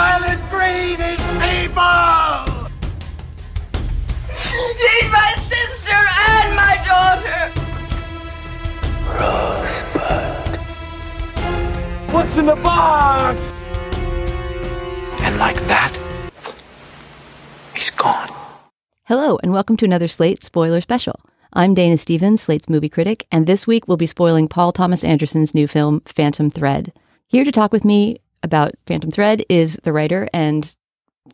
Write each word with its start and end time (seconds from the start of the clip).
Silent 0.00 0.40
breed 0.48 0.98
is 0.98 1.20
people! 1.44 2.68
She's 4.32 5.10
my 5.12 5.34
sister 5.42 6.00
and 6.30 6.56
my 6.56 6.74
daughter. 6.88 7.52
Rosebud. 9.12 10.56
What's 12.14 12.38
in 12.38 12.46
the 12.46 12.56
box? 12.56 13.52
And 15.20 15.36
like 15.36 15.56
that, 15.66 15.94
he's 17.74 17.90
gone. 17.90 18.32
Hello, 19.04 19.38
and 19.42 19.52
welcome 19.52 19.76
to 19.76 19.84
another 19.84 20.08
Slate 20.08 20.42
spoiler 20.42 20.80
special. 20.80 21.20
I'm 21.52 21.74
Dana 21.74 21.98
Stevens, 21.98 22.40
Slate's 22.40 22.70
movie 22.70 22.88
critic, 22.88 23.26
and 23.30 23.46
this 23.46 23.66
week 23.66 23.86
we'll 23.86 23.98
be 23.98 24.06
spoiling 24.06 24.48
Paul 24.48 24.72
Thomas 24.72 25.04
Anderson's 25.04 25.54
new 25.54 25.68
film, 25.68 26.00
Phantom 26.06 26.48
Thread. 26.48 26.94
Here 27.26 27.44
to 27.44 27.52
talk 27.52 27.70
with 27.70 27.84
me 27.84 28.22
about 28.42 28.74
Phantom 28.86 29.10
Thread 29.10 29.44
is 29.48 29.78
the 29.82 29.92
writer 29.92 30.28
and 30.32 30.74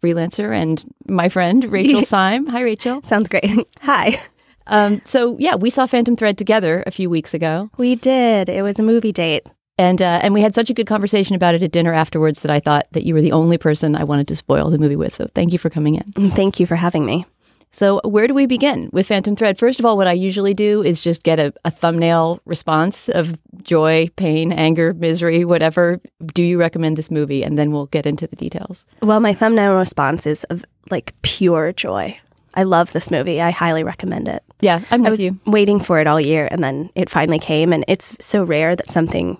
freelancer 0.00 0.54
and 0.54 0.84
my 1.06 1.28
friend, 1.28 1.64
Rachel 1.72 2.02
Syme. 2.02 2.46
Hi, 2.46 2.60
Rachel. 2.60 3.02
Sounds 3.02 3.28
great. 3.28 3.50
Hi. 3.82 4.20
Um, 4.66 5.00
so, 5.04 5.36
yeah, 5.38 5.54
we 5.54 5.70
saw 5.70 5.86
Phantom 5.86 6.16
Thread 6.16 6.36
together 6.38 6.82
a 6.86 6.90
few 6.90 7.08
weeks 7.08 7.34
ago. 7.34 7.70
We 7.76 7.94
did. 7.94 8.48
It 8.48 8.62
was 8.62 8.78
a 8.80 8.82
movie 8.82 9.12
date. 9.12 9.46
And 9.78 10.00
uh, 10.00 10.20
and 10.22 10.32
we 10.32 10.40
had 10.40 10.54
such 10.54 10.70
a 10.70 10.74
good 10.74 10.86
conversation 10.86 11.36
about 11.36 11.54
it 11.54 11.62
at 11.62 11.70
dinner 11.70 11.92
afterwards 11.92 12.40
that 12.40 12.50
I 12.50 12.60
thought 12.60 12.86
that 12.92 13.04
you 13.04 13.12
were 13.12 13.20
the 13.20 13.32
only 13.32 13.58
person 13.58 13.94
I 13.94 14.04
wanted 14.04 14.26
to 14.28 14.36
spoil 14.36 14.70
the 14.70 14.78
movie 14.78 14.96
with. 14.96 15.14
So 15.14 15.28
thank 15.34 15.52
you 15.52 15.58
for 15.58 15.68
coming 15.68 15.96
in. 15.96 16.30
Thank 16.30 16.58
you 16.58 16.64
for 16.64 16.76
having 16.76 17.04
me. 17.04 17.26
So, 17.70 18.00
where 18.04 18.26
do 18.26 18.32
we 18.32 18.46
begin 18.46 18.88
with 18.92 19.06
Phantom 19.06 19.36
Thread? 19.36 19.58
First 19.58 19.78
of 19.78 19.84
all, 19.84 19.96
what 19.96 20.06
I 20.06 20.12
usually 20.12 20.54
do 20.54 20.82
is 20.82 21.00
just 21.00 21.22
get 21.22 21.38
a, 21.38 21.52
a, 21.64 21.70
thumbnail 21.70 22.40
response 22.46 23.08
of 23.08 23.38
joy, 23.62 24.08
pain, 24.16 24.50
anger, 24.50 24.94
misery, 24.94 25.44
whatever. 25.44 26.00
Do 26.32 26.42
you 26.42 26.58
recommend 26.58 26.96
this 26.96 27.10
movie? 27.10 27.42
And 27.42 27.58
then 27.58 27.72
we'll 27.72 27.86
get 27.86 28.06
into 28.06 28.26
the 28.26 28.36
details. 28.36 28.86
Well, 29.02 29.20
my 29.20 29.34
thumbnail 29.34 29.74
response 29.74 30.26
is 30.26 30.44
of 30.44 30.64
like 30.90 31.14
pure 31.22 31.72
joy. 31.72 32.18
I 32.54 32.62
love 32.62 32.92
this 32.92 33.10
movie. 33.10 33.42
I 33.42 33.50
highly 33.50 33.84
recommend 33.84 34.28
it. 34.28 34.42
Yeah, 34.60 34.80
I'm 34.90 35.02
with 35.02 35.08
I 35.08 35.10
was 35.10 35.24
you. 35.24 35.38
waiting 35.44 35.78
for 35.78 36.00
it 36.00 36.06
all 36.06 36.20
year, 36.20 36.48
and 36.50 36.64
then 36.64 36.88
it 36.94 37.10
finally 37.10 37.38
came. 37.38 37.74
And 37.74 37.84
it's 37.86 38.16
so 38.18 38.42
rare 38.42 38.74
that 38.74 38.90
something 38.90 39.36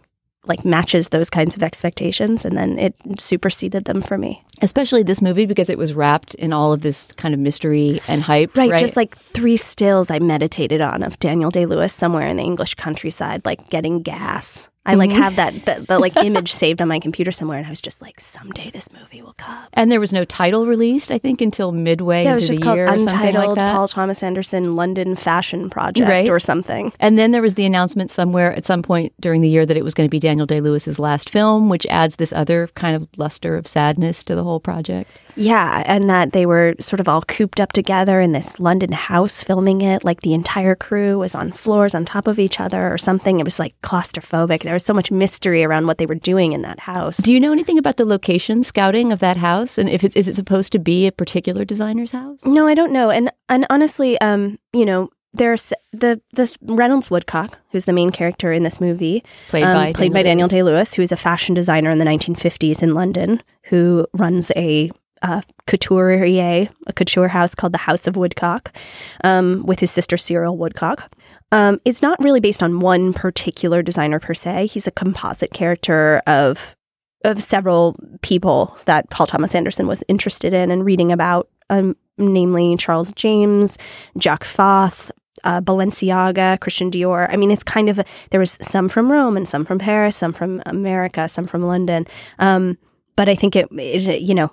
like 0.46 0.64
matches 0.64 1.08
those 1.10 1.30
kinds 1.30 1.56
of 1.56 1.62
expectations 1.62 2.44
and 2.44 2.56
then 2.56 2.78
it 2.78 2.94
superseded 3.18 3.84
them 3.84 4.00
for 4.00 4.16
me 4.16 4.42
especially 4.62 5.02
this 5.02 5.20
movie 5.20 5.46
because 5.46 5.68
it 5.68 5.78
was 5.78 5.94
wrapped 5.94 6.34
in 6.34 6.52
all 6.52 6.72
of 6.72 6.80
this 6.80 7.12
kind 7.12 7.34
of 7.34 7.40
mystery 7.40 8.00
and 8.08 8.22
hype 8.22 8.56
right, 8.56 8.70
right? 8.70 8.80
just 8.80 8.96
like 8.96 9.16
three 9.16 9.56
stills 9.56 10.10
i 10.10 10.18
meditated 10.18 10.80
on 10.80 11.02
of 11.02 11.18
daniel 11.18 11.50
day-lewis 11.50 11.92
somewhere 11.92 12.26
in 12.26 12.36
the 12.36 12.44
english 12.44 12.74
countryside 12.74 13.44
like 13.44 13.68
getting 13.70 14.02
gas 14.02 14.70
I 14.86 14.94
like 14.94 15.10
Mm-hmm. 15.10 15.22
have 15.22 15.36
that 15.36 15.52
the, 15.66 15.84
the 15.86 15.98
like 15.98 16.16
image 16.28 16.52
saved 16.52 16.80
on 16.82 16.88
my 16.88 16.98
computer 17.00 17.30
somewhere, 17.32 17.58
and 17.58 17.66
I 17.66 17.70
was 17.70 17.80
just 17.82 18.00
like, 18.02 18.18
someday 18.20 18.70
this 18.70 18.90
movie 18.92 19.20
will 19.22 19.34
come. 19.36 19.64
and 19.74 19.90
there 19.92 20.00
was 20.00 20.12
no 20.12 20.24
title 20.24 20.66
released 20.66 21.10
i 21.12 21.18
think 21.18 21.40
until 21.40 21.72
midway 21.72 22.24
Yeah, 22.24 22.30
it 22.30 22.32
into 22.32 22.34
was 22.34 22.46
just 22.48 22.60
the 22.60 22.64
called 22.64 22.76
year 22.76 22.86
or 22.86 22.96
like 22.96 23.00
Untitled 23.00 23.58
Paul 23.58 23.88
Thomas 23.88 24.22
Anderson 24.22 24.74
London 24.76 25.16
Fashion 25.16 25.68
Project 25.70 26.08
Right. 26.08 26.28
or 26.30 26.38
something. 26.38 26.92
and 27.00 27.18
then 27.18 27.30
there 27.32 27.42
was 27.42 27.54
the 27.54 27.64
announcement 27.66 28.10
somewhere 28.10 28.52
at 28.54 28.64
some 28.64 28.82
point 28.82 29.12
during 29.20 29.40
the 29.40 29.48
year 29.48 29.66
that 29.66 29.76
it 29.76 29.84
was 29.84 29.94
going 29.94 30.08
to 30.08 30.10
be 30.10 30.18
Daniel 30.20 30.46
Day 30.46 30.60
Lewis's 30.60 30.98
last 30.98 31.28
film, 31.30 31.68
which 31.68 31.86
adds 31.86 32.16
this 32.16 32.32
other 32.32 32.68
kind 32.74 32.94
of 32.96 33.06
luster 33.16 33.56
of 33.56 33.66
sadness 33.66 34.22
to 34.24 34.34
the 34.34 34.44
whole 34.44 34.60
project. 34.60 35.10
Yeah, 35.38 35.82
and 35.86 36.08
that 36.08 36.32
they 36.32 36.46
were 36.46 36.74
sort 36.80 36.98
of 37.00 37.08
all 37.08 37.20
cooped 37.22 37.60
up 37.60 37.72
together 37.72 38.20
in 38.20 38.32
this 38.32 38.58
London 38.58 38.92
house 38.92 39.42
filming 39.42 39.82
it. 39.82 40.02
Like 40.04 40.20
the 40.22 40.32
entire 40.32 40.74
crew 40.74 41.18
was 41.18 41.34
on 41.34 41.52
floors 41.52 41.94
on 41.94 42.04
top 42.06 42.26
of 42.26 42.38
each 42.38 42.58
other 42.58 42.90
or 42.90 42.96
something. 42.96 43.38
It 43.38 43.44
was 43.44 43.58
like 43.58 43.74
claustrophobic. 43.82 44.62
There 44.62 44.72
was 44.76 44.84
so 44.84 44.94
much 44.94 45.10
mystery 45.10 45.64
around 45.64 45.86
what 45.86 45.98
they 45.98 46.06
were 46.06 46.14
doing 46.14 46.52
in 46.52 46.62
that 46.62 46.80
house. 46.80 47.16
Do 47.16 47.32
you 47.32 47.40
know 47.40 47.52
anything 47.52 47.78
about 47.78 47.96
the 47.96 48.04
location 48.04 48.62
scouting 48.62 49.12
of 49.12 49.18
that 49.20 49.36
house, 49.36 49.78
and 49.78 49.88
if 49.88 50.04
it's 50.04 50.16
is 50.16 50.28
it 50.28 50.34
supposed 50.34 50.72
to 50.72 50.78
be 50.78 51.06
a 51.06 51.12
particular 51.12 51.64
designer's 51.64 52.12
house? 52.12 52.44
no, 52.44 52.66
I 52.66 52.74
don't 52.74 52.92
know. 52.92 53.10
And 53.10 53.30
and 53.48 53.66
honestly, 53.70 54.20
um, 54.20 54.58
you 54.72 54.84
know, 54.84 55.10
there's 55.32 55.72
the 55.92 56.20
the 56.32 56.54
Reynolds 56.62 57.10
Woodcock, 57.10 57.58
who's 57.70 57.84
the 57.84 57.92
main 57.92 58.10
character 58.10 58.52
in 58.52 58.62
this 58.62 58.80
movie, 58.80 59.24
Played 59.48 59.64
um, 59.64 59.74
by 59.74 59.92
played 59.92 60.12
Daniel 60.12 60.14
by 60.14 60.22
Daniel 60.22 60.48
Day-Lewis. 60.48 60.94
Who 60.94 61.02
is 61.02 61.12
a 61.12 61.16
fashion 61.16 61.54
designer 61.54 61.90
in 61.90 61.98
the 61.98 62.04
1950s 62.04 62.82
in 62.82 62.94
London, 62.94 63.42
who 63.64 64.06
runs 64.12 64.50
a 64.56 64.90
uh, 65.22 65.40
couturier, 65.66 66.68
a 66.86 66.92
couture 66.92 67.28
house 67.28 67.54
called 67.54 67.72
the 67.72 67.78
House 67.78 68.06
of 68.06 68.16
Woodcock, 68.16 68.76
um, 69.24 69.64
with 69.66 69.80
his 69.80 69.90
sister 69.90 70.16
Cyril 70.16 70.56
Woodcock. 70.56 71.10
Um, 71.52 71.78
it's 71.84 72.02
not 72.02 72.22
really 72.22 72.40
based 72.40 72.62
on 72.62 72.80
one 72.80 73.12
particular 73.12 73.82
designer 73.82 74.18
per 74.18 74.34
se. 74.34 74.66
He's 74.66 74.86
a 74.86 74.92
composite 74.92 75.52
character 75.52 76.20
of 76.26 76.76
of 77.24 77.42
several 77.42 77.96
people 78.22 78.76
that 78.84 79.10
Paul 79.10 79.26
Thomas 79.26 79.54
Anderson 79.54 79.86
was 79.86 80.04
interested 80.06 80.52
in 80.52 80.70
and 80.70 80.84
reading 80.84 81.10
about, 81.10 81.48
um, 81.70 81.96
namely 82.18 82.76
Charles 82.76 83.10
James, 83.12 83.78
Jacques 84.18 84.44
Fath, 84.44 85.10
uh, 85.42 85.60
Balenciaga, 85.60 86.60
Christian 86.60 86.90
Dior. 86.90 87.26
I 87.28 87.36
mean, 87.36 87.50
it's 87.50 87.64
kind 87.64 87.88
of 87.88 87.98
a, 87.98 88.04
there 88.30 88.38
was 88.40 88.58
some 88.60 88.88
from 88.88 89.10
Rome 89.10 89.36
and 89.36 89.48
some 89.48 89.64
from 89.64 89.78
Paris, 89.78 90.16
some 90.16 90.32
from 90.32 90.62
America, 90.66 91.28
some 91.28 91.46
from 91.46 91.62
London. 91.62 92.06
Um, 92.38 92.78
but 93.16 93.28
I 93.28 93.34
think 93.34 93.56
it, 93.56 93.68
it, 93.72 94.22
you 94.22 94.34
know, 94.34 94.52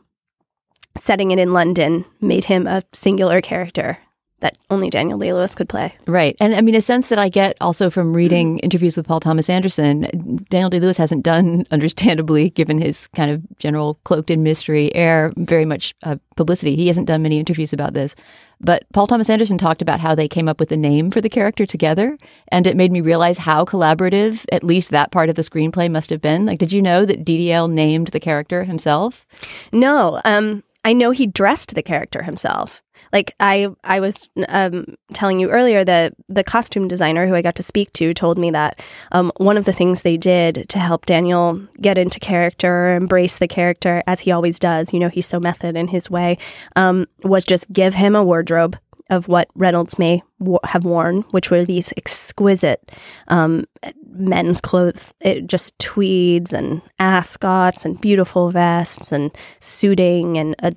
setting 0.97 1.31
it 1.31 1.39
in 1.39 1.51
London 1.51 2.05
made 2.21 2.45
him 2.45 2.65
a 2.65 2.81
singular 2.91 3.41
character 3.41 3.99
that 4.43 4.57
only 4.69 4.89
Daniel 4.89 5.17
Day 5.17 5.31
Lewis 5.31 5.55
could 5.55 5.69
play. 5.69 5.95
Right. 6.05 6.35
And 6.41 6.53
I 6.53 6.59
mean, 6.59 6.75
a 6.75 6.81
sense 6.81 7.07
that 7.07 7.17
I 7.17 7.29
get 7.29 7.57
also 7.61 7.89
from 7.89 8.13
reading 8.13 8.59
interviews 8.67 8.97
with 8.97 9.07
Paul 9.07 9.21
Thomas 9.21 9.49
Anderson, 9.49 10.45
Daniel 10.49 10.69
Day 10.69 10.81
Lewis 10.81 10.97
hasn't 10.97 11.23
done, 11.23 11.65
understandably, 11.71 12.49
given 12.49 12.79
his 12.79 13.07
kind 13.07 13.31
of 13.31 13.41
general 13.57 13.95
cloaked 14.03 14.29
in 14.29 14.43
mystery 14.43 14.93
air, 14.93 15.31
very 15.37 15.63
much 15.63 15.95
uh, 16.03 16.17
publicity. 16.35 16.75
He 16.75 16.87
hasn't 16.87 17.07
done 17.07 17.23
many 17.23 17.39
interviews 17.39 17.71
about 17.71 17.93
this. 17.93 18.15
But 18.59 18.83
Paul 18.91 19.07
Thomas 19.07 19.29
Anderson 19.29 19.57
talked 19.57 19.81
about 19.81 20.01
how 20.01 20.13
they 20.13 20.27
came 20.27 20.49
up 20.49 20.59
with 20.59 20.69
the 20.69 20.77
name 20.77 21.09
for 21.09 21.21
the 21.21 21.29
character 21.29 21.65
together. 21.65 22.17
And 22.49 22.67
it 22.67 22.75
made 22.75 22.91
me 22.91 22.99
realize 22.99 23.37
how 23.37 23.63
collaborative 23.63 24.45
at 24.51 24.63
least 24.63 24.91
that 24.91 25.11
part 25.11 25.29
of 25.29 25.35
the 25.35 25.41
screenplay 25.41 25.89
must 25.89 26.09
have 26.09 26.21
been. 26.21 26.45
Like, 26.45 26.59
did 26.59 26.73
you 26.73 26.81
know 26.81 27.05
that 27.05 27.23
DDL 27.23 27.71
named 27.71 28.07
the 28.07 28.19
character 28.19 28.65
himself? 28.65 29.25
No, 29.71 30.21
um, 30.25 30.63
I 30.85 30.93
know 30.93 31.11
he 31.11 31.27
dressed 31.27 31.75
the 31.75 31.83
character 31.83 32.23
himself. 32.23 32.81
Like 33.11 33.35
I, 33.39 33.69
I 33.83 33.99
was 33.99 34.27
um, 34.49 34.95
telling 35.13 35.39
you 35.39 35.49
earlier 35.49 35.83
that 35.83 36.13
the 36.27 36.43
costume 36.43 36.87
designer 36.87 37.27
who 37.27 37.35
I 37.35 37.41
got 37.41 37.55
to 37.55 37.63
speak 37.63 37.93
to 37.93 38.13
told 38.13 38.37
me 38.37 38.51
that 38.51 38.81
um, 39.11 39.31
one 39.37 39.57
of 39.57 39.65
the 39.65 39.73
things 39.73 40.01
they 40.01 40.17
did 40.17 40.65
to 40.69 40.79
help 40.79 41.05
Daniel 41.05 41.65
get 41.79 41.97
into 41.97 42.19
character, 42.19 42.95
embrace 42.95 43.37
the 43.37 43.47
character 43.47 44.03
as 44.07 44.21
he 44.21 44.31
always 44.31 44.59
does. 44.59 44.93
You 44.93 44.99
know, 44.99 45.09
he's 45.09 45.27
so 45.27 45.39
method 45.39 45.75
in 45.77 45.87
his 45.87 46.09
way. 46.09 46.37
Um, 46.75 47.05
was 47.23 47.45
just 47.45 47.71
give 47.71 47.93
him 47.93 48.15
a 48.15 48.23
wardrobe 48.23 48.77
of 49.13 49.27
what 49.27 49.47
Reynolds 49.55 49.99
may 49.99 50.23
w- 50.39 50.59
have 50.63 50.85
worn, 50.85 51.21
which 51.31 51.49
were 51.49 51.63
these 51.63 51.93
exquisite 51.95 52.91
um, 53.27 53.65
men's 54.07 54.59
clothes, 54.59 55.13
it, 55.21 55.47
just 55.47 55.77
tweeds 55.79 56.53
and 56.53 56.81
ascots 56.99 57.85
and 57.85 58.01
beautiful 58.01 58.51
vests 58.51 59.11
and 59.11 59.31
suiting 59.59 60.37
and 60.37 60.55
a 60.59 60.73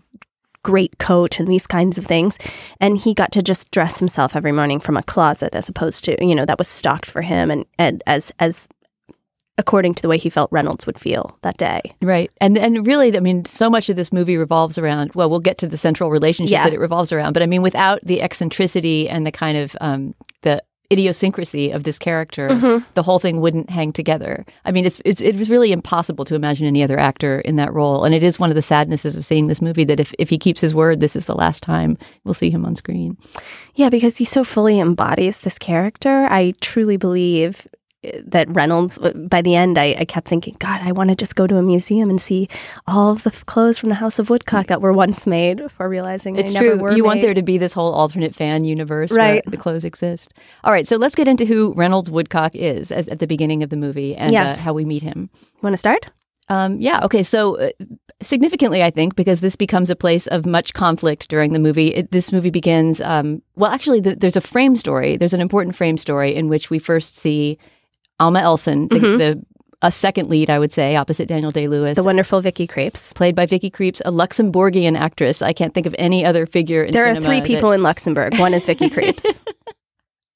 great 0.62 0.98
coat 0.98 1.38
and 1.38 1.48
these 1.48 1.66
kinds 1.66 1.96
of 1.96 2.06
things. 2.06 2.38
And 2.80 2.98
he 2.98 3.14
got 3.14 3.30
to 3.32 3.42
just 3.42 3.70
dress 3.70 4.00
himself 4.00 4.34
every 4.34 4.52
morning 4.52 4.80
from 4.80 4.96
a 4.96 5.02
closet 5.02 5.54
as 5.54 5.68
opposed 5.68 6.04
to, 6.04 6.24
you 6.24 6.34
know, 6.34 6.44
that 6.44 6.58
was 6.58 6.68
stocked 6.68 7.06
for 7.06 7.22
him 7.22 7.50
and, 7.50 7.64
and 7.78 8.02
as 8.06 8.32
as 8.40 8.68
according 9.58 9.94
to 9.94 10.02
the 10.02 10.08
way 10.08 10.18
he 10.18 10.28
felt 10.28 10.52
Reynolds 10.52 10.86
would 10.86 10.98
feel 10.98 11.38
that 11.42 11.56
day. 11.56 11.80
Right. 12.02 12.30
And 12.40 12.58
and 12.58 12.86
really, 12.86 13.16
I 13.16 13.20
mean, 13.20 13.44
so 13.44 13.70
much 13.70 13.88
of 13.88 13.96
this 13.96 14.12
movie 14.12 14.36
revolves 14.36 14.76
around, 14.78 15.12
well, 15.14 15.30
we'll 15.30 15.40
get 15.40 15.58
to 15.58 15.66
the 15.66 15.76
central 15.78 16.10
relationship 16.10 16.52
Yeah. 16.52 16.64
that 16.64 16.72
it 16.74 16.80
revolves 16.80 17.12
around, 17.12 17.32
but 17.32 17.42
I 17.42 17.46
mean, 17.46 17.62
without 17.62 18.00
the 18.04 18.20
eccentricity 18.22 19.08
and 19.08 19.26
the 19.26 19.32
kind 19.32 19.56
of 19.58 19.76
um, 19.80 20.14
the 20.42 20.62
idiosyncrasy 20.92 21.72
of 21.72 21.82
this 21.82 21.98
character, 21.98 22.46
the 22.94 23.02
whole 23.02 23.18
thing 23.18 23.40
wouldn't 23.40 23.68
hang 23.70 23.92
together. 23.92 24.44
I 24.64 24.70
mean, 24.70 24.84
it's, 24.86 25.00
it's 25.04 25.20
it 25.20 25.34
was 25.36 25.50
really 25.50 25.72
impossible 25.72 26.24
to 26.26 26.34
imagine 26.36 26.64
any 26.66 26.82
other 26.82 26.98
actor 26.98 27.40
in 27.40 27.56
that 27.56 27.72
role, 27.72 28.04
and 28.04 28.14
it 28.14 28.22
is 28.22 28.38
one 28.38 28.50
of 28.50 28.54
the 28.54 28.62
sadnesses 28.62 29.16
of 29.16 29.24
seeing 29.26 29.48
this 29.48 29.60
movie 29.60 29.84
that 29.84 29.98
if 30.00 30.14
if 30.18 30.30
he 30.30 30.38
keeps 30.38 30.60
his 30.60 30.74
word, 30.74 31.00
this 31.00 31.16
is 31.16 31.24
the 31.24 31.34
last 31.34 31.62
time 31.62 31.98
we'll 32.24 32.34
see 32.34 32.50
him 32.50 32.64
on 32.64 32.74
screen. 32.76 33.16
Yeah, 33.74 33.88
because 33.90 34.18
he 34.18 34.24
so 34.24 34.44
fully 34.44 34.78
embodies 34.78 35.40
this 35.40 35.58
character. 35.58 36.26
I 36.30 36.54
truly 36.60 36.96
believe 36.96 37.66
that 38.24 38.48
Reynolds, 38.48 38.98
uh, 38.98 39.12
by 39.12 39.42
the 39.42 39.54
end, 39.54 39.78
I, 39.78 39.94
I 39.98 40.04
kept 40.04 40.28
thinking, 40.28 40.56
God, 40.58 40.80
I 40.82 40.92
want 40.92 41.10
to 41.10 41.16
just 41.16 41.36
go 41.36 41.46
to 41.46 41.56
a 41.56 41.62
museum 41.62 42.10
and 42.10 42.20
see 42.20 42.48
all 42.86 43.12
of 43.12 43.22
the 43.22 43.30
f- 43.30 43.44
clothes 43.46 43.78
from 43.78 43.88
the 43.88 43.94
House 43.96 44.18
of 44.18 44.30
Woodcock 44.30 44.66
that 44.68 44.80
were 44.80 44.92
once 44.92 45.26
made 45.26 45.58
before 45.58 45.88
realizing 45.88 46.36
It's 46.36 46.52
true. 46.54 46.94
You 46.94 47.04
want 47.04 47.20
there 47.20 47.34
to 47.34 47.42
be 47.42 47.58
this 47.58 47.72
whole 47.72 47.92
alternate 47.92 48.34
fan 48.34 48.64
universe 48.64 49.10
where 49.10 49.42
the 49.46 49.56
clothes 49.56 49.84
exist. 49.84 50.34
All 50.64 50.72
right, 50.72 50.86
so 50.86 50.96
let's 50.96 51.14
get 51.14 51.28
into 51.28 51.44
who 51.44 51.72
Reynolds 51.74 52.10
Woodcock 52.10 52.54
is 52.54 52.90
as, 52.92 53.08
at 53.08 53.18
the 53.18 53.26
beginning 53.26 53.62
of 53.62 53.70
the 53.70 53.76
movie 53.76 54.14
and 54.16 54.32
Yes. 54.32 54.60
uh, 54.60 54.64
how 54.64 54.72
we 54.72 54.84
meet 54.84 55.02
him. 55.02 55.30
You 55.34 55.60
want 55.62 55.74
to 55.74 55.78
start? 55.78 56.06
Um, 56.48 56.80
yeah. 56.80 57.04
Okay. 57.04 57.24
So 57.24 57.58
uh, 57.58 57.70
significantly, 58.22 58.82
I 58.82 58.90
think 58.90 59.16
because 59.16 59.40
this 59.40 59.56
becomes 59.56 59.90
a 59.90 59.96
place 59.96 60.26
of 60.28 60.46
much 60.46 60.74
conflict 60.74 61.28
during 61.28 61.52
the 61.52 61.58
movie. 61.58 61.88
It, 61.88 62.12
this 62.12 62.30
movie 62.32 62.50
begins. 62.50 63.00
Um, 63.00 63.42
well, 63.56 63.70
actually, 63.70 64.00
the, 64.00 64.14
there's 64.14 64.36
a 64.36 64.40
frame 64.40 64.76
story. 64.76 65.16
There's 65.16 65.34
an 65.34 65.40
important 65.40 65.74
frame 65.74 65.96
story 65.96 66.34
in 66.34 66.48
which 66.48 66.70
we 66.70 66.78
first 66.78 67.16
see 67.16 67.58
Alma 68.20 68.40
Elson, 68.40 68.88
the, 68.88 68.98
the 68.98 69.46
a 69.82 69.90
second 69.92 70.30
lead, 70.30 70.48
I 70.48 70.58
would 70.58 70.72
say, 70.72 70.96
opposite 70.96 71.28
Daniel 71.28 71.52
Day 71.52 71.68
Lewis. 71.68 71.90
Mm-hmm. 71.92 72.02
The 72.02 72.06
wonderful 72.06 72.40
Vicky 72.40 72.66
Krieps. 72.66 73.14
Played 73.14 73.34
by 73.34 73.44
Vicky 73.46 73.70
Krieps, 73.70 74.00
a 74.04 74.10
Luxembourgian 74.10 74.96
actress. 74.98 75.42
I 75.42 75.52
can't 75.52 75.74
think 75.74 75.86
of 75.86 75.94
any 75.98 76.24
other 76.24 76.46
figure 76.46 76.82
in 76.84 76.92
There 76.92 77.06
are 77.10 77.20
three 77.20 77.40
that- 77.40 77.46
people 77.46 77.72
in 77.72 77.82
Luxembourg. 77.82 78.38
One 78.38 78.54
is 78.54 78.64
Vicky 78.66 78.88
Krieps. 78.88 79.24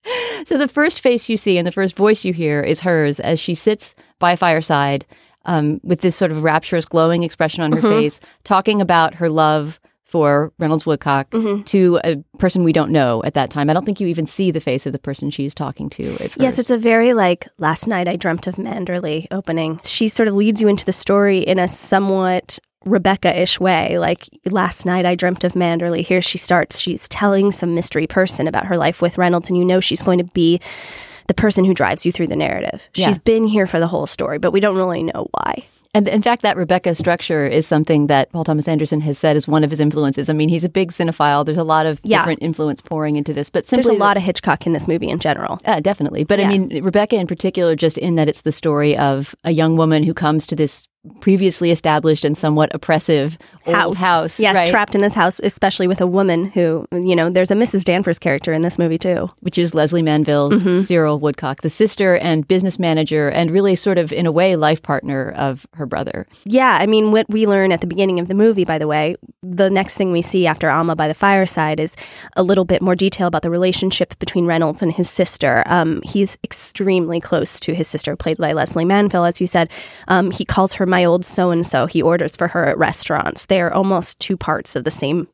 So 0.47 0.57
the 0.57 0.69
first 0.69 1.01
face 1.01 1.29
you 1.29 1.37
see 1.37 1.59
and 1.59 1.67
the 1.67 1.73
first 1.73 1.95
voice 1.95 2.25
you 2.25 2.33
hear 2.33 2.63
is 2.63 2.81
hers 2.81 3.21
as 3.21 3.39
she 3.39 3.55
sits 3.55 3.95
by 4.19 4.33
a 4.33 4.37
fireside 4.37 5.05
um, 5.45 5.81
with 5.85 6.01
this 6.01 6.17
sort 6.17 6.33
of 6.33 6.43
rapturous, 6.43 6.85
glowing 6.87 7.23
expression 7.23 7.63
on 7.63 7.73
her 7.73 7.79
Mm-hmm. 7.79 7.89
face, 7.89 8.21
talking 8.45 8.81
about 8.81 9.15
her 9.15 9.29
love 9.31 9.80
for 10.11 10.53
Reynolds 10.59 10.85
Woodcock 10.85 11.31
Mm-hmm. 11.31 11.63
to 11.63 12.01
a 12.05 12.17
person 12.39 12.65
we 12.65 12.73
don't 12.73 12.91
know 12.91 13.23
at 13.25 13.35
that 13.35 13.51
time. 13.51 13.71
I 13.71 13.73
don't 13.73 13.85
think 13.85 14.01
you 14.01 14.09
even 14.09 14.27
see 14.27 14.51
the 14.51 14.61
face 14.61 14.85
of 14.87 14.93
the 14.93 14.99
person 14.99 15.31
she's 15.31 15.55
talking 15.55 15.89
to. 15.91 16.31
Yes, 16.37 16.59
it's 16.59 16.71
a 16.71 16.77
very 16.79 17.15
like 17.15 17.47
last 17.59 17.87
night 17.87 18.09
I 18.09 18.17
dreamt 18.17 18.47
of 18.49 18.57
Manderley 18.57 19.27
opening. 19.31 19.81
She 19.85 20.09
sort 20.09 20.27
of 20.29 20.35
leads 20.35 20.61
you 20.61 20.67
into 20.69 20.85
the 20.85 20.93
story 20.93 21.39
in 21.39 21.59
a 21.59 21.69
somewhat 21.69 22.59
Rebecca-ish 22.85 23.61
way. 23.61 23.99
Like 23.99 24.29
last 24.47 24.85
night 24.87 25.07
I 25.07 25.15
dreamt 25.15 25.45
of 25.45 25.53
Manderley. 25.53 26.05
Here 26.05 26.23
she 26.23 26.39
starts. 26.39 26.81
She's 26.81 27.09
telling 27.09 27.53
some 27.53 27.75
mystery 27.75 28.07
person 28.07 28.49
about 28.49 28.67
her 28.67 28.77
life 28.77 29.01
with 29.01 29.17
Reynolds, 29.19 29.49
and 29.49 29.57
you 29.59 29.65
know 29.65 29.81
she's 29.81 30.03
going 30.03 30.19
to 30.19 30.25
be 30.25 30.61
the 31.29 31.35
person 31.35 31.65
who 31.65 31.75
drives 31.75 32.05
you 32.05 32.11
through 32.11 32.27
the 32.27 32.37
narrative. 32.37 32.89
Yeah. 32.95 33.07
She's 33.07 33.19
been 33.19 33.45
here 33.45 33.67
for 33.67 33.79
the 33.79 33.87
whole 33.87 34.07
story, 34.09 34.39
but 34.39 34.51
we 34.51 34.59
don't 34.61 34.77
really 34.77 35.03
know 35.05 35.29
why. 35.33 35.67
And 35.93 36.07
in 36.07 36.23
fact, 36.23 36.43
that 36.43 36.57
Rebecca 36.57 36.95
structure 36.95 37.45
is 37.45 37.67
something 37.67 38.07
that 38.07 38.31
Paul 38.33 38.45
Thomas 38.45 38.69
Anderson 38.69 39.01
has 39.01 39.19
said 39.19 39.35
is 39.37 39.49
one 39.49 39.65
of 39.65 39.71
his 39.71 39.81
influences. 39.81 40.29
I 40.29 40.33
mean, 40.35 40.49
he's 40.49 40.63
a 40.63 40.69
big 40.69 40.91
cinephile. 40.93 41.45
There's 41.45 41.59
a 41.59 41.65
lot 41.65 41.85
of 41.87 42.01
Yeah. 42.05 42.19
different 42.19 42.43
influence 42.43 42.81
pouring 42.81 43.17
into 43.17 43.33
this, 43.33 43.51
but 43.51 43.67
There's 43.67 43.89
a 43.89 43.93
lot 43.93 44.17
of 44.17 44.23
Hitchcock 44.23 44.67
in 44.67 44.73
this 44.73 44.87
movie 44.87 45.09
in 45.09 45.19
general. 45.19 45.59
Uh, 45.65 45.81
definitely. 45.81 46.23
But 46.25 46.39
I 46.41 46.47
mean, 46.47 46.83
Rebecca 46.85 47.17
in 47.17 47.27
particular, 47.27 47.75
just 47.75 47.99
in 47.99 48.15
that 48.15 48.29
it's 48.29 48.43
the 48.43 48.53
story 48.53 48.97
of 48.97 49.35
a 49.43 49.51
young 49.51 49.77
woman 49.77 50.05
who 50.05 50.15
comes 50.15 50.47
to 50.47 50.57
this 50.57 50.87
previously 51.21 51.71
established 51.71 52.25
and 52.25 52.37
somewhat 52.37 52.71
oppressive 52.75 53.39
old 53.67 53.97
house. 53.97 54.39
Yes, 54.41 54.55
right? 54.57 54.69
trapped 54.69 54.95
in 54.95 55.01
this 55.01 55.15
house, 55.15 55.41
especially 55.43 55.87
with 55.87 56.01
a 56.01 56.07
woman 56.07 56.47
who, 56.47 56.87
you 56.93 57.15
know, 57.17 57.31
there's 57.31 57.51
a 57.51 57.55
Mrs. 57.55 57.85
Danvers 57.85 58.19
character 58.19 58.53
in 58.53 58.63
this 58.63 58.79
movie 58.79 58.99
too. 58.99 59.31
Which 59.41 59.59
is 59.59 59.75
Lesley 59.75 60.03
Manville's 60.03 60.61
Mm-hmm. 60.61 60.79
Cyril 60.79 61.19
Woodcock, 61.19 61.63
the 61.63 61.71
sister 61.71 62.17
and 62.17 62.47
business 62.47 62.79
manager, 62.79 63.29
and 63.29 63.51
really 63.51 63.75
sort 63.77 63.97
of, 63.99 64.13
in 64.13 64.27
a 64.27 64.33
way, 64.33 64.57
life 64.57 64.83
partner 64.83 65.31
of 65.31 65.67
her 65.75 65.87
brother. 65.87 66.27
Yeah, 66.45 66.77
I 66.79 66.87
mean, 66.87 67.13
what 67.13 67.27
we 67.31 67.47
learn 67.47 67.73
at 67.73 67.81
the 67.81 67.87
beginning 67.87 68.19
of 68.21 68.29
the 68.29 68.35
movie, 68.35 68.65
by 68.65 68.77
the 68.79 68.87
way, 68.87 69.17
the 69.43 69.71
next 69.71 69.97
thing 69.97 70.13
we 70.13 70.23
see 70.23 70.47
after 70.47 70.69
Alma 70.69 70.97
by 70.97 71.09
the 71.09 71.15
fireside 71.15 71.81
is 71.81 71.97
a 72.37 72.43
little 72.43 72.65
bit 72.65 72.83
more 72.83 72.95
detail 72.95 73.27
about 73.27 73.43
the 73.43 73.51
relationship 73.51 74.19
between 74.19 74.45
Reynolds 74.45 74.83
and 74.83 74.93
his 74.93 75.09
sister. 75.09 75.63
Um, 75.67 76.03
he's 76.03 76.37
extremely 76.45 77.21
close 77.21 77.59
to 77.61 77.75
his 77.75 77.89
sister, 77.89 78.17
played 78.17 78.37
by 78.37 78.53
Leslie 78.53 78.85
Manville, 78.85 79.25
as 79.25 79.41
you 79.41 79.47
said. 79.47 79.71
Um, 80.09 80.31
he 80.31 80.45
calls 80.45 80.75
her 80.75 80.87
my 80.91 81.05
old 81.05 81.25
so 81.25 81.51
and 81.51 81.67
so. 81.67 81.87
He 81.87 82.03
orders 82.03 82.37
for 82.37 82.49
her 82.49 82.67
at 82.67 82.79
restaurants. 82.79 83.47
They're 83.47 83.73
almost 83.73 84.21
two 84.21 84.37
parts 84.37 84.77
of 84.77 84.85
the 84.85 84.91
same 84.91 85.29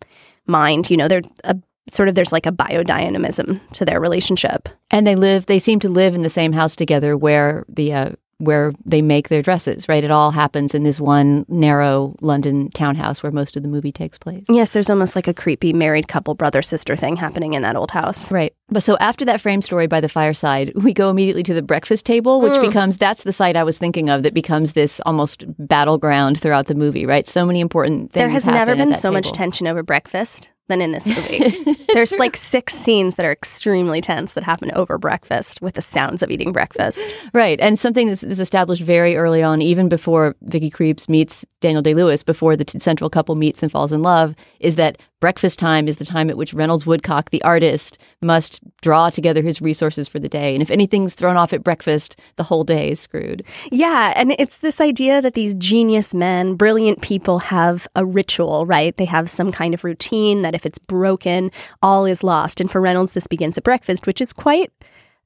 mind. 0.46 0.90
You 0.90 0.96
know, 0.96 1.08
they're 1.08 1.22
a, 1.44 1.56
sort 1.88 2.08
of 2.08 2.14
there's 2.14 2.32
like 2.32 2.46
a 2.46 2.52
biodynamism 2.52 3.60
to 3.72 3.84
their 3.84 4.00
relationship. 4.00 4.68
And 4.90 5.06
they 5.06 5.16
live, 5.16 5.46
they 5.46 5.58
seem 5.58 5.80
to 5.80 5.88
live 5.88 6.14
in 6.14 6.22
the 6.22 6.28
same 6.28 6.52
house 6.52 6.76
together 6.76 7.16
where 7.16 7.64
the, 7.68 7.92
uh, 7.92 8.10
where 8.38 8.72
they 8.84 9.00
make 9.02 9.28
their 9.28 9.42
dresses, 9.42 9.88
right? 9.88 10.04
It 10.04 10.10
all 10.10 10.30
happens 10.30 10.74
in 10.74 10.82
this 10.82 11.00
one 11.00 11.44
narrow 11.48 12.14
London 12.20 12.68
townhouse 12.70 13.22
where 13.22 13.32
most 13.32 13.56
of 13.56 13.62
the 13.62 13.68
movie 13.68 13.92
takes 13.92 14.18
place. 14.18 14.44
Yes, 14.48 14.70
there's 14.70 14.90
almost 14.90 15.16
like 15.16 15.26
a 15.26 15.34
creepy 15.34 15.72
married 15.72 16.08
couple 16.08 16.34
brother 16.34 16.60
sister 16.62 16.96
thing 16.96 17.16
happening 17.16 17.54
in 17.54 17.62
that 17.62 17.76
old 17.76 17.90
house. 17.92 18.30
Right. 18.30 18.54
But 18.68 18.82
so 18.82 18.96
after 18.98 19.24
that 19.24 19.40
frame 19.40 19.62
story 19.62 19.86
by 19.86 20.00
the 20.00 20.08
fireside, 20.08 20.72
we 20.74 20.92
go 20.92 21.08
immediately 21.08 21.42
to 21.44 21.54
the 21.54 21.62
breakfast 21.62 22.04
table, 22.04 22.40
which 22.40 22.52
Mm. 22.52 22.66
becomes 22.68 22.96
that's 22.96 23.22
the 23.22 23.32
site 23.32 23.56
I 23.56 23.64
was 23.64 23.78
thinking 23.78 24.10
of 24.10 24.22
that 24.22 24.34
becomes 24.34 24.72
this 24.72 25.00
almost 25.06 25.44
battleground 25.58 26.40
throughout 26.40 26.66
the 26.66 26.74
movie, 26.74 27.06
right? 27.06 27.26
So 27.26 27.46
many 27.46 27.60
important 27.60 28.12
things. 28.12 28.20
There 28.20 28.28
has 28.28 28.46
never 28.46 28.74
been 28.76 28.92
so 28.92 29.10
much 29.10 29.32
tension 29.32 29.66
over 29.66 29.82
breakfast 29.82 30.50
than 30.68 30.80
in 30.80 30.92
this 30.92 31.06
movie. 31.06 31.74
There's 31.92 32.12
like 32.18 32.36
six 32.36 32.74
scenes 32.74 33.14
that 33.16 33.26
are 33.26 33.32
extremely 33.32 34.00
tense 34.00 34.34
that 34.34 34.44
happen 34.44 34.70
over 34.74 34.98
breakfast 34.98 35.62
with 35.62 35.74
the 35.74 35.82
sounds 35.82 36.22
of 36.22 36.30
eating 36.30 36.52
breakfast. 36.52 37.14
Right. 37.32 37.60
And 37.60 37.78
something 37.78 38.08
that's, 38.08 38.22
that's 38.22 38.40
established 38.40 38.82
very 38.82 39.16
early 39.16 39.42
on, 39.42 39.62
even 39.62 39.88
before 39.88 40.36
Vicky 40.42 40.70
Krieps 40.70 41.08
meets 41.08 41.44
Daniel 41.60 41.82
Day 41.82 41.94
Lewis, 41.94 42.22
before 42.22 42.56
the 42.56 42.64
t- 42.64 42.78
central 42.78 43.10
couple 43.10 43.34
meets 43.34 43.62
and 43.62 43.70
falls 43.70 43.92
in 43.92 44.02
love, 44.02 44.34
is 44.60 44.76
that 44.76 44.98
breakfast 45.20 45.58
time 45.58 45.88
is 45.88 45.96
the 45.98 46.04
time 46.04 46.30
at 46.30 46.36
which 46.36 46.54
Reynolds 46.54 46.86
Woodcock, 46.86 47.30
the 47.30 47.42
artist, 47.42 47.98
must 48.20 48.60
draw 48.82 49.10
together 49.10 49.42
his 49.42 49.60
resources 49.60 50.08
for 50.08 50.18
the 50.18 50.28
day. 50.28 50.54
And 50.54 50.62
if 50.62 50.70
anything's 50.70 51.14
thrown 51.14 51.36
off 51.36 51.52
at 51.52 51.64
breakfast, 51.64 52.18
the 52.36 52.42
whole 52.42 52.64
day 52.64 52.90
is 52.90 53.00
screwed. 53.00 53.42
Yeah, 53.70 54.12
and 54.16 54.34
it's 54.38 54.58
this 54.58 54.80
idea 54.80 55.22
that 55.22 55.34
these 55.34 55.54
genius 55.54 56.14
men, 56.14 56.54
brilliant 56.54 57.02
people 57.02 57.38
have 57.40 57.88
a 57.94 58.04
ritual, 58.04 58.66
right? 58.66 58.96
They 58.96 59.06
have 59.06 59.30
some 59.30 59.52
kind 59.52 59.74
of 59.74 59.84
routine 59.84 60.42
that 60.42 60.54
if 60.54 60.66
it's 60.66 60.78
broken, 60.78 61.50
all 61.82 62.04
is 62.04 62.22
lost. 62.22 62.60
And 62.60 62.70
for 62.70 62.80
Reynolds, 62.80 63.12
this 63.12 63.26
begins 63.26 63.58
at 63.58 63.64
breakfast, 63.64 64.06
which 64.06 64.20
is 64.20 64.32
quite 64.32 64.72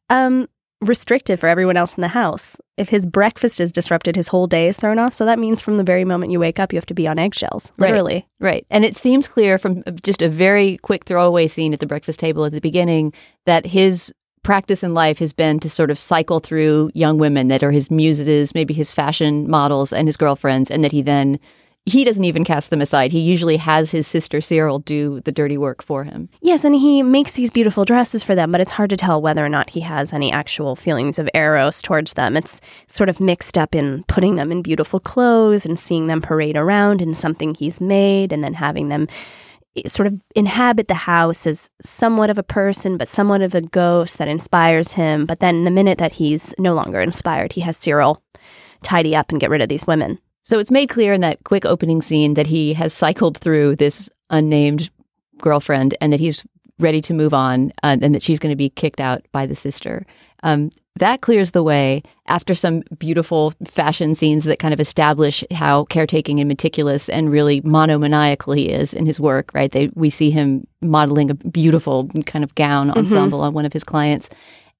um, 0.09 0.49
restrictive 0.81 1.39
for 1.41 1.49
everyone 1.49 1.77
else 1.77 1.95
in 1.95 2.01
the 2.01 2.09
house. 2.09 2.57
If 2.77 2.89
his 2.89 3.07
breakfast 3.07 3.61
is 3.61 3.71
disrupted, 3.71 4.17
his 4.17 4.29
whole 4.29 4.47
day 4.47 4.67
is 4.67 4.77
thrown 4.79 4.99
off. 4.99 5.13
So 5.13 5.27
that 5.27 5.39
means 5.39 5.63
from 5.63 5.77
the 5.77 5.83
very 5.85 6.05
moment 6.05 6.33
you 6.33 6.41
wake 6.41 6.59
up, 6.59 6.73
you 6.73 6.79
have 6.79 6.87
to 6.87 6.95
be 6.95 7.07
on 7.07 7.19
eggshells, 7.19 7.73
Right. 7.77 7.91
literally. 7.91 8.27
Right. 8.41 8.67
And 8.71 8.85
it 8.85 8.97
seems 8.97 9.29
clear 9.29 9.59
from 9.59 9.83
just 10.03 10.23
a 10.23 10.29
very 10.29 10.79
quick 10.79 11.05
throwaway 11.05 11.47
scene 11.47 11.73
at 11.75 11.81
the 11.81 11.87
breakfast 11.87 12.19
table 12.19 12.45
at 12.47 12.53
the 12.53 12.61
beginning 12.61 13.13
that 13.45 13.67
his 13.67 14.13
practice 14.43 14.83
in 14.83 14.95
life 14.95 15.19
has 15.19 15.35
been 15.35 15.61
to 15.61 15.69
sort 15.69 15.91
of 15.91 15.99
cycle 15.99 16.41
through 16.41 16.91
young 16.95 17.19
women 17.19 17.49
that 17.49 17.63
are 17.63 17.71
his 17.73 17.91
muses, 17.91 18.55
maybe 18.55 18.73
his 18.73 18.91
fashion 18.91 19.51
models 19.51 19.93
and 19.93 20.09
his 20.09 20.17
girlfriends, 20.17 20.71
and 20.71 20.83
that 20.83 20.93
he 20.93 21.03
then 21.03 21.39
he 21.87 22.05
doesn't 22.05 22.25
even 22.25 22.45
cast 22.45 22.71
them 22.71 22.81
aside. 22.81 23.11
He 23.11 23.21
usually 23.21 23.57
has 23.57 23.91
his 23.91 24.07
sister 24.07 24.41
Cyril 24.41 24.81
do 24.81 25.21
the 25.21 25.33
dirty 25.33 25.57
work 25.57 25.83
for 25.83 26.05
him. 26.05 26.29
Yes, 26.43 26.65
and 26.65 26.75
he 26.75 27.03
makes 27.03 27.33
these 27.33 27.51
beautiful 27.51 27.85
dresses 27.85 28.23
for 28.23 28.35
them, 28.35 28.53
but 28.53 28.61
it's 28.61 28.73
hard 28.73 28.91
to 28.91 28.97
tell 28.97 29.21
whether 29.21 29.45
or 29.45 29.49
not 29.49 29.71
he 29.71 29.81
has 29.81 30.13
any 30.13 30.31
actual 30.31 30.77
feelings 30.77 31.19
of 31.19 31.29
eros 31.35 31.81
towards 31.81 32.15
them. 32.15 32.37
It's 32.37 32.61
sort 32.87 33.09
of 33.09 33.19
mixed 33.19 33.57
up 33.57 33.75
in 33.75 34.05
putting 34.05 34.37
them 34.37 34.53
in 34.53 34.61
beautiful 34.63 35.01
clothes 35.01 35.65
and 35.65 35.79
seeing 35.79 36.07
them 36.07 36.21
parade 36.21 36.57
around 36.57 37.01
in 37.01 37.15
something 37.15 37.55
he's 37.55 37.81
made 37.81 38.31
and 38.31 38.45
then 38.45 38.55
having 38.55 38.89
them 38.89 39.09
eh, 39.75 39.89
sort 39.89 40.07
of 40.07 40.21
inhabit 40.37 40.87
the 40.87 40.95
house 40.95 41.47
as 41.47 41.71
somewhat 41.81 42.29
of 42.29 42.37
a 42.37 42.43
person, 42.43 42.99
but 42.99 43.09
somewhat 43.09 43.41
of 43.41 43.55
a 43.55 43.63
ghost 43.63 44.19
that 44.19 44.29
inspires 44.29 44.93
him. 44.93 45.25
But 45.25 45.41
then 45.41 45.65
the 45.65 45.71
minute 45.71 45.99
that 45.99 46.15
he's 46.15 46.55
no 46.59 46.75
longer 46.75 47.01
inspired, 47.01 47.55
he 47.55 47.63
has 47.63 47.79
Cyril 47.79 48.23
tidy 48.83 49.17
up 49.17 49.31
and 49.31 49.41
get 49.41 49.51
rid 49.51 49.63
of 49.63 49.71
these 49.71 49.87
women. 49.87 50.19
So 50.43 50.59
it's 50.59 50.71
made 50.71 50.89
clear 50.89 51.13
in 51.13 51.21
that 51.21 51.45
quick 51.45 51.65
opening 51.65 52.03
scene 52.03 52.35
that 52.35 52.47
he 52.47 52.75
has 52.75 52.93
cycled 52.93 53.39
through 53.39 53.77
this 53.77 54.09
unnamed 54.31 54.91
girlfriend 55.39 55.95
and 56.01 56.13
that 56.13 56.21
he's 56.21 56.45
ready 56.79 57.01
to 57.03 57.15
move 57.15 57.35
on 57.35 57.73
uh, 57.83 57.99
and 58.01 58.15
that 58.15 58.23
she's 58.23 58.39
going 58.39 58.53
to 58.53 58.57
be 58.57 58.71
kicked 58.71 59.01
out 59.01 59.25
by 59.33 59.47
the 59.47 59.55
sister. 59.55 60.05
Um, 60.43 60.71
that 60.97 61.21
clears 61.21 61.53
the 61.53 61.63
way 61.63 62.03
after 62.27 62.55
some 62.55 62.83
beautiful 62.99 63.53
fashion 63.65 64.15
scenes 64.15 64.45
that 64.45 64.59
kind 64.59 64.75
of 64.75 64.81
establish 64.81 65.45
how 65.53 65.85
caretaking 65.85 66.41
and 66.41 66.49
meticulous 66.49 67.09
and 67.09 67.31
really 67.31 67.61
monomaniacal 67.61 68.55
he 68.55 68.69
is 68.71 68.93
in 68.93 69.07
his 69.07 69.21
work, 69.21 69.51
right? 69.55 69.71
They, 69.71 69.91
we 69.95 70.11
see 70.11 70.31
him 70.31 70.67
modeling 70.81 71.31
a 71.31 71.35
beautiful 71.35 72.09
kind 72.27 72.45
of 72.45 72.55
gown 72.55 72.91
ensemble 72.91 73.41
on 73.43 73.53
one 73.53 73.65
of 73.65 73.73
his 73.73 73.85
clients. 73.85 74.29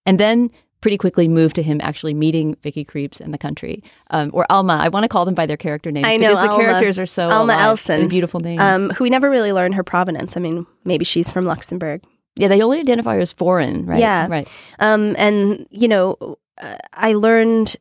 And 0.05 0.19
then 0.19 0.51
pretty 0.81 0.97
quickly 0.97 1.29
move 1.29 1.53
to 1.55 1.63
him 1.63 1.81
actually 1.83 2.15
meeting 2.15 2.55
Vicky 2.63 2.85
Krieps 2.85 3.21
in 3.21 3.31
the 3.31 3.39
country. 3.39 3.83
Um, 4.11 4.31
or 4.33 4.47
Alma. 4.51 4.79
I 4.81 4.89
want 4.89 5.05
to 5.05 5.09
call 5.09 5.25
them 5.25 5.35
by 5.35 5.47
their 5.47 5.57
character 5.57 5.91
names 5.91 6.07
I 6.07 6.17
know 6.17 6.31
because 6.31 6.45
the 6.45 6.51
Alma. 6.51 6.65
characters 6.65 6.99
are 6.99 7.07
so 7.07 7.29
Alma 7.29 7.55
Elson. 7.55 8.03
and 8.03 8.11
beautiful 8.11 8.41
names. 8.41 8.61
Um, 8.61 8.91
who 8.91 9.05
we 9.05 9.11
never 9.11 9.31
really 9.31 9.53
learn 9.53 9.73
her 9.73 9.85
provenance. 9.85 10.37
I 10.37 10.41
mean, 10.41 10.67
maybe 10.85 11.05
she's 11.05 11.31
from 11.31 11.45
Luxembourg. 11.45 12.03
Yeah, 12.37 12.49
they 12.49 12.63
only 12.63 12.81
identify 12.81 13.15
her 13.15 13.21
as 13.21 13.33
foreign, 13.33 13.87
right? 13.87 14.01
Yeah. 14.01 14.27
Right. 14.29 14.51
Um, 14.79 15.15
and 15.19 15.67
you 15.71 15.89
know, 15.89 16.17
uh, 16.63 16.77
I 16.95 17.13
learned 17.15 17.77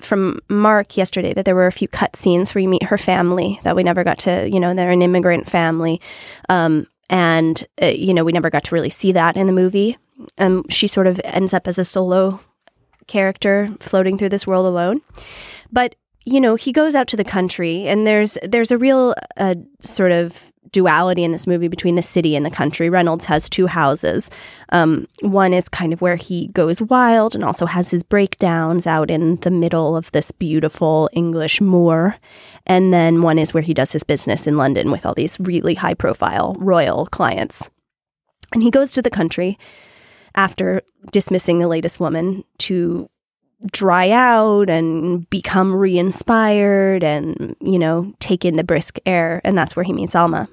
from 0.00 0.40
Mark 0.48 0.96
yesterday 0.96 1.32
that 1.34 1.44
there 1.44 1.54
were 1.54 1.66
a 1.66 1.72
few 1.72 1.88
cut 1.88 2.16
scenes 2.16 2.54
where 2.54 2.62
you 2.62 2.68
meet 2.68 2.84
her 2.84 2.98
family 2.98 3.60
that 3.62 3.76
we 3.76 3.82
never 3.82 4.02
got 4.04 4.18
to. 4.20 4.48
You 4.50 4.60
know, 4.60 4.74
they're 4.74 4.90
an 4.90 5.02
immigrant 5.02 5.48
family, 5.48 6.00
um, 6.48 6.86
and 7.08 7.66
uh, 7.82 7.86
you 7.86 8.14
know 8.14 8.24
we 8.24 8.32
never 8.32 8.50
got 8.50 8.64
to 8.64 8.74
really 8.74 8.90
see 8.90 9.12
that 9.12 9.36
in 9.36 9.46
the 9.46 9.52
movie. 9.52 9.98
Um, 10.38 10.64
she 10.68 10.86
sort 10.86 11.06
of 11.06 11.20
ends 11.24 11.54
up 11.54 11.66
as 11.66 11.78
a 11.78 11.84
solo 11.84 12.40
character 13.06 13.68
floating 13.80 14.16
through 14.16 14.28
this 14.28 14.46
world 14.46 14.66
alone, 14.66 15.00
but 15.72 15.96
you 16.24 16.40
know 16.40 16.54
he 16.54 16.72
goes 16.72 16.94
out 16.94 17.08
to 17.08 17.16
the 17.16 17.24
country, 17.24 17.88
and 17.88 18.06
there's 18.06 18.38
there's 18.42 18.70
a 18.70 18.78
real 18.78 19.14
uh, 19.36 19.54
sort 19.80 20.12
of 20.12 20.52
duality 20.72 21.24
in 21.24 21.32
this 21.32 21.46
movie 21.46 21.68
between 21.68 21.94
the 21.94 22.02
city 22.02 22.36
and 22.36 22.44
the 22.44 22.50
country. 22.50 22.88
Reynolds 22.88 23.24
has 23.26 23.48
two 23.48 23.66
houses. 23.66 24.30
Um, 24.70 25.06
one 25.20 25.52
is 25.52 25.68
kind 25.68 25.92
of 25.92 26.00
where 26.00 26.16
he 26.16 26.48
goes 26.48 26.80
wild 26.82 27.34
and 27.34 27.44
also 27.44 27.66
has 27.66 27.90
his 27.90 28.02
breakdowns 28.02 28.86
out 28.86 29.10
in 29.10 29.36
the 29.36 29.50
middle 29.50 29.96
of 29.96 30.12
this 30.12 30.30
beautiful 30.30 31.10
English 31.12 31.60
moor. 31.60 32.16
And 32.66 32.92
then 32.92 33.22
one 33.22 33.38
is 33.38 33.52
where 33.52 33.62
he 33.62 33.74
does 33.74 33.92
his 33.92 34.04
business 34.04 34.46
in 34.46 34.56
London 34.56 34.90
with 34.90 35.04
all 35.04 35.14
these 35.14 35.38
really 35.40 35.74
high 35.74 35.94
profile 35.94 36.56
royal 36.58 37.06
clients. 37.06 37.70
And 38.52 38.62
he 38.62 38.70
goes 38.70 38.90
to 38.92 39.02
the 39.02 39.10
country 39.10 39.58
after 40.40 40.80
dismissing 41.12 41.58
the 41.58 41.68
latest 41.68 42.00
woman 42.00 42.42
to 42.56 43.10
dry 43.70 44.08
out 44.08 44.70
and 44.70 45.28
become 45.28 45.74
re-inspired 45.74 47.04
and 47.04 47.54
you 47.60 47.78
know 47.78 48.10
take 48.18 48.46
in 48.46 48.56
the 48.56 48.64
brisk 48.64 48.98
air. 49.04 49.42
And 49.44 49.56
that's 49.56 49.76
where 49.76 49.84
he 49.84 49.92
meets 49.92 50.14
alma 50.14 50.48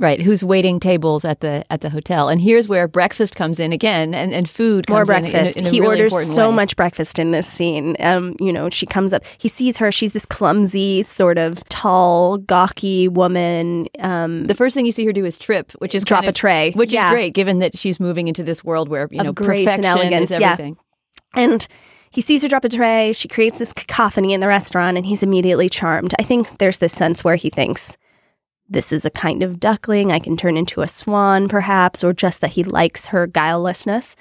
Right, 0.00 0.22
who's 0.22 0.44
waiting 0.44 0.78
tables 0.78 1.24
at 1.24 1.40
the 1.40 1.64
at 1.70 1.80
the 1.80 1.90
hotel, 1.90 2.28
and 2.28 2.40
here's 2.40 2.68
where 2.68 2.86
breakfast 2.86 3.34
comes 3.34 3.58
in 3.58 3.72
again, 3.72 4.14
and, 4.14 4.32
and 4.32 4.48
food 4.48 4.86
comes 4.86 5.08
more 5.08 5.16
in 5.16 5.24
in 5.24 5.30
a- 5.30 5.32
breakfast. 5.32 5.60
in 5.60 5.66
he 5.66 5.80
really 5.80 6.02
orders 6.02 6.34
so 6.34 6.50
way. 6.50 6.54
much 6.54 6.76
breakfast 6.76 7.18
in 7.18 7.32
this 7.32 7.48
scene. 7.48 7.96
Um, 7.98 8.36
you 8.40 8.52
know, 8.52 8.70
she 8.70 8.86
comes 8.86 9.12
up. 9.12 9.22
He 9.38 9.48
sees 9.48 9.78
her. 9.78 9.90
She's 9.90 10.12
this 10.12 10.24
clumsy, 10.24 11.02
sort 11.02 11.36
of 11.36 11.62
tall, 11.68 12.38
gawky 12.38 13.08
woman. 13.08 13.88
Um, 13.98 14.46
The 14.46 14.54
first 14.54 14.74
thing 14.74 14.86
you 14.86 14.92
see 14.92 15.04
her 15.04 15.12
do 15.12 15.24
is 15.24 15.36
trip, 15.36 15.72
which 15.80 15.94
is 15.96 16.04
Drop 16.04 16.20
kind 16.20 16.28
a 16.28 16.32
tray. 16.32 16.70
which 16.76 16.92
Yeah. 16.92 17.08
is 17.08 17.12
great, 17.14 17.34
given 17.34 17.58
that 17.58 17.76
she's 17.76 17.98
moving 17.98 18.28
into 18.28 18.44
this 18.44 18.62
world 18.62 18.88
where 18.88 19.08
you 19.10 19.18
Of 19.20 19.26
know 19.26 19.32
grace 19.32 19.66
and 19.66 19.82
perfection 19.82 19.84
elegance, 19.84 20.30
is 20.30 20.38
yeah. 20.40 20.52
everything. 20.52 20.76
and 21.34 21.66
he 22.10 22.20
sees 22.20 22.42
her 22.42 22.48
drop 22.48 22.64
a 22.64 22.68
tray. 22.68 23.12
She 23.12 23.26
creates 23.28 23.58
this 23.58 23.72
cacophony 23.72 24.32
in 24.32 24.40
the 24.40 24.46
restaurant, 24.48 24.96
and 24.96 25.04
he's 25.04 25.22
immediately 25.22 25.68
charmed. 25.68 26.14
I 26.18 26.22
think 26.22 26.58
there's 26.58 26.78
this 26.78 26.92
sense 26.92 27.22
where 27.24 27.36
he 27.36 27.50
thinks. 27.50 27.96
This 28.68 28.92
is 28.92 29.06
a 29.06 29.10
kind 29.10 29.42
of 29.42 29.58
duckling 29.58 30.12
I 30.12 30.18
can 30.18 30.36
turn 30.36 30.58
into 30.58 30.82
a 30.82 30.88
swan, 30.88 31.48
perhaps, 31.48 32.04
or 32.04 32.12
just 32.12 32.42
that 32.42 32.50
he 32.50 32.62
likes 32.62 33.08
her 33.08 33.26
guilelessness. 33.26 34.14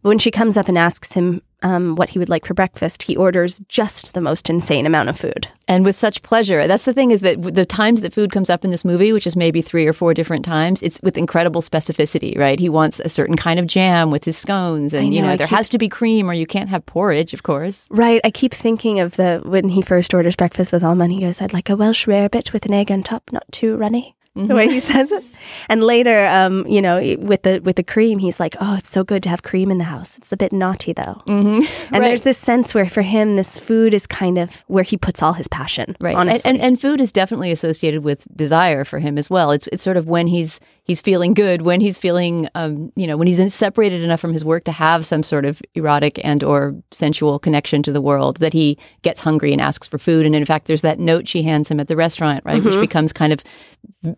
When 0.00 0.18
she 0.18 0.30
comes 0.30 0.56
up 0.56 0.68
and 0.68 0.78
asks 0.78 1.12
him 1.12 1.42
um, 1.62 1.94
what 1.96 2.10
he 2.10 2.18
would 2.18 2.28
like 2.28 2.46
for 2.46 2.54
breakfast, 2.54 3.02
he 3.04 3.16
orders 3.16 3.60
just 3.68 4.14
the 4.14 4.20
most 4.20 4.48
insane 4.50 4.86
amount 4.86 5.08
of 5.08 5.18
food. 5.18 5.48
and 5.68 5.84
with 5.84 5.94
such 5.96 6.22
pleasure. 6.22 6.66
That's 6.66 6.84
the 6.84 6.92
thing 6.94 7.10
is 7.12 7.20
that 7.20 7.40
the 7.42 7.64
times 7.64 8.00
that 8.00 8.12
food 8.12 8.32
comes 8.32 8.50
up 8.50 8.64
in 8.64 8.70
this 8.70 8.84
movie, 8.84 9.12
which 9.12 9.26
is 9.26 9.36
maybe 9.36 9.62
three 9.62 9.86
or 9.86 9.92
four 9.92 10.14
different 10.14 10.44
times, 10.44 10.82
it's 10.82 10.98
with 11.02 11.16
incredible 11.16 11.60
specificity, 11.60 12.36
right? 12.36 12.58
He 12.58 12.68
wants 12.68 12.98
a 13.00 13.08
certain 13.08 13.36
kind 13.36 13.60
of 13.60 13.66
jam 13.66 14.10
with 14.10 14.24
his 14.24 14.36
scones, 14.36 14.94
and 14.94 15.06
I 15.06 15.10
you 15.10 15.20
know, 15.20 15.26
know 15.28 15.32
I 15.34 15.36
there 15.36 15.46
keep- 15.46 15.56
has 15.56 15.68
to 15.70 15.78
be 15.78 15.88
cream, 15.88 16.28
or 16.30 16.34
you 16.34 16.46
can't 16.46 16.70
have 16.70 16.84
porridge, 16.86 17.34
of 17.34 17.42
course. 17.42 17.86
Right. 17.90 18.20
I 18.24 18.30
keep 18.30 18.52
thinking 18.54 19.00
of 19.00 19.16
the 19.16 19.40
when 19.44 19.68
he 19.68 19.82
first 19.82 20.12
orders 20.14 20.36
breakfast 20.36 20.72
with 20.72 20.82
Alma 20.82 21.04
and 21.04 21.12
he 21.12 21.20
goes, 21.20 21.40
I'd 21.40 21.52
like 21.52 21.70
a 21.70 21.76
Welsh 21.76 22.06
rarebit 22.06 22.52
with 22.52 22.66
an 22.66 22.74
egg 22.74 22.90
on 22.90 23.02
top, 23.02 23.30
not 23.32 23.44
too 23.52 23.76
runny. 23.76 24.16
The 24.36 24.54
way 24.54 24.68
he 24.68 24.78
says 24.78 25.10
it. 25.10 25.24
And 25.68 25.82
later, 25.82 26.24
um, 26.26 26.64
you 26.68 26.80
know, 26.80 26.98
with 27.18 27.42
the 27.42 27.58
with 27.58 27.74
the 27.74 27.82
cream, 27.82 28.20
he's 28.20 28.38
like, 28.38 28.54
Oh, 28.60 28.76
it's 28.76 28.88
so 28.88 29.02
good 29.02 29.24
to 29.24 29.28
have 29.28 29.42
cream 29.42 29.72
in 29.72 29.78
the 29.78 29.84
house. 29.84 30.16
It's 30.18 30.32
a 30.32 30.36
bit 30.36 30.52
naughty 30.52 30.92
though. 30.92 31.20
Mm-hmm. 31.26 31.94
And 31.94 32.04
there's 32.04 32.22
this 32.22 32.38
sense 32.38 32.72
where 32.72 32.88
for 32.88 33.02
him 33.02 33.34
this 33.34 33.58
food 33.58 33.92
is 33.92 34.06
kind 34.06 34.38
of 34.38 34.62
where 34.68 34.84
he 34.84 34.96
puts 34.96 35.20
all 35.20 35.32
his 35.32 35.48
passion. 35.48 35.96
Right. 36.00 36.14
Honestly. 36.14 36.48
And, 36.48 36.58
and 36.58 36.66
and 36.66 36.80
food 36.80 37.00
is 37.00 37.10
definitely 37.10 37.50
associated 37.50 38.04
with 38.04 38.24
desire 38.36 38.84
for 38.84 39.00
him 39.00 39.18
as 39.18 39.28
well. 39.28 39.50
It's 39.50 39.66
it's 39.72 39.82
sort 39.82 39.96
of 39.96 40.08
when 40.08 40.28
he's 40.28 40.60
he's 40.84 41.00
feeling 41.00 41.34
good, 41.34 41.62
when 41.62 41.80
he's 41.80 41.98
feeling 41.98 42.48
um, 42.54 42.92
you 42.94 43.08
know, 43.08 43.16
when 43.16 43.26
he's 43.26 43.52
separated 43.52 44.02
enough 44.02 44.20
from 44.20 44.32
his 44.32 44.44
work 44.44 44.64
to 44.64 44.72
have 44.72 45.04
some 45.04 45.24
sort 45.24 45.44
of 45.44 45.60
erotic 45.74 46.24
and 46.24 46.44
or 46.44 46.76
sensual 46.92 47.40
connection 47.40 47.82
to 47.82 47.92
the 47.92 48.00
world 48.00 48.36
that 48.38 48.52
he 48.52 48.78
gets 49.02 49.20
hungry 49.20 49.52
and 49.52 49.60
asks 49.60 49.88
for 49.88 49.98
food. 49.98 50.24
And 50.24 50.36
in 50.36 50.44
fact, 50.44 50.66
there's 50.66 50.82
that 50.82 51.00
note 51.00 51.26
she 51.26 51.42
hands 51.42 51.68
him 51.68 51.80
at 51.80 51.88
the 51.88 51.96
restaurant, 51.96 52.44
right, 52.44 52.62
which 52.62 52.78
becomes 52.78 53.12
kind 53.12 53.32
of 53.32 53.42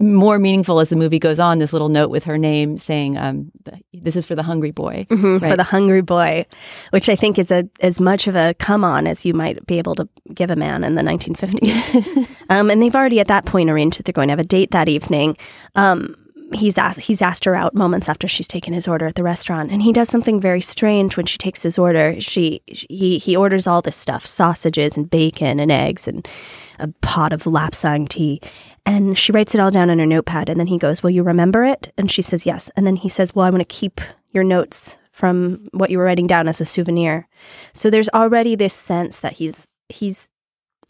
more 0.02 0.38
meaningful 0.38 0.80
as 0.80 0.88
the 0.88 0.96
movie 0.96 1.18
goes 1.18 1.38
on. 1.40 1.58
This 1.58 1.72
little 1.72 1.88
note 1.88 2.10
with 2.10 2.24
her 2.24 2.36
name 2.36 2.76
saying, 2.76 3.16
um, 3.16 3.50
"This 3.94 4.16
is 4.16 4.26
for 4.26 4.34
the 4.34 4.42
hungry 4.42 4.72
boy." 4.72 5.06
Mhm, 5.08 5.40
for 5.40 5.56
the 5.56 5.62
hungry 5.62 6.02
boy, 6.02 6.44
which 6.90 7.08
I 7.08 7.16
think 7.16 7.38
is 7.38 7.50
a 7.50 7.68
as 7.80 8.00
much 8.00 8.26
of 8.26 8.34
a 8.34 8.54
come 8.58 8.84
on 8.84 9.06
as 9.06 9.24
you 9.24 9.32
might 9.32 9.64
be 9.66 9.78
able 9.78 9.94
to 9.94 10.08
give 10.34 10.50
a 10.50 10.56
man 10.56 10.84
in 10.84 10.96
the 10.96 11.02
1950s. 11.02 12.28
um, 12.50 12.70
and 12.70 12.82
they've 12.82 12.94
already 12.94 13.20
at 13.20 13.28
that 13.28 13.44
point 13.46 13.70
arranged 13.70 13.98
that 13.98 14.04
they're 14.04 14.12
going 14.12 14.28
to 14.28 14.32
have 14.32 14.38
a 14.38 14.44
date 14.44 14.72
that 14.72 14.88
evening. 14.88 15.36
Um, 15.76 16.16
he's 16.54 16.78
asked 16.78 17.00
he's 17.02 17.22
asked 17.22 17.44
her 17.44 17.54
out 17.54 17.74
moments 17.74 18.08
after 18.08 18.28
she's 18.28 18.46
taken 18.46 18.72
his 18.72 18.88
order 18.88 19.06
at 19.06 19.14
the 19.14 19.22
restaurant, 19.22 19.70
and 19.70 19.82
he 19.82 19.92
does 19.92 20.08
something 20.08 20.40
very 20.40 20.60
strange 20.60 21.16
when 21.16 21.26
she 21.26 21.38
takes 21.38 21.62
his 21.62 21.78
order. 21.78 22.20
She 22.20 22.62
he 22.66 23.18
he 23.18 23.36
orders 23.36 23.66
all 23.66 23.82
this 23.82 23.96
stuff: 23.96 24.26
sausages 24.26 24.96
and 24.96 25.10
bacon 25.10 25.60
and 25.60 25.72
eggs 25.72 26.06
and 26.08 26.26
a 26.78 26.88
pot 27.00 27.32
of 27.32 27.44
lapsang 27.44 28.08
tea. 28.08 28.40
And 28.84 29.16
she 29.16 29.32
writes 29.32 29.54
it 29.54 29.60
all 29.60 29.70
down 29.70 29.90
on 29.90 29.98
her 29.98 30.06
notepad. 30.06 30.48
And 30.48 30.58
then 30.58 30.66
he 30.66 30.78
goes, 30.78 31.02
Will 31.02 31.10
you 31.10 31.22
remember 31.22 31.64
it? 31.64 31.92
And 31.96 32.10
she 32.10 32.22
says, 32.22 32.44
Yes. 32.44 32.70
And 32.76 32.86
then 32.86 32.96
he 32.96 33.08
says, 33.08 33.34
Well, 33.34 33.46
I 33.46 33.50
want 33.50 33.60
to 33.60 33.64
keep 33.64 34.00
your 34.30 34.44
notes 34.44 34.98
from 35.12 35.68
what 35.72 35.90
you 35.90 35.98
were 35.98 36.04
writing 36.04 36.26
down 36.26 36.48
as 36.48 36.60
a 36.60 36.64
souvenir. 36.64 37.28
So 37.72 37.90
there's 37.90 38.08
already 38.10 38.56
this 38.56 38.74
sense 38.74 39.20
that 39.20 39.34
he's 39.34 39.68
he's 39.88 40.30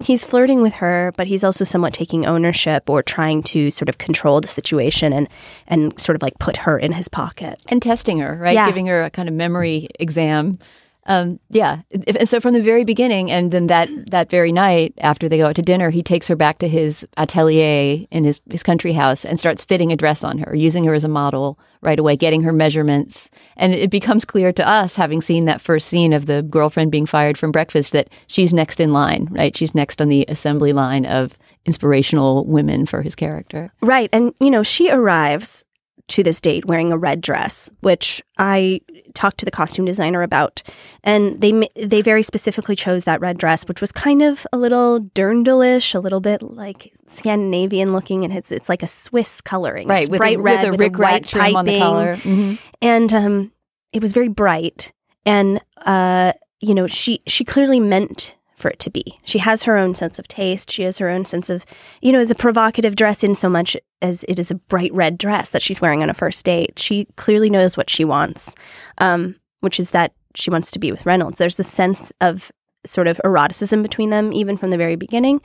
he's 0.07 0.25
flirting 0.25 0.63
with 0.63 0.75
her, 0.75 1.13
but 1.17 1.27
he's 1.27 1.45
also 1.45 1.65
somewhat 1.65 1.93
taking 1.93 2.27
ownership 2.27 2.89
or 2.89 3.03
trying 3.03 3.43
to 3.45 3.71
sort 3.71 3.89
of 3.89 3.99
control 3.99 4.41
the 4.41 4.49
situation 4.49 5.13
and 5.13 5.29
and 5.67 5.99
sort 6.01 6.17
of 6.17 6.23
like 6.23 6.39
put 6.39 6.59
her 6.59 6.79
in 6.79 6.93
his 6.93 7.09
pocket. 7.09 7.63
and 7.69 7.83
testing 7.83 8.19
her, 8.21 8.37
right? 8.37 8.55
Yeah. 8.55 8.67
Giving 8.67 8.87
her 8.87 9.03
a 9.05 9.11
kind 9.11 9.29
of 9.29 9.35
memory 9.35 9.89
exam. 9.99 10.59
Um, 11.07 11.41
yeah, 11.51 11.83
and 11.91 12.29
so 12.29 12.41
from 12.41 12.53
the 12.53 12.63
very 12.63 12.85
beginning, 12.85 13.31
and 13.31 13.51
then 13.51 13.67
that 13.67 13.89
that 14.11 14.31
very 14.31 14.53
night 14.53 14.95
after 14.99 15.29
they 15.29 15.39
go 15.39 15.47
out 15.47 15.57
to 15.57 15.63
dinner, 15.63 15.91
he 15.91 16.03
takes 16.03 16.29
her 16.29 16.37
back 16.37 16.59
to 16.59 16.69
his 16.69 17.07
atelier 17.17 18.07
in 18.13 18.23
his 18.23 18.41
his 18.49 18.63
country 18.63 18.93
house 18.93 19.25
and 19.25 19.39
starts 19.39 19.65
fitting 19.65 19.91
a 19.91 19.97
dress 19.97 20.23
on 20.23 20.39
her, 20.39 20.55
using 20.55 20.85
her 20.85 20.95
as 20.95 21.03
a 21.03 21.09
model 21.09 21.59
right 21.81 21.99
away, 21.99 22.15
getting 22.15 22.43
her 22.43 22.53
measurements, 22.53 23.31
and 23.57 23.75
it 23.75 23.91
becomes 23.91 24.25
clear 24.25 24.53
to 24.53 24.67
us, 24.67 24.95
having 24.95 25.21
seen 25.21 25.47
that 25.47 25.61
first 25.61 25.89
scene 25.89 26.13
of 26.13 26.27
the 26.27 26.43
girlfriend 26.43 26.93
being 26.93 27.07
fired 27.07 27.37
from 27.37 27.51
breakfast, 27.51 27.93
that 27.93 28.09
she's 28.29 28.55
next 28.55 28.79
in 28.79 28.93
line, 28.93 29.27
right? 29.33 29.57
She's 29.57 29.75
next 29.75 30.01
on 30.01 30.09
the 30.09 30.25
assembly 30.29 30.73
line 30.73 31.05
of 31.05 31.37
inspirational 31.67 32.45
women 32.45 32.87
for 32.87 33.03
his 33.03 33.17
character. 33.17 33.73
Right. 33.81 34.09
And, 34.13 34.35
you 34.41 34.51
know, 34.51 34.63
she 34.63 34.91
arrives 34.91 35.65
to 36.13 36.23
this 36.23 36.41
date 36.41 36.65
wearing 36.65 36.93
a 36.93 36.97
red 36.99 37.21
dress, 37.21 37.69
which 37.81 38.23
I 38.39 38.81
talked 39.15 39.39
to 39.39 39.45
the 39.45 39.51
costume 39.51 39.85
designer 39.85 40.23
about. 40.23 40.63
And 41.05 41.41
they 41.41 41.69
they 41.77 42.03
very 42.03 42.23
specifically 42.23 42.77
chose 42.77 43.05
that 43.05 43.21
red 43.21 43.39
dress, 43.39 43.67
which 43.69 43.81
was 43.81 43.93
kind 43.93 44.23
of 44.23 44.47
a 44.53 44.57
little 44.59 45.01
dirndlish, 45.15 45.95
a 45.95 45.99
little 45.99 46.21
bit 46.21 46.43
like 46.43 46.93
Scandinavian 47.07 47.93
looking. 47.93 48.25
And 48.25 48.33
it's, 48.33 48.53
it's 48.53 48.69
like 48.69 48.83
a 48.83 48.87
Swiss 48.87 49.41
coloring. 49.41 49.89
Right, 49.89 50.03
It's 50.03 50.11
with 50.11 50.19
bright 50.19 50.39
a, 50.39 50.43
red 50.43 50.71
with 50.71 50.81
a 50.81 50.85
with 50.85 50.95
a 50.95 50.99
white 50.99 51.27
trim 51.29 51.57
on 51.57 51.65
the 51.65 51.73
piping. 51.73 51.81
collar. 51.83 52.17
Mhm. 52.17 52.59
And 52.81 53.13
um, 53.13 53.53
it 53.93 54.01
was 54.03 54.13
very 54.13 54.29
bright. 54.29 54.93
And, 55.25 55.61
uh, 55.87 56.33
you 56.61 56.75
know, 56.75 56.87
she, 56.87 57.23
she 57.27 57.45
clearly 57.45 57.81
meant 57.81 58.35
for 58.63 58.71
it 58.71 58.79
to 58.79 58.91
be. 58.91 59.19
She 59.25 59.39
has 59.41 59.65
her 59.65 59.77
own 59.77 59.95
sense 59.95 60.19
of 60.19 60.29
taste. 60.29 60.71
She 60.71 60.85
has 60.85 60.99
her 60.99 61.11
own 61.11 61.27
sense 61.27 61.51
of, 61.51 61.67
you 62.01 62.13
know, 62.13 62.21
is 62.21 62.31
a 62.31 62.35
provocative 62.35 62.97
dress 62.97 63.23
in 63.23 63.35
so 63.35 63.51
much 63.51 63.77
as 64.01 64.25
it 64.29 64.39
is 64.39 64.51
a 64.51 64.55
bright 64.55 64.95
red 64.95 65.19
dress 65.19 65.51
that 65.51 65.63
she's 65.63 65.81
wearing 65.81 66.03
on 66.03 66.09
a 66.09 66.15
first 66.15 66.45
date. 66.47 66.79
She 66.79 67.07
clearly 67.17 67.51
knows 67.51 67.77
what 67.77 67.91
she 67.91 68.05
wants, 68.05 68.55
um, 68.99 69.37
which 69.61 69.79
is 69.79 69.91
that 69.91 70.15
she 70.35 70.49
wants 70.49 70.71
to 70.71 70.79
be 70.79 70.91
with 70.91 71.05
Reynolds. 71.05 71.39
There's 71.39 71.61
a 71.61 71.65
sense 71.65 72.13
of 72.21 72.51
sort 72.85 73.07
of 73.07 73.21
eroticism 73.25 73.83
between 73.83 74.11
them, 74.11 74.33
even 74.33 74.57
from 74.57 74.71
the 74.71 74.77
very 74.79 74.97
beginning. 74.97 75.41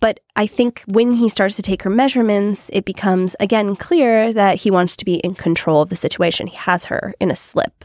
But 0.00 0.20
I 0.34 0.46
think 0.46 0.82
when 0.86 1.12
he 1.12 1.28
starts 1.28 1.56
to 1.56 1.62
take 1.62 1.82
her 1.82 1.90
measurements, 1.90 2.70
it 2.72 2.84
becomes 2.84 3.36
again 3.40 3.76
clear 3.76 4.32
that 4.32 4.58
he 4.58 4.70
wants 4.70 4.96
to 4.96 5.04
be 5.04 5.16
in 5.16 5.34
control 5.34 5.80
of 5.80 5.88
the 5.88 5.96
situation. 5.96 6.46
He 6.46 6.56
has 6.56 6.86
her 6.86 7.14
in 7.20 7.30
a 7.30 7.36
slip, 7.36 7.84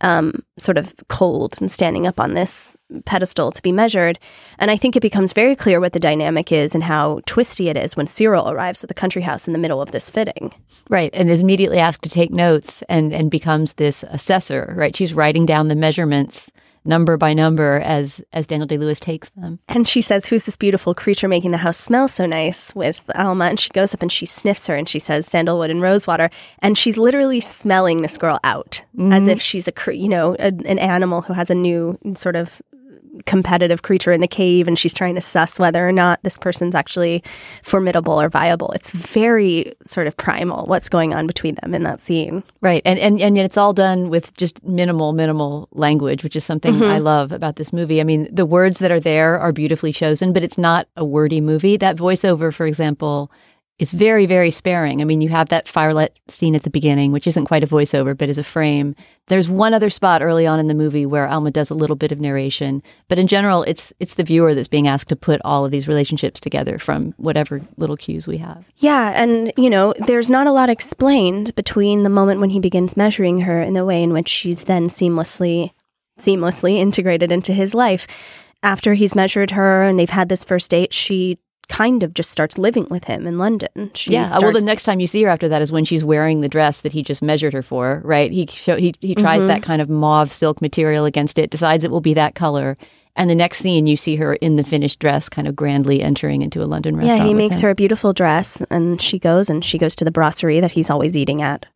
um, 0.00 0.42
sort 0.58 0.78
of 0.78 0.94
cold 1.08 1.56
and 1.60 1.70
standing 1.70 2.06
up 2.06 2.20
on 2.20 2.34
this 2.34 2.76
pedestal 3.04 3.50
to 3.52 3.62
be 3.62 3.72
measured. 3.72 4.18
And 4.58 4.70
I 4.70 4.76
think 4.76 4.96
it 4.96 5.00
becomes 5.00 5.32
very 5.32 5.56
clear 5.56 5.80
what 5.80 5.92
the 5.92 6.00
dynamic 6.00 6.52
is 6.52 6.74
and 6.74 6.84
how 6.84 7.20
twisty 7.26 7.68
it 7.68 7.76
is 7.76 7.96
when 7.96 8.06
Cyril 8.06 8.50
arrives 8.50 8.84
at 8.84 8.88
the 8.88 8.94
country 8.94 9.22
house 9.22 9.46
in 9.46 9.52
the 9.52 9.58
middle 9.58 9.80
of 9.80 9.92
this 9.92 10.10
fitting. 10.10 10.52
Right, 10.88 11.10
and 11.14 11.30
is 11.30 11.42
immediately 11.42 11.78
asked 11.78 12.02
to 12.02 12.08
take 12.08 12.30
notes 12.30 12.82
and 12.88 13.12
and 13.12 13.30
becomes 13.30 13.74
this 13.74 14.04
assessor. 14.04 14.74
Right, 14.76 14.94
she's 14.94 15.14
writing 15.14 15.46
down 15.46 15.68
the 15.68 15.74
measurements 15.74 16.52
number 16.86 17.16
by 17.16 17.34
number 17.34 17.80
as 17.84 18.24
as 18.32 18.46
Daniel 18.46 18.66
Day 18.66 18.78
Lewis 18.78 19.00
takes 19.00 19.28
them. 19.30 19.58
And 19.68 19.86
she 19.86 20.00
says, 20.02 20.26
Who's 20.26 20.44
this 20.44 20.56
beautiful 20.56 20.94
creature 20.94 21.28
making 21.28 21.50
the 21.50 21.58
house 21.58 21.78
smell 21.78 22.08
so 22.08 22.26
nice 22.26 22.74
with 22.74 23.08
Alma? 23.14 23.46
And 23.46 23.60
she 23.60 23.70
goes 23.70 23.94
up 23.94 24.02
and 24.02 24.10
she 24.10 24.26
sniffs 24.26 24.66
her 24.66 24.74
and 24.76 24.88
she 24.88 24.98
says, 24.98 25.26
Sandalwood 25.26 25.70
and 25.70 25.80
rosewater. 25.80 26.30
And 26.60 26.76
she's 26.76 26.96
literally 26.96 27.40
smelling 27.40 28.02
this 28.02 28.18
girl 28.18 28.38
out 28.44 28.82
as 28.98 29.22
mm-hmm. 29.22 29.28
if 29.28 29.42
she's 29.42 29.68
a, 29.68 29.96
you 29.96 30.08
know, 30.08 30.34
a, 30.38 30.46
an 30.46 30.78
animal 30.78 31.22
who 31.22 31.32
has 31.32 31.50
a 31.50 31.54
new 31.54 31.98
sort 32.14 32.36
of 32.36 32.62
competitive 33.24 33.82
creature 33.82 34.12
in 34.12 34.20
the 34.20 34.28
cave 34.28 34.68
and 34.68 34.78
she's 34.78 34.94
trying 34.94 35.14
to 35.14 35.20
suss 35.20 35.58
whether 35.58 35.86
or 35.86 35.92
not 35.92 36.22
this 36.22 36.38
person's 36.38 36.74
actually 36.74 37.22
formidable 37.62 38.20
or 38.20 38.28
viable. 38.28 38.70
It's 38.72 38.90
very 38.90 39.72
sort 39.84 40.06
of 40.06 40.16
primal 40.16 40.66
what's 40.66 40.88
going 40.88 41.14
on 41.14 41.26
between 41.26 41.56
them 41.56 41.74
in 41.74 41.82
that 41.84 42.00
scene. 42.00 42.42
Right. 42.60 42.82
And 42.84 42.98
and 42.98 43.20
and 43.20 43.36
yet 43.36 43.46
it's 43.46 43.56
all 43.56 43.72
done 43.72 44.10
with 44.10 44.36
just 44.36 44.62
minimal 44.64 45.12
minimal 45.12 45.68
language, 45.72 46.22
which 46.22 46.36
is 46.36 46.44
something 46.44 46.76
I 46.82 46.96
mm-hmm. 46.96 47.04
love 47.04 47.32
about 47.32 47.56
this 47.56 47.72
movie. 47.72 48.00
I 48.00 48.04
mean, 48.04 48.28
the 48.32 48.46
words 48.46 48.78
that 48.80 48.90
are 48.90 49.00
there 49.00 49.38
are 49.38 49.52
beautifully 49.52 49.92
chosen, 49.92 50.32
but 50.32 50.44
it's 50.44 50.58
not 50.58 50.88
a 50.96 51.04
wordy 51.04 51.40
movie. 51.40 51.76
That 51.76 51.96
voiceover, 51.96 52.52
for 52.52 52.66
example, 52.66 53.30
is 53.78 53.90
very 53.90 54.26
very 54.26 54.50
sparing. 54.50 55.00
I 55.00 55.04
mean, 55.04 55.20
you 55.20 55.28
have 55.28 55.48
that 55.50 55.66
firelit 55.66 56.10
scene 56.28 56.54
at 56.54 56.62
the 56.62 56.70
beginning, 56.70 57.12
which 57.12 57.26
isn't 57.26 57.44
quite 57.44 57.62
a 57.62 57.66
voiceover, 57.66 58.16
but 58.16 58.28
is 58.28 58.38
a 58.38 58.44
frame. 58.44 58.94
There's 59.26 59.50
one 59.50 59.74
other 59.74 59.90
spot 59.90 60.22
early 60.22 60.46
on 60.46 60.58
in 60.58 60.66
the 60.66 60.74
movie 60.74 61.04
where 61.04 61.28
Alma 61.28 61.50
does 61.50 61.68
a 61.68 61.74
little 61.74 61.96
bit 61.96 62.12
of 62.12 62.20
narration, 62.20 62.82
but 63.08 63.18
in 63.18 63.26
general, 63.26 63.62
it's 63.64 63.92
it's 64.00 64.14
the 64.14 64.24
viewer 64.24 64.54
that's 64.54 64.68
being 64.68 64.88
asked 64.88 65.08
to 65.10 65.16
put 65.16 65.40
all 65.44 65.64
of 65.64 65.70
these 65.70 65.88
relationships 65.88 66.40
together 66.40 66.78
from 66.78 67.12
whatever 67.16 67.60
little 67.76 67.96
cues 67.96 68.26
we 68.26 68.38
have. 68.38 68.64
Yeah, 68.76 69.12
and 69.20 69.52
you 69.56 69.68
know, 69.68 69.94
there's 70.06 70.30
not 70.30 70.46
a 70.46 70.52
lot 70.52 70.70
explained 70.70 71.54
between 71.54 72.02
the 72.02 72.10
moment 72.10 72.40
when 72.40 72.50
he 72.50 72.60
begins 72.60 72.96
measuring 72.96 73.40
her 73.40 73.60
and 73.60 73.76
the 73.76 73.84
way 73.84 74.02
in 74.02 74.12
which 74.12 74.28
she's 74.28 74.64
then 74.64 74.86
seamlessly 74.86 75.72
seamlessly 76.18 76.78
integrated 76.78 77.30
into 77.30 77.52
his 77.52 77.74
life. 77.74 78.06
After 78.62 78.94
he's 78.94 79.14
measured 79.14 79.52
her 79.52 79.82
and 79.82 79.98
they've 79.98 80.08
had 80.08 80.28
this 80.28 80.44
first 80.44 80.70
date, 80.70 80.94
she 80.94 81.38
kind 81.68 82.02
of 82.02 82.14
just 82.14 82.30
starts 82.30 82.58
living 82.58 82.86
with 82.90 83.04
him 83.04 83.26
in 83.26 83.38
London. 83.38 83.90
She 83.94 84.12
yeah. 84.12 84.36
Well, 84.40 84.52
the 84.52 84.60
next 84.60 84.84
time 84.84 85.00
you 85.00 85.06
see 85.06 85.22
her 85.22 85.28
after 85.28 85.48
that 85.48 85.62
is 85.62 85.72
when 85.72 85.84
she's 85.84 86.04
wearing 86.04 86.40
the 86.40 86.48
dress 86.48 86.82
that 86.82 86.92
he 86.92 87.02
just 87.02 87.22
measured 87.22 87.52
her 87.52 87.62
for. 87.62 88.00
Right. 88.04 88.30
He 88.30 88.46
show, 88.46 88.76
he 88.76 88.94
he 89.00 89.14
tries 89.14 89.40
Mm-hmm. 89.40 89.48
that 89.48 89.62
kind 89.62 89.82
of 89.82 89.88
mauve 89.88 90.30
silk 90.30 90.62
material 90.62 91.04
against 91.04 91.38
it, 91.38 91.50
decides 91.50 91.84
it 91.84 91.90
will 91.90 92.00
be 92.00 92.14
that 92.14 92.34
color, 92.34 92.76
and 93.16 93.28
the 93.30 93.34
next 93.34 93.58
scene 93.58 93.86
you 93.86 93.96
see 93.96 94.16
her 94.16 94.34
in 94.34 94.56
the 94.56 94.64
finished 94.64 94.98
dress, 94.98 95.28
kind 95.28 95.48
of 95.48 95.56
grandly 95.56 96.02
entering 96.02 96.42
into 96.42 96.62
a 96.62 96.66
London 96.66 96.96
restaurant. 96.96 97.20
Yeah, 97.20 97.26
he 97.26 97.34
makes 97.34 97.56
him. 97.56 97.62
her 97.62 97.70
a 97.70 97.74
beautiful 97.74 98.12
dress 98.12 98.60
and 98.70 99.00
she 99.00 99.18
goes 99.18 99.48
and 99.50 99.64
she 99.64 99.78
goes 99.78 99.96
to 99.96 100.04
the 100.04 100.10
brasserie 100.10 100.60
that 100.60 100.72
he's 100.72 100.90
always 100.90 101.16
eating 101.16 101.40
at. 101.42 101.66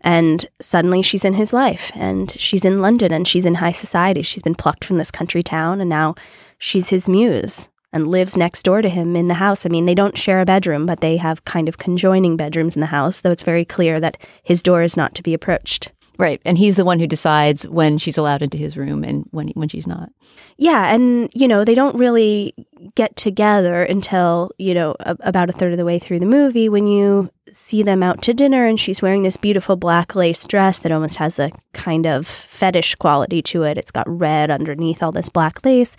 And 0.00 0.46
suddenly 0.60 1.02
she's 1.02 1.24
in 1.24 1.34
his 1.34 1.52
life 1.52 1.90
and 1.94 2.30
she's 2.30 2.64
in 2.64 2.80
London 2.82 3.12
and 3.12 3.26
she's 3.26 3.46
in 3.46 3.54
high 3.56 3.72
society. 3.72 4.22
She's 4.22 4.42
been 4.42 4.54
plucked 4.54 4.84
from 4.84 4.98
this 4.98 5.10
country 5.10 5.42
town 5.42 5.80
and 5.80 5.88
now 5.90 6.14
she's 6.58 6.90
his 6.90 7.08
muse 7.08 7.68
and 7.94 8.08
lives 8.08 8.36
next 8.36 8.64
door 8.64 8.82
to 8.82 8.88
him 8.88 9.14
in 9.14 9.28
the 9.28 9.34
house. 9.34 9.64
I 9.64 9.68
mean, 9.68 9.86
they 9.86 9.94
don't 9.94 10.18
share 10.18 10.40
a 10.40 10.44
bedroom, 10.44 10.84
but 10.84 11.00
they 11.00 11.16
have 11.16 11.44
kind 11.44 11.68
of 11.68 11.78
conjoining 11.78 12.36
bedrooms 12.36 12.74
in 12.76 12.80
the 12.80 12.86
house, 12.86 13.20
though 13.20 13.30
it's 13.30 13.44
very 13.44 13.64
clear 13.64 14.00
that 14.00 14.18
his 14.42 14.62
door 14.62 14.82
is 14.82 14.96
not 14.96 15.14
to 15.14 15.22
be 15.22 15.32
approached. 15.32 15.92
Right, 16.16 16.40
and 16.44 16.56
he's 16.56 16.76
the 16.76 16.84
one 16.84 17.00
who 17.00 17.08
decides 17.08 17.66
when 17.68 17.98
she's 17.98 18.16
allowed 18.16 18.42
into 18.42 18.56
his 18.56 18.76
room 18.76 19.02
and 19.02 19.26
when 19.32 19.48
when 19.48 19.68
she's 19.68 19.86
not. 19.86 20.10
Yeah, 20.56 20.94
and 20.94 21.28
you 21.34 21.48
know, 21.48 21.64
they 21.64 21.74
don't 21.74 21.98
really 21.98 22.54
get 22.94 23.16
together 23.16 23.82
until, 23.82 24.52
you 24.56 24.74
know, 24.74 24.94
a- 25.00 25.16
about 25.20 25.48
a 25.48 25.52
third 25.52 25.72
of 25.72 25.78
the 25.78 25.84
way 25.84 25.98
through 25.98 26.20
the 26.20 26.26
movie 26.26 26.68
when 26.68 26.86
you 26.86 27.30
see 27.50 27.82
them 27.82 28.02
out 28.02 28.22
to 28.22 28.34
dinner 28.34 28.66
and 28.66 28.78
she's 28.78 29.02
wearing 29.02 29.22
this 29.22 29.36
beautiful 29.36 29.76
black 29.76 30.14
lace 30.14 30.44
dress 30.44 30.78
that 30.78 30.92
almost 30.92 31.16
has 31.16 31.38
a 31.38 31.50
kind 31.72 32.06
of 32.06 32.26
fetish 32.26 32.94
quality 32.96 33.42
to 33.42 33.62
it. 33.64 33.76
It's 33.78 33.90
got 33.90 34.08
red 34.08 34.50
underneath 34.50 35.02
all 35.02 35.12
this 35.12 35.28
black 35.28 35.64
lace. 35.64 35.96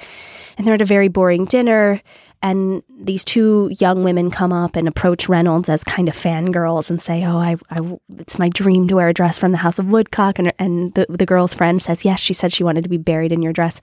And 0.57 0.65
they're 0.65 0.75
at 0.75 0.81
a 0.81 0.85
very 0.85 1.07
boring 1.07 1.45
dinner 1.45 2.01
and 2.45 2.83
these 2.89 3.25
two 3.25 3.71
young 3.79 4.03
women 4.03 4.29
come 4.29 4.53
up 4.53 4.75
and 4.75 4.87
approach 4.87 5.27
Reynolds 5.27 5.67
as 5.67 5.83
kind 5.83 6.07
of 6.07 6.13
fangirls 6.13 6.91
and 6.91 7.01
say, 7.01 7.25
"Oh, 7.25 7.39
I, 7.39 7.55
I 7.71 7.97
it's 8.19 8.37
my 8.37 8.49
dream 8.49 8.87
to 8.87 8.95
wear 8.97 9.09
a 9.09 9.13
dress 9.13 9.39
from 9.39 9.51
the 9.51 9.57
House 9.57 9.79
of 9.79 9.87
Woodcock." 9.89 10.37
And 10.37 10.53
and 10.59 10.93
the 10.93 11.07
the 11.09 11.25
girl's 11.25 11.55
friend 11.55 11.81
says, 11.81 12.05
"Yes, 12.05 12.19
she 12.21 12.33
said 12.33 12.53
she 12.53 12.63
wanted 12.63 12.83
to 12.83 12.89
be 12.89 12.97
buried 12.97 13.31
in 13.31 13.41
your 13.41 13.51
dress." 13.51 13.81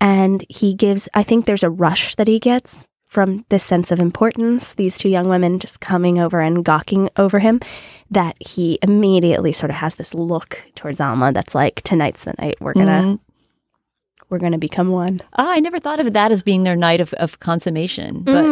And 0.00 0.44
he 0.48 0.74
gives, 0.74 1.08
I 1.14 1.22
think 1.22 1.44
there's 1.44 1.62
a 1.62 1.70
rush 1.70 2.16
that 2.16 2.26
he 2.26 2.40
gets 2.40 2.88
from 3.08 3.44
this 3.50 3.62
sense 3.62 3.92
of 3.92 4.00
importance, 4.00 4.72
these 4.72 4.96
two 4.96 5.10
young 5.10 5.28
women 5.28 5.58
just 5.58 5.80
coming 5.80 6.18
over 6.18 6.40
and 6.40 6.64
gawking 6.64 7.10
over 7.18 7.40
him, 7.40 7.60
that 8.10 8.34
he 8.40 8.78
immediately 8.82 9.52
sort 9.52 9.70
of 9.70 9.76
has 9.76 9.96
this 9.96 10.14
look 10.14 10.60
towards 10.74 10.98
Alma 10.98 11.30
that's 11.30 11.54
like, 11.54 11.82
tonight's 11.82 12.24
the 12.24 12.32
night 12.38 12.56
we're 12.58 12.72
gonna, 12.72 13.02
mm-hmm. 13.02 13.31
We're 14.32 14.38
gonna 14.38 14.58
become 14.58 14.90
one. 14.90 15.20
Ah, 15.34 15.52
I 15.52 15.60
never 15.60 15.78
thought 15.78 16.00
of 16.00 16.12
that 16.14 16.32
as 16.32 16.42
being 16.42 16.64
their 16.64 16.74
night 16.74 17.00
of, 17.00 17.12
of 17.14 17.38
consummation. 17.38 18.22
But 18.22 18.42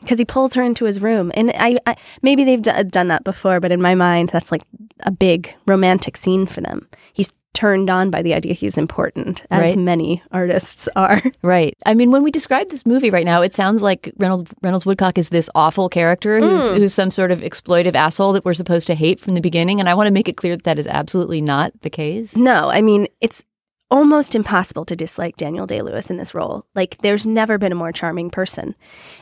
Because 0.00 0.18
he 0.18 0.24
pulls 0.24 0.54
her 0.54 0.62
into 0.62 0.84
his 0.84 1.00
room. 1.00 1.30
And 1.34 1.52
I, 1.54 1.78
I 1.86 1.96
maybe 2.22 2.44
they've 2.44 2.60
d- 2.60 2.82
done 2.90 3.06
that 3.08 3.24
before, 3.24 3.60
but 3.60 3.72
in 3.72 3.80
my 3.80 3.94
mind, 3.94 4.28
that's 4.30 4.52
like 4.52 4.62
a 5.04 5.10
big 5.10 5.54
romantic 5.66 6.16
scene 6.16 6.46
for 6.46 6.60
them. 6.60 6.88
He's 7.12 7.32
turned 7.54 7.90
on 7.90 8.08
by 8.08 8.22
the 8.22 8.34
idea 8.34 8.52
he's 8.52 8.78
important, 8.78 9.44
as 9.50 9.60
Right. 9.74 9.78
many 9.78 10.22
artists 10.30 10.88
are. 10.94 11.20
Right. 11.42 11.74
I 11.86 11.94
mean, 11.94 12.10
when 12.12 12.22
we 12.22 12.30
describe 12.30 12.68
this 12.68 12.86
movie 12.86 13.10
right 13.10 13.24
now, 13.24 13.42
it 13.42 13.52
sounds 13.54 13.82
like 13.82 14.12
Reynolds, 14.18 14.50
Reynolds 14.62 14.86
Woodcock 14.86 15.18
is 15.18 15.30
this 15.30 15.48
awful 15.56 15.88
character 15.88 16.38
who's, 16.40 16.70
who's 16.70 16.94
some 16.94 17.10
sort 17.10 17.32
of 17.32 17.40
exploitive 17.40 17.94
asshole 17.94 18.32
that 18.34 18.44
we're 18.44 18.54
supposed 18.54 18.86
to 18.88 18.94
hate 18.94 19.18
from 19.18 19.34
the 19.34 19.40
beginning. 19.40 19.80
And 19.80 19.88
I 19.88 19.94
want 19.94 20.06
to 20.06 20.12
make 20.12 20.28
it 20.28 20.36
clear 20.36 20.54
that 20.56 20.64
that 20.64 20.78
is 20.78 20.86
absolutely 20.86 21.40
not 21.40 21.72
the 21.80 21.90
case. 21.90 22.36
No, 22.36 22.68
I 22.68 22.80
mean, 22.82 23.08
it's 23.20 23.42
almost 23.90 24.34
impossible 24.34 24.84
to 24.84 24.96
dislike 24.96 25.36
Daniel 25.36 25.66
Day 25.66 25.82
Lewis 25.82 26.10
in 26.10 26.16
this 26.16 26.34
role. 26.34 26.66
Like, 26.74 26.98
there's 26.98 27.26
never 27.26 27.58
been 27.58 27.72
a 27.72 27.76
more 27.76 27.92
charming 27.92 28.30
person. 28.30 28.74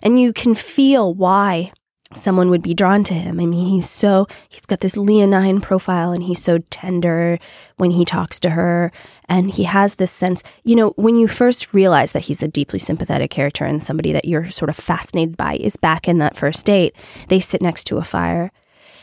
And 0.02 0.20
you 0.20 0.32
can 0.32 0.54
feel 0.54 1.14
why 1.14 1.72
someone 2.14 2.50
would 2.50 2.62
be 2.62 2.74
drawn 2.74 3.02
to 3.04 3.14
him. 3.14 3.40
I 3.40 3.46
mean, 3.46 3.66
he's 3.66 3.90
so, 3.90 4.26
he's 4.48 4.66
got 4.66 4.80
this 4.80 4.96
leonine 4.96 5.60
profile 5.60 6.12
and 6.12 6.22
he's 6.22 6.42
so 6.42 6.58
tender 6.70 7.38
when 7.76 7.92
he 7.92 8.04
talks 8.04 8.38
to 8.40 8.50
her. 8.50 8.92
And 9.28 9.50
he 9.50 9.64
has 9.64 9.96
this 9.96 10.12
sense, 10.12 10.42
you 10.62 10.76
know, 10.76 10.90
when 10.90 11.16
you 11.16 11.26
first 11.26 11.74
realize 11.74 12.12
that 12.12 12.24
he's 12.24 12.42
a 12.42 12.48
deeply 12.48 12.78
sympathetic 12.78 13.30
character 13.30 13.64
and 13.64 13.82
somebody 13.82 14.12
that 14.12 14.24
you're 14.24 14.50
sort 14.50 14.68
of 14.68 14.76
fascinated 14.76 15.36
by 15.36 15.54
is 15.54 15.76
back 15.76 16.06
in 16.06 16.18
that 16.18 16.36
first 16.36 16.64
date. 16.66 16.94
They 17.28 17.40
sit 17.40 17.60
next 17.60 17.84
to 17.84 17.98
a 17.98 18.04
fire 18.04 18.52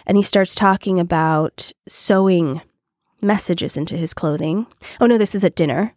and 0.05 0.17
he 0.17 0.23
starts 0.23 0.55
talking 0.55 0.99
about 0.99 1.71
sewing 1.87 2.61
messages 3.23 3.77
into 3.77 3.97
his 3.97 4.13
clothing. 4.13 4.67
Oh 4.99 5.05
no, 5.05 5.17
this 5.17 5.35
is 5.35 5.43
at 5.43 5.55
dinner. 5.55 5.93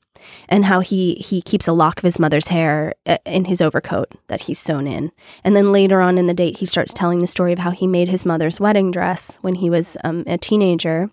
And 0.49 0.65
how 0.65 0.81
he 0.81 1.15
he 1.17 1.43
keeps 1.43 1.69
a 1.69 1.73
lock 1.73 1.99
of 1.99 2.05
his 2.05 2.19
mother's 2.19 2.49
hair 2.49 2.95
uh, 3.05 3.19
in 3.27 3.45
his 3.45 3.61
overcoat 3.61 4.09
that 4.29 4.43
he's 4.43 4.59
sewn 4.59 4.87
in. 4.87 5.13
And 5.45 5.55
then 5.55 5.73
later 5.73 6.01
on 6.01 6.19
in 6.19 6.27
the 6.27 6.35
date, 6.35 6.59
he 6.59 6.67
starts 6.67 6.95
telling 6.95 7.19
the 7.21 7.27
story 7.27 7.53
of 7.53 7.59
how 7.59 7.71
he 7.71 7.87
made 7.87 8.09
his 8.09 8.25
mother's 8.25 8.59
wedding 8.59 8.91
dress 8.91 9.39
when 9.43 9.57
he 9.57 9.69
was 9.69 9.97
um, 10.05 10.25
a 10.27 10.39
teenager, 10.39 11.11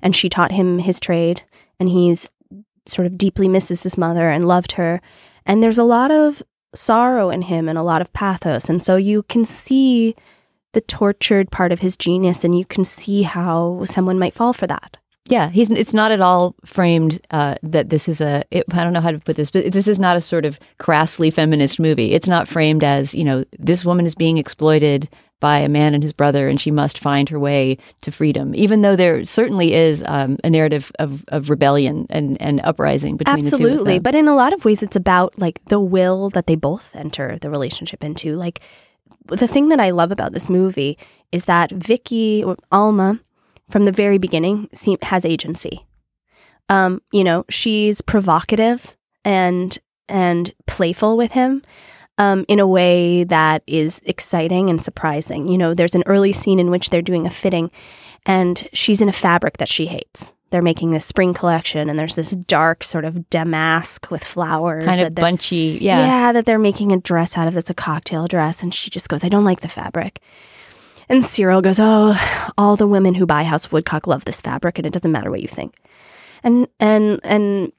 and 0.00 0.14
she 0.14 0.28
taught 0.28 0.52
him 0.52 0.78
his 0.78 1.00
trade. 1.00 1.42
And 1.80 1.88
he's 1.88 2.28
sort 2.86 3.06
of 3.06 3.18
deeply 3.18 3.48
misses 3.48 3.82
his 3.82 3.98
mother 3.98 4.30
and 4.30 4.46
loved 4.46 4.72
her. 4.72 5.00
And 5.44 5.62
there's 5.62 5.78
a 5.78 5.84
lot 5.84 6.10
of 6.10 6.42
sorrow 6.74 7.30
in 7.30 7.42
him 7.42 7.68
and 7.68 7.76
a 7.76 7.82
lot 7.82 8.00
of 8.00 8.12
pathos. 8.12 8.70
And 8.70 8.82
so 8.82 8.96
you 8.96 9.24
can 9.24 9.44
see 9.44 10.14
the 10.72 10.80
tortured 10.80 11.50
part 11.50 11.72
of 11.72 11.80
his 11.80 11.96
genius, 11.96 12.44
and 12.44 12.56
you 12.58 12.64
can 12.64 12.84
see 12.84 13.22
how 13.22 13.84
someone 13.84 14.18
might 14.18 14.34
fall 14.34 14.52
for 14.52 14.66
that. 14.66 14.96
Yeah, 15.28 15.48
he's. 15.48 15.70
It's 15.70 15.94
not 15.94 16.12
at 16.12 16.20
all 16.20 16.54
framed 16.66 17.20
uh, 17.30 17.54
that 17.62 17.88
this 17.88 18.08
is 18.08 18.20
a. 18.20 18.44
It, 18.50 18.64
I 18.72 18.84
don't 18.84 18.92
know 18.92 19.00
how 19.00 19.10
to 19.10 19.18
put 19.18 19.36
this, 19.36 19.50
but 19.50 19.72
this 19.72 19.88
is 19.88 19.98
not 19.98 20.18
a 20.18 20.20
sort 20.20 20.44
of 20.44 20.60
crassly 20.78 21.30
feminist 21.30 21.80
movie. 21.80 22.12
It's 22.12 22.28
not 22.28 22.46
framed 22.46 22.84
as 22.84 23.14
you 23.14 23.24
know 23.24 23.44
this 23.58 23.86
woman 23.86 24.04
is 24.04 24.14
being 24.14 24.36
exploited 24.36 25.08
by 25.40 25.58
a 25.58 25.68
man 25.68 25.94
and 25.94 26.02
his 26.02 26.12
brother, 26.12 26.48
and 26.48 26.60
she 26.60 26.70
must 26.70 26.98
find 26.98 27.28
her 27.28 27.38
way 27.38 27.76
to 28.02 28.10
freedom. 28.10 28.54
Even 28.54 28.82
though 28.82 28.96
there 28.96 29.24
certainly 29.24 29.74
is 29.74 30.02
um, 30.06 30.38
a 30.42 30.50
narrative 30.50 30.90
of, 30.98 31.24
of 31.28 31.50
rebellion 31.50 32.06
and, 32.08 32.40
and 32.40 32.62
uprising 32.64 33.18
between 33.18 33.44
the 33.44 33.50
two 33.50 33.56
of 33.56 33.60
Absolutely. 33.60 33.98
But 33.98 34.14
in 34.14 34.26
a 34.26 34.34
lot 34.34 34.52
of 34.52 34.64
ways, 34.64 34.82
it's 34.82 34.96
about 34.96 35.38
like 35.38 35.62
the 35.66 35.80
will 35.80 36.30
that 36.30 36.46
they 36.46 36.54
both 36.54 36.96
enter 36.96 37.38
the 37.38 37.50
relationship 37.50 38.02
into. 38.02 38.36
Like 38.36 38.60
the 39.26 39.46
thing 39.46 39.68
that 39.68 39.80
I 39.80 39.90
love 39.90 40.10
about 40.12 40.32
this 40.32 40.48
movie 40.48 40.96
is 41.32 41.44
that 41.46 41.70
Vicky 41.70 42.42
or 42.42 42.56
Alma, 42.70 43.20
from 43.70 43.84
the 43.84 43.92
very 43.92 44.18
beginning, 44.18 44.68
seem, 44.72 44.98
has 45.02 45.24
agency. 45.24 45.86
Um, 46.68 47.02
you 47.12 47.24
know, 47.24 47.44
she's 47.50 48.00
provocative 48.00 48.96
and 49.24 49.78
and 50.08 50.52
playful 50.66 51.16
with 51.16 51.32
him. 51.32 51.62
Um, 52.16 52.44
in 52.46 52.60
a 52.60 52.66
way 52.66 53.24
that 53.24 53.64
is 53.66 54.00
exciting 54.06 54.70
and 54.70 54.80
surprising. 54.80 55.48
You 55.48 55.58
know, 55.58 55.74
there's 55.74 55.96
an 55.96 56.04
early 56.06 56.32
scene 56.32 56.60
in 56.60 56.70
which 56.70 56.90
they're 56.90 57.02
doing 57.02 57.26
a 57.26 57.30
fitting 57.30 57.72
and 58.26 58.68
she's 58.72 59.00
in 59.00 59.08
a 59.08 59.12
fabric 59.12 59.58
that 59.58 59.68
she 59.68 59.86
hates. 59.86 60.32
They're 60.50 60.62
making 60.62 60.92
this 60.92 61.04
spring 61.04 61.34
collection, 61.34 61.90
and 61.90 61.98
there's 61.98 62.14
this 62.14 62.30
dark 62.30 62.84
sort 62.84 63.04
of 63.04 63.28
damask 63.28 64.10
with 64.10 64.22
flowers. 64.22 64.86
kind 64.86 65.00
of 65.00 65.14
bunchy. 65.14 65.78
Yeah. 65.80 66.06
yeah, 66.06 66.32
that 66.32 66.46
they're 66.46 66.60
making 66.60 66.92
a 66.92 67.00
dress 67.00 67.36
out 67.36 67.48
of 67.48 67.54
that's 67.54 67.70
a 67.70 67.74
cocktail 67.74 68.28
dress. 68.28 68.62
And 68.62 68.72
she 68.72 68.88
just 68.88 69.08
goes, 69.08 69.24
I 69.24 69.28
don't 69.28 69.44
like 69.44 69.60
the 69.62 69.68
fabric. 69.68 70.20
And 71.08 71.24
Cyril 71.24 71.60
goes, 71.60 71.78
Oh, 71.78 72.52
all 72.56 72.76
the 72.76 72.88
women 72.88 73.14
who 73.14 73.26
buy 73.26 73.44
House 73.44 73.64
of 73.64 73.72
Woodcock 73.72 74.06
love 74.06 74.24
this 74.24 74.40
fabric, 74.40 74.78
and 74.78 74.86
it 74.86 74.92
doesn't 74.92 75.12
matter 75.12 75.30
what 75.30 75.42
you 75.42 75.48
think. 75.48 75.76
And 76.42 76.68
and 76.78 77.20
and 77.24 77.72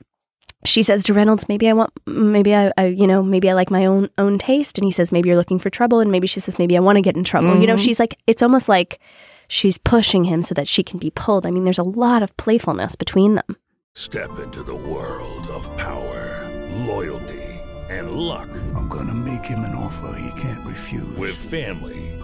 she 0.66 0.84
says 0.84 1.04
to 1.04 1.14
Reynolds, 1.14 1.48
maybe 1.48 1.70
I 1.70 1.74
want, 1.74 1.92
maybe 2.06 2.56
I, 2.56 2.72
I, 2.78 2.86
you 2.88 3.08
know, 3.08 3.22
maybe 3.24 3.50
I 3.50 3.54
like 3.54 3.70
my 3.72 3.86
own 3.86 4.10
own 4.18 4.38
taste. 4.38 4.78
And 4.78 4.86
he 4.86 4.92
says, 4.92 5.12
maybe 5.12 5.30
you're 5.30 5.38
looking 5.38 5.60
for 5.60 5.70
trouble. 5.70 6.00
And 6.00 6.12
maybe 6.12 6.28
she 6.28 6.40
says, 6.40 6.60
maybe 6.60 6.76
I 6.76 6.80
want 6.80 6.98
to 6.98 7.02
get 7.02 7.16
in 7.16 7.24
trouble. 7.24 7.60
You 7.60 7.68
know, 7.68 7.76
mm-hmm. 7.76 7.84
she's 7.84 8.00
like, 8.00 8.18
it's 8.28 8.44
almost 8.44 8.68
like 8.68 9.00
she's 9.48 9.78
pushing 9.78 10.26
him 10.26 10.42
so 10.42 10.56
that 10.56 10.68
she 10.68 10.84
can 10.84 11.00
be 11.00 11.12
pulled. 11.12 11.46
I 11.46 11.52
mean, 11.52 11.64
there's 11.64 11.80
a 11.80 11.84
lot 11.84 12.24
of 12.24 12.36
playfulness 12.38 12.96
between 12.96 13.36
them. 13.36 13.58
Step 13.94 14.40
into 14.40 14.64
the 14.64 14.76
world 14.76 15.48
of 15.48 15.76
power, 15.78 16.52
loyalty, 16.86 17.44
and 17.90 18.12
luck. 18.12 18.50
I'm 18.76 18.90
gonna 18.90 19.14
make 19.14 19.46
him 19.46 19.60
an 19.60 19.76
offer 19.76 20.18
he 20.20 20.42
can't 20.42 20.66
refuse. 20.66 21.16
With 21.16 21.36
family, 21.36 22.20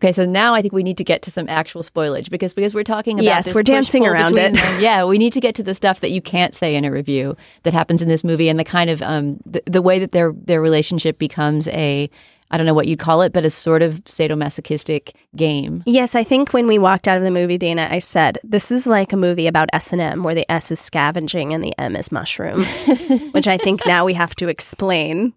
Okay, 0.00 0.12
so 0.12 0.24
now 0.24 0.54
I 0.54 0.62
think 0.62 0.72
we 0.72 0.82
need 0.82 0.96
to 0.98 1.04
get 1.04 1.22
to 1.22 1.30
some 1.30 1.48
actual 1.48 1.82
spoilage 1.82 2.30
because 2.30 2.54
because 2.54 2.74
we're 2.74 2.84
talking 2.84 3.18
about 3.18 3.24
Yes, 3.24 3.44
this 3.46 3.54
we're 3.54 3.62
dancing 3.62 4.06
around 4.06 4.38
it. 4.38 4.54
them. 4.54 4.80
Yeah, 4.80 5.04
we 5.04 5.18
need 5.18 5.32
to 5.34 5.40
get 5.40 5.54
to 5.56 5.62
the 5.62 5.74
stuff 5.74 6.00
that 6.00 6.10
you 6.10 6.22
can't 6.22 6.54
say 6.54 6.74
in 6.74 6.84
a 6.84 6.90
review 6.90 7.36
that 7.64 7.72
happens 7.74 8.00
in 8.02 8.08
this 8.08 8.24
movie 8.24 8.48
and 8.48 8.58
the 8.58 8.64
kind 8.64 8.88
of 8.90 9.02
um 9.02 9.38
the, 9.44 9.62
the 9.66 9.82
way 9.82 9.98
that 9.98 10.12
their 10.12 10.32
their 10.32 10.60
relationship 10.62 11.18
becomes 11.18 11.68
a 11.68 12.08
I 12.52 12.56
don't 12.56 12.66
know 12.66 12.74
what 12.74 12.88
you'd 12.88 12.98
call 12.98 13.22
it, 13.22 13.32
but 13.32 13.44
a 13.44 13.50
sort 13.50 13.80
of 13.80 14.02
sadomasochistic 14.06 15.12
game. 15.36 15.84
Yes, 15.86 16.16
I 16.16 16.24
think 16.24 16.52
when 16.52 16.66
we 16.66 16.78
walked 16.78 17.06
out 17.06 17.16
of 17.16 17.22
the 17.22 17.30
movie, 17.30 17.56
Dana, 17.58 17.86
I 17.88 18.00
said 18.00 18.38
this 18.42 18.72
is 18.72 18.88
like 18.88 19.12
a 19.12 19.16
movie 19.16 19.46
about 19.46 19.68
S 19.72 19.92
and 19.92 20.00
M, 20.02 20.24
where 20.24 20.34
the 20.34 20.50
S 20.50 20.72
is 20.72 20.80
scavenging 20.80 21.54
and 21.54 21.62
the 21.62 21.72
M 21.78 21.94
is 21.94 22.10
mushrooms, 22.10 22.88
which 23.32 23.46
I 23.46 23.56
think 23.56 23.86
now 23.86 24.04
we 24.04 24.14
have 24.14 24.34
to 24.36 24.48
explain. 24.48 25.32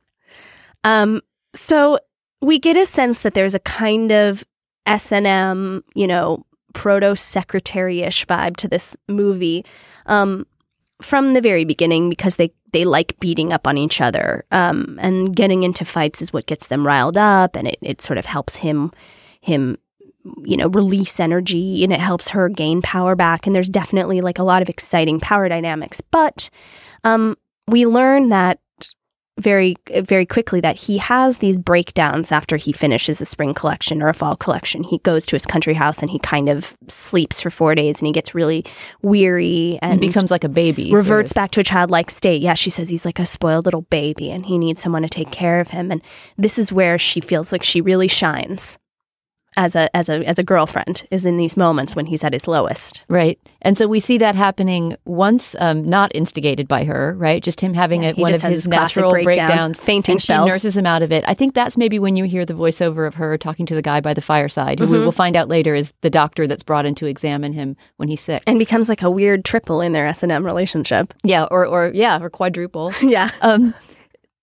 Um, 0.84 1.22
so 1.54 2.00
we 2.44 2.60
get 2.60 2.78
a 2.78 2.86
sense 2.86 3.22
that 3.22 3.34
there's 3.34 3.56
a 3.56 3.60
kind 3.60 4.12
of 4.12 4.44
S 4.86 5.12
and 5.12 5.26
M, 5.26 5.84
you 5.96 6.08
know, 6.08 6.46
proto 6.74 7.16
secretary 7.16 8.02
ish 8.02 8.26
vibe 8.26 8.58
to 8.58 8.68
this 8.68 8.98
movie. 9.08 9.66
Um, 10.06 10.46
from 11.02 11.34
the 11.34 11.42
very 11.42 11.66
beginning 11.66 12.10
because 12.10 12.38
they 12.38 12.52
they 12.72 12.86
like 12.86 13.20
beating 13.20 13.52
up 13.52 13.68
on 13.68 13.78
each 13.78 14.00
other 14.00 14.46
um, 14.52 14.98
and 15.02 15.36
getting 15.36 15.64
into 15.64 15.86
fights 15.86 16.22
is 16.22 16.32
what 16.32 16.46
gets 16.46 16.68
them 16.68 16.86
riled 16.88 17.18
up 17.18 17.56
and 17.56 17.68
it, 17.68 17.78
it 17.82 18.02
sort 18.02 18.18
of 18.18 18.26
helps 18.26 18.58
him 18.58 18.92
him 19.42 19.78
you 20.44 20.56
know 20.56 20.70
release 20.70 21.20
energy 21.20 21.84
and 21.84 21.92
it 21.92 22.00
helps 22.00 22.30
her 22.30 22.48
gain 22.48 22.82
power 22.82 23.16
back 23.16 23.46
and 23.46 23.54
there's 23.54 23.70
definitely 23.70 24.22
like 24.22 24.40
a 24.40 24.44
lot 24.44 24.62
of 24.62 24.70
exciting 24.70 25.20
power 25.20 25.50
dynamics 25.50 26.00
but 26.00 26.50
um, 27.04 27.36
we 27.68 27.86
learn 27.86 28.30
that 28.30 28.60
very 29.40 29.76
very 30.04 30.26
quickly 30.26 30.62
that 30.62 30.76
he 30.76 31.00
has 31.00 31.40
these 31.40 31.58
breakdowns 31.58 32.32
after 32.32 32.56
he 32.58 32.72
finishes 32.72 33.20
a 33.20 33.26
spring 33.26 33.54
collection 33.54 34.02
or 34.02 34.08
a 34.08 34.14
fall 34.14 34.36
collection 34.36 34.84
he 34.84 35.00
goes 35.00 35.26
to 35.26 35.36
his 35.36 35.46
country 35.48 35.74
house 35.74 36.02
and 36.04 36.12
he 36.12 36.20
kind 36.20 36.48
of 36.50 36.78
sleeps 36.88 37.42
for 37.42 37.50
four 37.50 37.74
days 37.74 38.00
and 38.00 38.06
he 38.06 38.14
gets 38.14 38.36
really 38.36 38.64
weary 39.02 39.80
and 39.82 39.94
And 39.94 40.02
becomes 40.02 40.30
like 40.30 40.44
a 40.44 40.50
baby. 40.50 40.90
sort 40.90 40.98
reverts 40.98 41.32
of. 41.32 41.36
back 41.36 41.52
to 41.52 41.60
a 41.62 41.64
childlike 41.64 42.12
state. 42.12 42.42
Yeah, 42.42 42.54
she 42.54 42.70
says 42.70 42.90
he's 42.90 43.06
like 43.06 43.20
a 43.20 43.26
spoiled 43.26 43.66
little 43.66 43.82
baby 43.84 44.30
and 44.32 44.46
he 44.46 44.58
needs 44.58 44.82
someone 44.82 45.02
to 45.02 45.10
take 45.10 45.32
care 45.32 45.60
of 45.60 45.70
him. 45.70 45.92
And 45.92 46.02
this 46.38 46.60
is 46.60 46.72
where 46.72 46.98
she 46.98 47.20
feels 47.20 47.52
like 47.52 47.64
she 47.64 47.82
really 47.82 48.08
shines 48.08 48.78
as 49.58 49.76
a 49.76 49.94
as 49.96 50.10
a 50.10 50.24
as 50.28 50.40
a 50.40 50.44
girlfriend 50.44 51.06
is 51.12 51.26
in 51.26 51.38
these 51.38 51.56
moments 51.58 51.96
when 51.96 52.06
he's 52.08 52.24
at 52.24 52.34
his 52.34 52.48
lowest. 52.48 53.06
Right. 53.08 53.40
And 53.62 53.78
so 53.78 53.88
we 53.88 54.00
see 54.00 54.18
that 54.18 54.36
happening 54.36 54.96
once, 55.06 55.56
um, 55.60 55.84
not 55.84 56.12
instigated 56.14 56.68
by 56.68 56.84
her, 56.84 57.16
right? 57.18 57.42
Just 57.42 57.62
him 57.62 57.74
having 57.74 58.04
Yeah, 58.04 58.10
a, 58.12 58.14
one 58.16 58.36
of 58.36 58.42
his 58.42 58.54
his 58.54 58.68
natural 58.68 59.12
breakdown, 59.12 59.48
breakdowns. 59.48 59.80
fainting 59.80 60.14
and 60.14 60.22
she 60.22 60.26
spells. 60.28 60.48
nurses 60.50 60.76
him 60.76 60.86
out 60.86 61.02
of 61.02 61.12
it. 61.12 61.24
I 61.28 61.34
think 61.34 61.54
that's 61.54 61.78
maybe 61.78 61.98
when 62.00 62.16
you 62.16 62.26
hear 62.26 62.46
the 62.46 62.54
voiceover 62.54 63.08
of 63.08 63.16
her 63.16 63.38
talking 63.38 63.66
to 63.68 63.76
the 63.76 63.82
guy 63.82 64.02
by 64.02 64.14
the 64.14 64.22
fireside, 64.22 64.80
who 64.80 64.88
we 64.88 64.98
Mhm. 64.98 65.06
will 65.06 65.12
find 65.14 65.36
out 65.36 65.48
later 65.48 65.76
is 65.76 65.94
the 66.02 66.10
doctor 66.10 66.46
that's 66.48 66.64
brought 66.64 66.86
in 66.86 66.94
to 66.96 67.06
examine 67.06 67.54
him 67.54 67.78
when 67.98 68.10
he's 68.10 68.22
sick. 68.22 68.44
And 68.46 68.60
becomes 68.60 68.90
like 68.90 69.02
a 69.02 69.10
weird 69.10 69.46
triple 69.46 69.80
in 69.82 69.92
their 69.94 70.06
S 70.08 70.24
and 70.24 70.32
M 70.32 70.46
relationship. 70.46 71.14
Yeah, 71.24 71.46
or, 71.50 71.66
or 71.66 71.92
yeah, 71.94 72.22
or 72.22 72.30
quadruple. 72.30 72.92
yeah. 73.02 73.30
Um, 73.42 73.74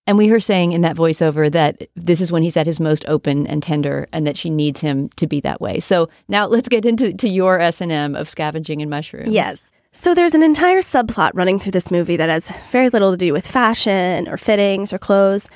and 0.07 0.19
we 0.19 0.27
hear 0.27 0.41
saying 0.41 0.73
in 0.73 0.81
that 0.81 0.97
voiceover 0.97 1.51
that 1.53 1.89
this 1.95 2.21
is 2.21 2.33
when 2.33 2.43
he's 2.43 2.57
at 2.57 2.67
his 2.67 2.81
most 2.81 3.05
open 3.07 3.47
and 3.47 3.63
tender, 3.63 4.09
and 4.13 4.27
that 4.27 4.37
she 4.37 4.51
needs 4.51 4.81
him 4.81 5.09
to 5.17 5.27
be 5.27 5.41
that 5.41 5.61
way. 5.61 5.81
So 5.81 6.09
now 6.29 6.47
let's 6.47 6.69
get 6.69 6.87
into 6.87 7.13
to 7.13 7.29
your 7.29 7.61
S 7.61 7.81
and 7.81 7.93
M 7.93 8.15
of 8.15 8.29
scavenging 8.29 8.81
and 8.83 8.91
mushrooms. 8.91 9.31
Yes. 9.31 9.71
So 9.93 10.15
there's 10.15 10.35
an 10.35 10.43
entire 10.43 10.81
subplot 10.81 11.33
running 11.35 11.59
through 11.59 11.73
this 11.73 11.91
movie 11.91 12.17
that 12.17 12.29
has 12.29 12.57
very 12.71 12.89
little 12.91 13.11
to 13.11 13.17
do 13.17 13.33
with 13.33 13.47
fashion 13.47 14.29
or 14.29 14.37
fittings 14.37 14.93
or 14.93 14.99
clothes. 14.99 15.51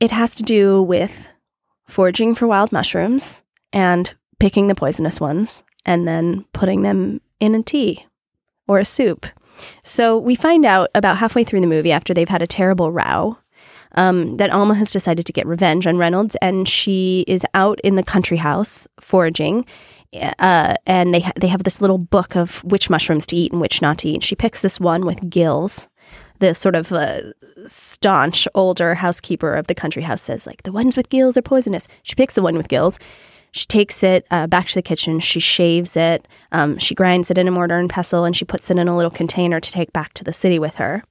It 0.00 0.10
has 0.10 0.34
to 0.36 0.42
do 0.42 0.82
with 0.82 1.28
foraging 1.86 2.34
for 2.34 2.46
wild 2.46 2.72
mushrooms 2.72 3.44
and 3.72 4.14
picking 4.40 4.66
the 4.66 4.74
poisonous 4.74 5.20
ones 5.20 5.62
and 5.84 6.08
then 6.08 6.46
putting 6.52 6.82
them 6.82 7.20
in 7.38 7.54
a 7.54 7.62
tea 7.62 8.06
or 8.66 8.78
a 8.78 8.84
soup. 8.84 9.26
So 9.82 10.18
we 10.18 10.34
find 10.34 10.64
out 10.64 10.90
about 10.94 11.18
halfway 11.18 11.44
through 11.44 11.60
the 11.60 11.66
movie 11.66 11.92
after 11.92 12.14
they've 12.14 12.28
had 12.28 12.42
a 12.42 12.46
terrible 12.46 12.90
row 12.90 13.38
um, 13.94 14.36
that 14.38 14.50
Alma 14.50 14.74
has 14.74 14.90
decided 14.90 15.26
to 15.26 15.32
get 15.32 15.46
revenge 15.46 15.86
on 15.86 15.98
Reynolds, 15.98 16.36
and 16.40 16.68
she 16.68 17.24
is 17.28 17.44
out 17.54 17.80
in 17.82 17.96
the 17.96 18.02
country 18.02 18.38
house 18.38 18.88
foraging. 19.00 19.66
Uh, 20.38 20.74
and 20.86 21.14
they 21.14 21.20
ha- 21.20 21.32
they 21.40 21.46
have 21.46 21.64
this 21.64 21.80
little 21.80 21.96
book 21.96 22.36
of 22.36 22.62
which 22.64 22.90
mushrooms 22.90 23.26
to 23.26 23.36
eat 23.36 23.50
and 23.50 23.62
which 23.62 23.80
not 23.80 23.96
to 23.98 24.08
eat. 24.08 24.22
She 24.22 24.36
picks 24.36 24.60
this 24.60 24.78
one 24.78 25.06
with 25.06 25.30
gills. 25.30 25.88
The 26.38 26.54
sort 26.54 26.74
of 26.74 26.92
uh, 26.92 27.32
staunch 27.66 28.46
older 28.54 28.94
housekeeper 28.96 29.54
of 29.54 29.68
the 29.68 29.74
country 29.74 30.02
house 30.02 30.20
says, 30.20 30.46
like, 30.46 30.64
the 30.64 30.72
ones 30.72 30.96
with 30.96 31.08
gills 31.08 31.36
are 31.36 31.42
poisonous. 31.42 31.88
She 32.02 32.14
picks 32.14 32.34
the 32.34 32.42
one 32.42 32.56
with 32.56 32.68
gills. 32.68 32.98
She 33.52 33.66
takes 33.66 34.02
it 34.02 34.26
uh, 34.30 34.46
back 34.46 34.68
to 34.68 34.74
the 34.74 34.82
kitchen. 34.82 35.20
She 35.20 35.40
shaves 35.40 35.96
it. 35.96 36.26
Um, 36.52 36.78
she 36.78 36.94
grinds 36.94 37.30
it 37.30 37.38
in 37.38 37.46
a 37.46 37.50
mortar 37.50 37.78
and 37.78 37.88
pestle, 37.88 38.24
and 38.24 38.34
she 38.34 38.44
puts 38.44 38.70
it 38.70 38.78
in 38.78 38.88
a 38.88 38.96
little 38.96 39.10
container 39.10 39.60
to 39.60 39.72
take 39.72 39.92
back 39.92 40.14
to 40.14 40.24
the 40.24 40.32
city 40.32 40.58
with 40.58 40.76
her. 40.76 41.04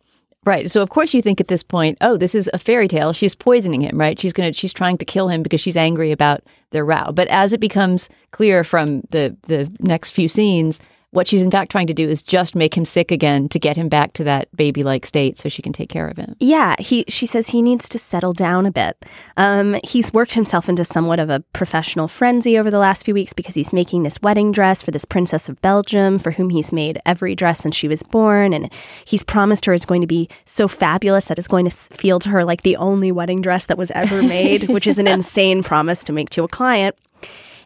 Right. 0.43 0.71
So 0.71 0.81
of 0.81 0.89
course 0.89 1.13
you 1.13 1.21
think 1.21 1.39
at 1.39 1.49
this 1.49 1.61
point, 1.61 1.99
oh, 2.01 2.17
this 2.17 2.33
is 2.33 2.49
a 2.51 2.57
fairy 2.57 2.87
tale. 2.87 3.13
She's 3.13 3.35
poisoning 3.35 3.81
him, 3.81 3.99
right? 3.99 4.19
She's 4.19 4.33
gonna 4.33 4.53
she's 4.53 4.73
trying 4.73 4.97
to 4.97 5.05
kill 5.05 5.27
him 5.27 5.43
because 5.43 5.61
she's 5.61 5.77
angry 5.77 6.11
about 6.11 6.41
their 6.71 6.83
row. 6.83 7.11
But 7.11 7.27
as 7.27 7.53
it 7.53 7.59
becomes 7.59 8.09
clear 8.31 8.63
from 8.63 9.01
the 9.11 9.37
the 9.43 9.71
next 9.79 10.11
few 10.11 10.27
scenes, 10.27 10.79
what 11.11 11.27
she's 11.27 11.41
in 11.41 11.51
fact 11.51 11.71
trying 11.71 11.87
to 11.87 11.93
do 11.93 12.07
is 12.07 12.23
just 12.23 12.55
make 12.55 12.75
him 12.75 12.85
sick 12.85 13.11
again 13.11 13.49
to 13.49 13.59
get 13.59 13.77
him 13.77 13.89
back 13.89 14.13
to 14.13 14.23
that 14.23 14.53
baby 14.55 14.81
like 14.81 15.05
state 15.05 15.37
so 15.37 15.49
she 15.49 15.61
can 15.61 15.73
take 15.73 15.89
care 15.89 16.07
of 16.07 16.17
him. 16.17 16.35
Yeah, 16.39 16.75
he 16.79 17.03
she 17.07 17.25
says 17.25 17.49
he 17.49 17.61
needs 17.61 17.89
to 17.89 17.99
settle 17.99 18.33
down 18.33 18.65
a 18.65 18.71
bit. 18.71 19.05
Um, 19.35 19.77
he's 19.83 20.13
worked 20.13 20.33
himself 20.33 20.69
into 20.69 20.85
somewhat 20.85 21.19
of 21.19 21.29
a 21.29 21.41
professional 21.53 22.07
frenzy 22.07 22.57
over 22.57 22.71
the 22.71 22.79
last 22.79 23.03
few 23.03 23.13
weeks 23.13 23.33
because 23.33 23.55
he's 23.55 23.73
making 23.73 24.03
this 24.03 24.21
wedding 24.21 24.51
dress 24.51 24.81
for 24.81 24.91
this 24.91 25.05
princess 25.05 25.49
of 25.49 25.61
Belgium, 25.61 26.17
for 26.17 26.31
whom 26.31 26.49
he's 26.49 26.71
made 26.71 27.01
every 27.05 27.35
dress 27.35 27.59
since 27.59 27.75
she 27.75 27.87
was 27.87 28.03
born, 28.03 28.53
and 28.53 28.71
he's 29.05 29.23
promised 29.23 29.65
her 29.65 29.73
it's 29.73 29.85
going 29.85 30.01
to 30.01 30.07
be 30.07 30.29
so 30.45 30.67
fabulous 30.67 31.27
that 31.27 31.37
it's 31.37 31.47
going 31.47 31.65
to 31.65 31.71
feel 31.71 32.19
to 32.19 32.29
her 32.29 32.45
like 32.45 32.61
the 32.61 32.77
only 32.77 33.11
wedding 33.11 33.41
dress 33.41 33.65
that 33.65 33.77
was 33.77 33.91
ever 33.91 34.21
made, 34.21 34.63
which 34.69 34.87
is 34.87 34.97
an 34.97 35.07
insane 35.07 35.61
promise 35.61 36.03
to 36.05 36.13
make 36.13 36.29
to 36.29 36.43
a 36.43 36.47
client. 36.47 36.95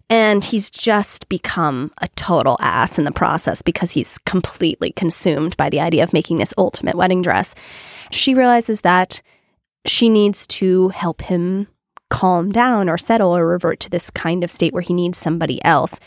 And 0.09 0.43
he's 0.43 0.69
just 0.69 1.27
become 1.29 1.91
a 1.99 2.07
total 2.09 2.57
ass 2.59 2.99
in 2.99 3.05
the 3.05 3.11
process 3.11 3.63
because 3.63 3.93
he's 3.93 4.19
completely 4.19 4.91
consumed 4.91 5.57
by 5.57 5.69
the 5.69 5.79
idea 5.79 6.03
of 6.03 6.13
making 6.13 6.37
this 6.37 6.53
ultimate 6.57 6.95
wedding 6.95 7.23
dress. 7.23 7.55
She 8.11 8.35
realizes 8.35 8.81
that 8.81 9.21
she 9.87 10.09
needs 10.09 10.45
to 10.47 10.89
help 10.89 11.23
him 11.23 11.67
calm 12.11 12.51
down 12.51 12.87
or 12.87 12.97
settle 12.99 13.35
or 13.35 13.47
revert 13.47 13.79
to 13.79 13.89
this 13.89 14.11
kind 14.11 14.43
of 14.43 14.51
state 14.51 14.73
where 14.73 14.83
he 14.83 14.93
needs 14.93 15.17
somebody 15.17 15.63
else. 15.65 15.99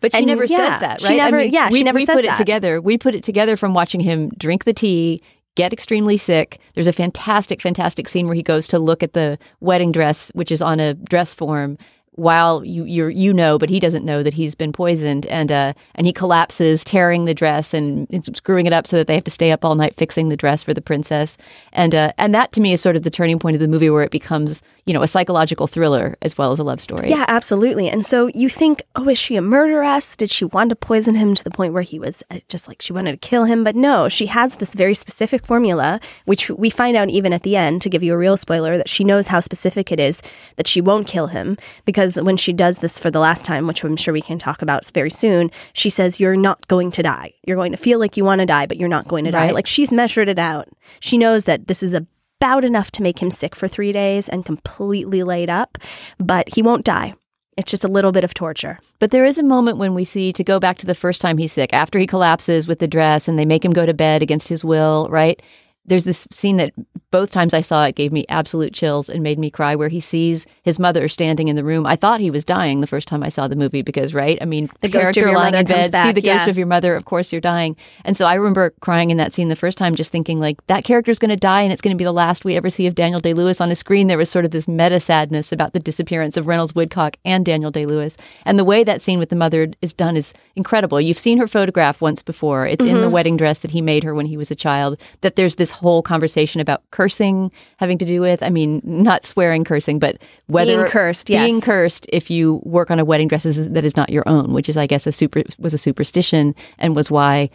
But 0.00 0.12
she 0.12 0.18
And, 0.18 0.26
never 0.26 0.44
yeah, 0.44 0.56
says 0.56 0.80
that, 0.80 1.02
right? 1.02 1.08
She 1.08 1.16
never, 1.16 1.38
I 1.40 1.42
mean, 1.42 1.52
yeah, 1.52 1.68
we, 1.70 1.78
she 1.78 1.84
never 1.84 1.98
we 1.98 2.06
says 2.06 2.16
put 2.16 2.24
that. 2.24 2.36
it 2.36 2.38
together. 2.38 2.80
We 2.80 2.96
put 2.96 3.14
it 3.14 3.22
together 3.22 3.56
from 3.56 3.74
watching 3.74 4.00
him 4.00 4.30
drink 4.38 4.64
the 4.64 4.72
tea, 4.72 5.20
get 5.56 5.72
extremely 5.72 6.16
sick. 6.16 6.58
There's 6.74 6.86
a 6.86 6.92
fantastic, 6.92 7.60
fantastic 7.60 8.08
scene 8.08 8.26
where 8.26 8.36
he 8.36 8.42
goes 8.42 8.66
to 8.68 8.78
look 8.78 9.02
at 9.02 9.12
the 9.12 9.38
wedding 9.60 9.92
dress, 9.92 10.30
which 10.34 10.50
is 10.52 10.62
on 10.62 10.80
a 10.80 10.94
dress 10.94 11.34
form 11.34 11.76
while 12.20 12.62
you 12.64 12.84
you 12.84 13.06
you 13.06 13.32
know, 13.32 13.58
but 13.58 13.70
he 13.70 13.80
doesn't 13.80 14.04
know 14.04 14.22
that 14.22 14.34
he's 14.34 14.54
been 14.54 14.72
poisoned, 14.72 15.24
and 15.26 15.50
uh, 15.50 15.72
and 15.94 16.06
he 16.06 16.12
collapses, 16.12 16.84
tearing 16.84 17.24
the 17.24 17.32
dress 17.32 17.72
and 17.72 18.06
screwing 18.36 18.66
it 18.66 18.72
up 18.72 18.86
so 18.86 18.98
that 18.98 19.06
they 19.06 19.14
have 19.14 19.24
to 19.24 19.30
stay 19.30 19.50
up 19.50 19.64
all 19.64 19.74
night 19.74 19.96
fixing 19.96 20.28
the 20.28 20.36
dress 20.36 20.62
for 20.62 20.74
the 20.74 20.82
princess, 20.82 21.38
and 21.72 21.94
uh, 21.94 22.12
and 22.18 22.34
that 22.34 22.52
to 22.52 22.60
me 22.60 22.74
is 22.74 22.80
sort 22.80 22.94
of 22.94 23.04
the 23.04 23.10
turning 23.10 23.38
point 23.38 23.56
of 23.56 23.60
the 23.60 23.68
movie 23.68 23.88
where 23.88 24.02
it 24.02 24.10
becomes 24.10 24.62
you 24.90 24.94
know 24.94 25.02
a 25.02 25.06
psychological 25.06 25.68
thriller 25.68 26.16
as 26.20 26.36
well 26.36 26.50
as 26.50 26.58
a 26.58 26.64
love 26.64 26.80
story. 26.80 27.10
Yeah, 27.10 27.24
absolutely. 27.28 27.88
And 27.88 28.04
so 28.04 28.26
you 28.34 28.48
think, 28.48 28.82
oh, 28.96 29.08
is 29.08 29.18
she 29.18 29.36
a 29.36 29.40
murderess? 29.40 30.16
Did 30.16 30.32
she 30.32 30.44
want 30.44 30.70
to 30.70 30.74
poison 30.74 31.14
him 31.14 31.36
to 31.36 31.44
the 31.44 31.50
point 31.52 31.72
where 31.72 31.84
he 31.84 32.00
was 32.00 32.24
uh, 32.28 32.40
just 32.48 32.66
like 32.66 32.82
she 32.82 32.92
wanted 32.92 33.12
to 33.12 33.28
kill 33.28 33.44
him? 33.44 33.62
But 33.62 33.76
no, 33.76 34.08
she 34.08 34.26
has 34.26 34.56
this 34.56 34.74
very 34.74 34.94
specific 34.94 35.46
formula, 35.46 36.00
which 36.24 36.50
we 36.50 36.70
find 36.70 36.96
out 36.96 37.08
even 37.08 37.32
at 37.32 37.44
the 37.44 37.54
end, 37.54 37.82
to 37.82 37.88
give 37.88 38.02
you 38.02 38.14
a 38.14 38.18
real 38.18 38.36
spoiler, 38.36 38.76
that 38.78 38.88
she 38.88 39.04
knows 39.04 39.28
how 39.28 39.38
specific 39.38 39.92
it 39.92 40.00
is 40.00 40.22
that 40.56 40.66
she 40.66 40.80
won't 40.80 41.06
kill 41.06 41.28
him. 41.28 41.56
Because 41.84 42.20
when 42.20 42.36
she 42.36 42.52
does 42.52 42.78
this 42.78 42.98
for 42.98 43.12
the 43.12 43.20
last 43.20 43.44
time, 43.44 43.68
which 43.68 43.84
I'm 43.84 43.96
sure 43.96 44.12
we 44.12 44.20
can 44.20 44.40
talk 44.40 44.60
about 44.60 44.84
very 44.92 45.10
soon, 45.10 45.52
she 45.72 45.88
says, 45.88 46.18
You're 46.18 46.34
not 46.34 46.66
going 46.66 46.90
to 46.90 47.02
die. 47.04 47.34
You're 47.46 47.54
going 47.56 47.70
to 47.70 47.78
feel 47.78 48.00
like 48.00 48.16
you 48.16 48.24
want 48.24 48.40
to 48.40 48.46
die, 48.46 48.66
but 48.66 48.76
you're 48.76 48.88
not 48.88 49.06
going 49.06 49.24
to 49.24 49.30
die. 49.30 49.46
Right. 49.46 49.54
Like 49.54 49.68
she's 49.68 49.92
measured 49.92 50.28
it 50.28 50.40
out. 50.40 50.66
She 50.98 51.16
knows 51.16 51.44
that 51.44 51.68
this 51.68 51.80
is 51.80 51.94
about 52.40 52.64
enough 52.64 52.90
to 52.90 53.02
make 53.02 53.20
him 53.20 53.30
sick 53.30 53.54
for 53.54 53.68
three 53.68 53.92
days 53.92 54.26
and 54.26 54.46
completely 54.46 55.22
laid 55.22 55.50
up, 55.50 55.76
but 56.18 56.54
he 56.54 56.62
won't 56.62 56.86
die. 56.86 57.12
It's 57.58 57.70
just 57.70 57.84
a 57.84 57.88
little 57.88 58.12
bit 58.12 58.24
of 58.24 58.32
torture. 58.32 58.78
But 58.98 59.10
there 59.10 59.26
is 59.26 59.36
a 59.36 59.42
moment 59.42 59.76
when 59.76 59.92
we 59.92 60.04
see, 60.04 60.32
to 60.32 60.42
go 60.42 60.58
back 60.58 60.78
to 60.78 60.86
the 60.86 60.94
first 60.94 61.20
time 61.20 61.36
he's 61.36 61.52
sick, 61.52 61.74
after 61.74 61.98
he 61.98 62.06
collapses 62.06 62.66
with 62.66 62.78
the 62.78 62.88
dress 62.88 63.28
and 63.28 63.38
they 63.38 63.44
make 63.44 63.62
him 63.62 63.72
go 63.72 63.84
to 63.84 63.92
bed 63.92 64.22
against 64.22 64.48
his 64.48 64.64
will, 64.64 65.06
right? 65.10 65.42
There's 65.86 66.04
this 66.04 66.28
scene 66.30 66.56
that 66.58 66.72
both 67.10 67.32
times 67.32 67.54
I 67.54 67.62
saw 67.62 67.84
it 67.86 67.96
gave 67.96 68.12
me 68.12 68.24
absolute 68.28 68.72
chills 68.72 69.08
and 69.08 69.22
made 69.22 69.38
me 69.38 69.50
cry, 69.50 69.74
where 69.74 69.88
he 69.88 69.98
sees 69.98 70.46
his 70.62 70.78
mother 70.78 71.08
standing 71.08 71.48
in 71.48 71.56
the 71.56 71.64
room. 71.64 71.84
I 71.86 71.96
thought 71.96 72.20
he 72.20 72.30
was 72.30 72.44
dying 72.44 72.80
the 72.80 72.86
first 72.86 73.08
time 73.08 73.22
I 73.24 73.28
saw 73.30 73.48
the 73.48 73.56
movie 73.56 73.82
because, 73.82 74.14
right? 74.14 74.38
I 74.40 74.44
mean, 74.44 74.70
The 74.80 74.88
ghost 74.88 74.94
of 74.94 75.00
character 75.14 75.20
your 75.22 75.32
lying 75.34 75.46
mother 75.46 75.58
in 75.60 75.66
bed, 75.66 75.84
see 75.86 75.90
back, 75.90 76.14
the 76.14 76.20
ghost 76.20 76.44
yeah. 76.44 76.50
of 76.50 76.58
your 76.58 76.66
mother, 76.68 76.94
of 76.94 77.06
course 77.06 77.32
you're 77.32 77.40
dying. 77.40 77.76
And 78.04 78.16
so 78.16 78.26
I 78.26 78.34
remember 78.34 78.70
crying 78.80 79.10
in 79.10 79.16
that 79.16 79.32
scene 79.32 79.48
the 79.48 79.56
first 79.56 79.76
time, 79.78 79.96
just 79.96 80.12
thinking 80.12 80.38
like 80.38 80.64
that 80.66 80.84
character's 80.84 81.18
going 81.18 81.30
to 81.30 81.36
die 81.36 81.62
and 81.62 81.72
it's 81.72 81.82
going 81.82 81.96
to 81.96 81.98
be 81.98 82.04
the 82.04 82.12
last 82.12 82.44
we 82.44 82.54
ever 82.56 82.70
see 82.70 82.86
of 82.86 82.94
Daniel 82.94 83.18
Day 83.18 83.34
Lewis 83.34 83.60
on 83.60 83.70
a 83.72 83.74
screen. 83.74 84.06
There 84.06 84.18
was 84.18 84.30
sort 84.30 84.44
of 84.44 84.52
this 84.52 84.68
meta 84.68 85.00
sadness 85.00 85.50
about 85.50 85.72
the 85.72 85.80
disappearance 85.80 86.36
of 86.36 86.46
Reynolds 86.46 86.74
Woodcock 86.74 87.16
and 87.24 87.44
Daniel 87.44 87.72
Day 87.72 87.86
Lewis, 87.86 88.16
and 88.44 88.58
the 88.58 88.64
way 88.64 88.84
that 88.84 89.02
scene 89.02 89.18
with 89.18 89.30
the 89.30 89.36
mother 89.36 89.68
is 89.82 89.92
done 89.92 90.16
is 90.16 90.32
incredible. 90.54 91.00
You've 91.00 91.18
seen 91.18 91.38
her 91.38 91.48
photograph 91.48 92.00
once 92.00 92.22
before. 92.22 92.66
It's 92.66 92.84
in 92.84 93.00
the 93.00 93.08
Mhm. 93.08 93.12
wedding 93.12 93.36
dress 93.36 93.58
that 93.60 93.70
he 93.72 93.80
made 93.80 94.04
her 94.04 94.14
when 94.14 94.26
he 94.26 94.36
was 94.36 94.50
a 94.50 94.54
child. 94.54 95.00
That 95.22 95.34
there's 95.36 95.56
this 95.56 95.70
whole 95.80 96.02
conversation 96.02 96.60
about 96.60 96.82
cursing 96.90 97.50
having 97.78 97.98
to 97.98 98.04
do 98.04 98.20
with. 98.20 98.42
I 98.42 98.50
mean, 98.50 98.80
not 98.84 99.24
swearing, 99.24 99.64
cursing, 99.64 99.98
but 99.98 100.18
whether 100.46 100.76
Being 100.76 100.88
cursed, 100.88 101.26
being 101.26 101.56
yes. 101.56 101.64
cursed 101.64 102.06
if 102.10 102.30
you 102.30 102.60
work 102.64 102.90
on 102.90 102.98
a 102.98 103.04
wedding 103.04 103.28
dress 103.28 103.44
that 103.44 103.84
is 103.84 103.96
not 103.96 104.10
your 104.10 104.22
own, 104.28 104.52
which 104.52 104.68
is, 104.68 104.76
I 104.76 104.86
guess, 104.86 105.06
a 105.06 105.12
super 105.12 105.42
was 105.58 105.74
a 105.74 105.78
superstition 105.78 106.54
and 106.78 106.94
was 106.94 107.10
why 107.10 107.48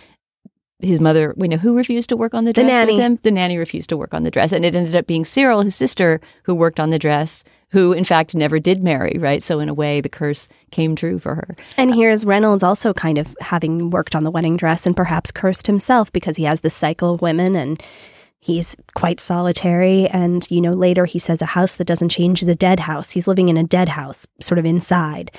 his 0.80 1.00
mother. 1.00 1.34
We 1.38 1.48
know 1.48 1.58
who 1.58 1.78
refused 1.78 2.10
to 2.10 2.18
work 2.18 2.34
on 2.34 2.44
the 2.44 2.52
dress 2.54 2.66
The 2.66 2.72
nanny. 2.72 2.94
with 2.96 3.02
him. 3.02 3.20
The 3.24 3.32
nanny 3.32 3.58
refused 3.58 3.90
to 3.90 3.98
work 3.98 4.14
on 4.14 4.24
the 4.24 4.32
dress, 4.32 4.52
and 4.52 4.66
it 4.66 4.76
ended 4.76 4.96
up 4.96 5.08
being 5.08 5.24
Cyril, 5.26 5.62
his 5.62 5.76
sister, 5.76 6.20
who 6.44 6.54
worked 6.54 6.80
on 6.80 6.90
the 6.90 7.00
dress. 7.00 7.44
Who, 7.76 7.92
in 7.92 8.06
fact, 8.06 8.34
never 8.36 8.58
did 8.58 8.82
marry, 8.82 9.18
right? 9.20 9.44
So, 9.44 9.60
in 9.60 9.68
a 9.68 9.74
way, 9.74 10.00
the 10.00 10.08
curse 10.08 10.48
came 10.72 10.96
true 10.96 11.20
for 11.20 11.36
her. 11.36 11.58
And 11.76 11.94
here's 11.94 12.24
Reynolds 12.24 12.64
also 12.64 12.94
kind 12.94 13.18
of 13.18 13.36
having 13.42 13.90
worked 13.90 14.16
on 14.16 14.24
the 14.24 14.32
wedding 14.32 14.56
dress 14.56 14.86
and 14.86 14.96
perhaps 14.96 15.30
cursed 15.30 15.68
himself 15.68 16.10
because 16.14 16.38
he 16.38 16.46
has 16.46 16.62
this 16.62 16.74
cycle 16.74 17.14
of 17.14 17.22
women 17.22 17.54
and 17.54 17.84
he's 18.40 18.78
quite 18.94 19.20
solitary. 19.20 20.08
And, 20.08 20.48
you 20.50 20.62
know, 20.62 20.72
later 20.72 21.04
he 21.04 21.20
says 21.20 21.42
a 21.42 21.48
house 21.48 21.76
that 21.76 21.88
doesn't 21.88 22.10
change 22.10 22.42
is 22.42 22.48
a 22.48 22.56
dead 22.56 22.80
house. 22.80 23.12
He's 23.12 23.28
living 23.28 23.50
in 23.50 23.58
a 23.58 23.64
dead 23.66 23.90
house, 23.90 24.26
sort 24.40 24.58
of 24.58 24.66
inside. 24.66 25.32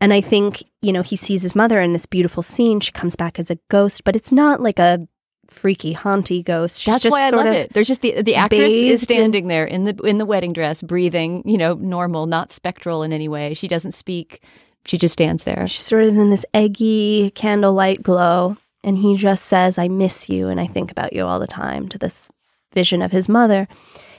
And 0.00 0.12
I 0.12 0.20
think, 0.20 0.64
you 0.82 0.92
know, 0.92 1.02
he 1.02 1.14
sees 1.14 1.42
his 1.42 1.54
mother 1.54 1.80
in 1.80 1.92
this 1.92 2.06
beautiful 2.06 2.42
scene. 2.42 2.80
She 2.80 2.90
comes 2.90 3.14
back 3.14 3.38
as 3.38 3.52
a 3.52 3.58
ghost, 3.70 4.02
but 4.02 4.16
it's 4.16 4.32
not 4.32 4.60
like 4.60 4.80
a 4.80 5.06
freaky, 5.48 5.92
haunty 5.92 6.42
ghost. 6.42 6.80
She's 6.80 6.94
That's 6.94 7.04
just 7.04 7.12
why 7.12 7.26
I 7.26 7.30
sort 7.30 7.46
love 7.46 7.54
of 7.54 7.60
it. 7.60 7.72
There's 7.72 7.88
just 7.88 8.00
the 8.00 8.22
the 8.22 8.34
actress 8.34 8.72
is 8.72 8.80
bathed 8.80 8.90
in- 8.90 8.98
standing 8.98 9.48
there 9.48 9.64
in 9.64 9.84
the 9.84 9.94
in 10.02 10.18
the 10.18 10.26
wedding 10.26 10.52
dress, 10.52 10.82
breathing, 10.82 11.42
you 11.46 11.58
know, 11.58 11.74
normal, 11.74 12.26
not 12.26 12.52
spectral 12.52 13.02
in 13.02 13.12
any 13.12 13.28
way. 13.28 13.54
She 13.54 13.68
doesn't 13.68 13.92
speak. 13.92 14.42
She 14.86 14.98
just 14.98 15.14
stands 15.14 15.44
there. 15.44 15.66
She's 15.66 15.84
sort 15.84 16.04
of 16.04 16.16
in 16.16 16.28
this 16.28 16.44
eggy 16.52 17.30
candlelight 17.34 18.02
glow. 18.02 18.56
And 18.82 18.98
he 18.98 19.16
just 19.16 19.46
says, 19.46 19.78
I 19.78 19.88
miss 19.88 20.28
you 20.28 20.48
and 20.48 20.60
I 20.60 20.66
think 20.66 20.90
about 20.90 21.14
you 21.14 21.24
all 21.24 21.40
the 21.40 21.46
time 21.46 21.88
to 21.88 21.96
this 21.96 22.30
vision 22.74 23.00
of 23.00 23.12
his 23.12 23.30
mother. 23.30 23.66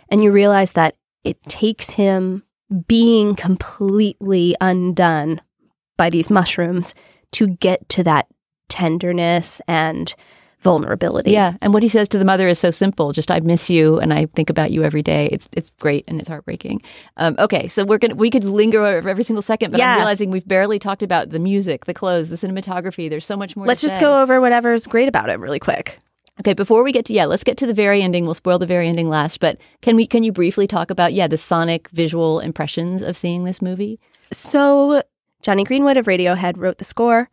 And 0.10 0.24
you 0.24 0.32
realize 0.32 0.72
that 0.72 0.96
it 1.24 1.42
takes 1.44 1.92
him 1.92 2.42
being 2.88 3.36
completely 3.36 4.56
undone 4.60 5.42
by 5.98 6.10
these 6.10 6.32
mushrooms 6.32 6.96
to 7.34 7.48
get 7.48 7.88
to 7.90 8.04
that 8.04 8.28
tenderness 8.70 9.62
and 9.68 10.16
vulnerability. 10.65 11.30
Yeah, 11.32 11.54
and 11.62 11.75
what 11.75 11.84
he 11.84 11.89
says 11.89 12.10
to 12.10 12.17
the 12.17 12.25
mother 12.25 12.47
is 12.47 12.58
so 12.58 12.71
simple. 12.71 13.12
Just 13.12 13.30
I 13.30 13.39
miss 13.39 13.69
you, 13.69 13.99
and 13.99 14.12
I 14.12 14.25
think 14.25 14.49
about 14.49 14.71
you 14.71 14.84
every 14.84 15.04
day. 15.04 15.30
It's 15.32 15.47
it's 15.54 15.69
great 15.80 16.04
and 16.08 16.19
it's 16.19 16.28
heartbreaking. 16.28 16.82
Um, 17.17 17.36
okay, 17.38 17.67
so 17.67 17.86
we're 17.86 17.99
gonna 17.99 18.15
we 18.15 18.32
could 18.32 18.43
linger 18.43 18.84
over 18.84 19.08
every 19.08 19.23
single 19.23 19.43
second, 19.43 19.71
but 19.71 19.78
Yeah. 19.78 19.91
I'm 19.93 19.97
realizing 19.97 20.32
we've 20.32 20.47
barely 20.47 20.80
talked 20.80 21.04
about 21.04 21.30
the 21.30 21.38
music, 21.38 21.86
the 21.86 21.93
clothes, 21.93 22.30
the 22.30 22.36
cinematography. 22.36 23.12
There's 23.12 23.28
so 23.28 23.38
much 23.38 23.56
more. 23.56 23.67
Let's 23.67 23.82
just 23.82 23.95
say. 23.95 24.01
go 24.01 24.21
over 24.23 24.41
whatever's 24.41 24.88
great 24.88 25.08
about 25.08 25.30
it 25.30 25.39
really 25.39 25.60
quick. 25.60 25.99
Okay, 26.39 26.54
before 26.54 26.84
we 26.84 26.91
get 26.91 27.06
to 27.06 27.13
yeah, 27.13 27.25
let's 27.25 27.43
get 27.43 27.58
to 27.58 27.67
the 27.67 27.73
very 27.73 28.01
ending. 28.01 28.25
We'll 28.25 28.34
spoil 28.34 28.58
the 28.58 28.65
very 28.65 28.88
ending 28.88 29.08
last, 29.08 29.39
but 29.39 29.60
can 29.84 29.95
we 29.95 30.08
can 30.08 30.23
you 30.23 30.32
briefly 30.32 30.65
talk 30.65 30.89
about 30.89 31.13
yeah 31.13 31.28
the 31.28 31.38
sonic 31.38 31.89
visual 31.91 32.39
impressions 32.39 33.04
of 33.04 33.15
seeing 33.15 33.43
this 33.43 33.62
movie? 33.62 33.99
So, 34.32 35.04
Jonny 35.43 35.63
Greenwood 35.63 35.95
of 35.95 36.08
Radiohead 36.08 36.58
wrote 36.58 36.80
the 36.80 36.84
score, 36.84 37.30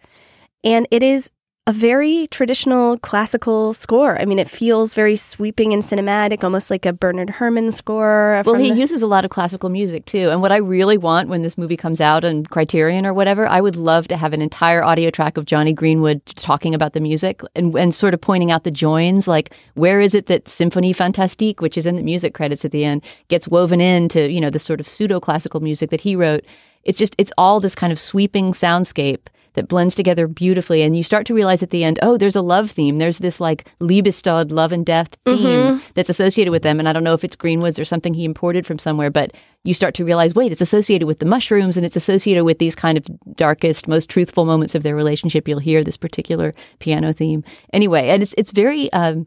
and 0.62 0.86
it 0.90 1.02
is 1.02 1.30
a 1.68 1.72
very 1.72 2.26
traditional 2.32 2.98
classical 2.98 3.72
score. 3.72 4.20
I 4.20 4.24
mean, 4.24 4.40
it 4.40 4.50
feels 4.50 4.94
very 4.94 5.14
sweeping 5.14 5.72
and 5.72 5.80
cinematic, 5.80 6.42
almost 6.42 6.70
like 6.72 6.84
a 6.84 6.92
Bernard 6.92 7.30
Herrmann 7.30 7.70
score. 7.70 8.42
Well, 8.44 8.56
he 8.56 8.72
the- 8.72 8.76
uses 8.76 9.00
a 9.00 9.06
lot 9.06 9.24
of 9.24 9.30
classical 9.30 9.68
music 9.68 10.04
too. 10.04 10.30
And 10.30 10.42
what 10.42 10.50
I 10.50 10.56
really 10.56 10.98
want 10.98 11.28
when 11.28 11.42
this 11.42 11.56
movie 11.56 11.76
comes 11.76 12.00
out 12.00 12.24
on 12.24 12.44
Criterion 12.46 13.06
or 13.06 13.14
whatever, 13.14 13.46
I 13.46 13.60
would 13.60 13.76
love 13.76 14.08
to 14.08 14.16
have 14.16 14.32
an 14.32 14.42
entire 14.42 14.82
audio 14.82 15.10
track 15.10 15.36
of 15.36 15.44
Jonny 15.44 15.72
Greenwood 15.72 16.26
talking 16.26 16.74
about 16.74 16.94
the 16.94 17.00
music 17.00 17.42
and, 17.54 17.72
and 17.76 17.94
sort 17.94 18.12
of 18.12 18.20
pointing 18.20 18.50
out 18.50 18.64
the 18.64 18.72
joins. 18.72 19.28
Like, 19.28 19.54
where 19.74 20.00
is 20.00 20.16
it 20.16 20.26
that 20.26 20.46
Symphonie 20.46 20.96
Fantastique, 20.96 21.60
which 21.60 21.78
is 21.78 21.86
in 21.86 21.94
the 21.94 22.02
music 22.02 22.34
credits 22.34 22.64
at 22.64 22.72
the 22.72 22.84
end, 22.84 23.04
gets 23.28 23.46
woven 23.46 23.80
into, 23.80 24.28
you 24.28 24.40
know, 24.40 24.50
the 24.50 24.58
sort 24.58 24.80
of 24.80 24.88
pseudo 24.88 25.20
classical 25.20 25.60
music 25.60 25.90
that 25.90 26.00
he 26.00 26.16
wrote? 26.16 26.44
It's 26.82 26.98
just, 26.98 27.14
it's 27.18 27.32
all 27.38 27.60
this 27.60 27.76
kind 27.76 27.92
of 27.92 28.00
sweeping 28.00 28.50
soundscape 28.50 29.28
that 29.54 29.68
blends 29.68 29.94
together 29.94 30.26
beautifully. 30.26 30.82
And 30.82 30.96
you 30.96 31.02
start 31.02 31.26
to 31.26 31.34
realize 31.34 31.62
at 31.62 31.70
the 31.70 31.84
end, 31.84 31.98
oh, 32.02 32.16
there's 32.16 32.36
a 32.36 32.42
love 32.42 32.70
theme. 32.70 32.96
There's 32.96 33.18
this 33.18 33.40
like 33.40 33.70
Liebestod, 33.80 34.50
love 34.52 34.72
and 34.72 34.84
death 34.86 35.16
theme 35.24 35.38
Mhm. 35.38 35.80
that's 35.94 36.08
associated 36.10 36.50
with 36.50 36.62
them. 36.62 36.78
And 36.78 36.88
I 36.88 36.92
don't 36.92 37.04
know 37.04 37.14
if 37.14 37.24
it's 37.24 37.36
Greenwoods 37.36 37.78
or 37.80 37.84
something 37.84 38.14
he 38.14 38.24
imported 38.24 38.66
from 38.66 38.78
somewhere, 38.78 39.10
but 39.10 39.32
you 39.64 39.74
start 39.74 39.94
to 39.94 40.04
realize, 40.04 40.34
wait, 40.34 40.50
it's 40.52 40.60
associated 40.60 41.06
with 41.06 41.18
the 41.20 41.26
mushrooms 41.26 41.76
and 41.76 41.86
it's 41.86 41.96
associated 41.96 42.44
with 42.44 42.58
these 42.58 42.74
kind 42.74 42.98
of 42.98 43.04
darkest, 43.36 43.86
most 43.86 44.08
truthful 44.10 44.44
moments 44.44 44.74
of 44.74 44.82
their 44.82 44.96
relationship. 44.96 45.46
You'll 45.46 45.58
hear 45.60 45.84
this 45.84 45.96
particular 45.96 46.52
piano 46.80 47.12
theme. 47.12 47.44
Anyway, 47.72 48.08
and 48.08 48.22
it's 48.22 48.34
it's 48.36 48.50
very 48.50 48.92
um 48.92 49.26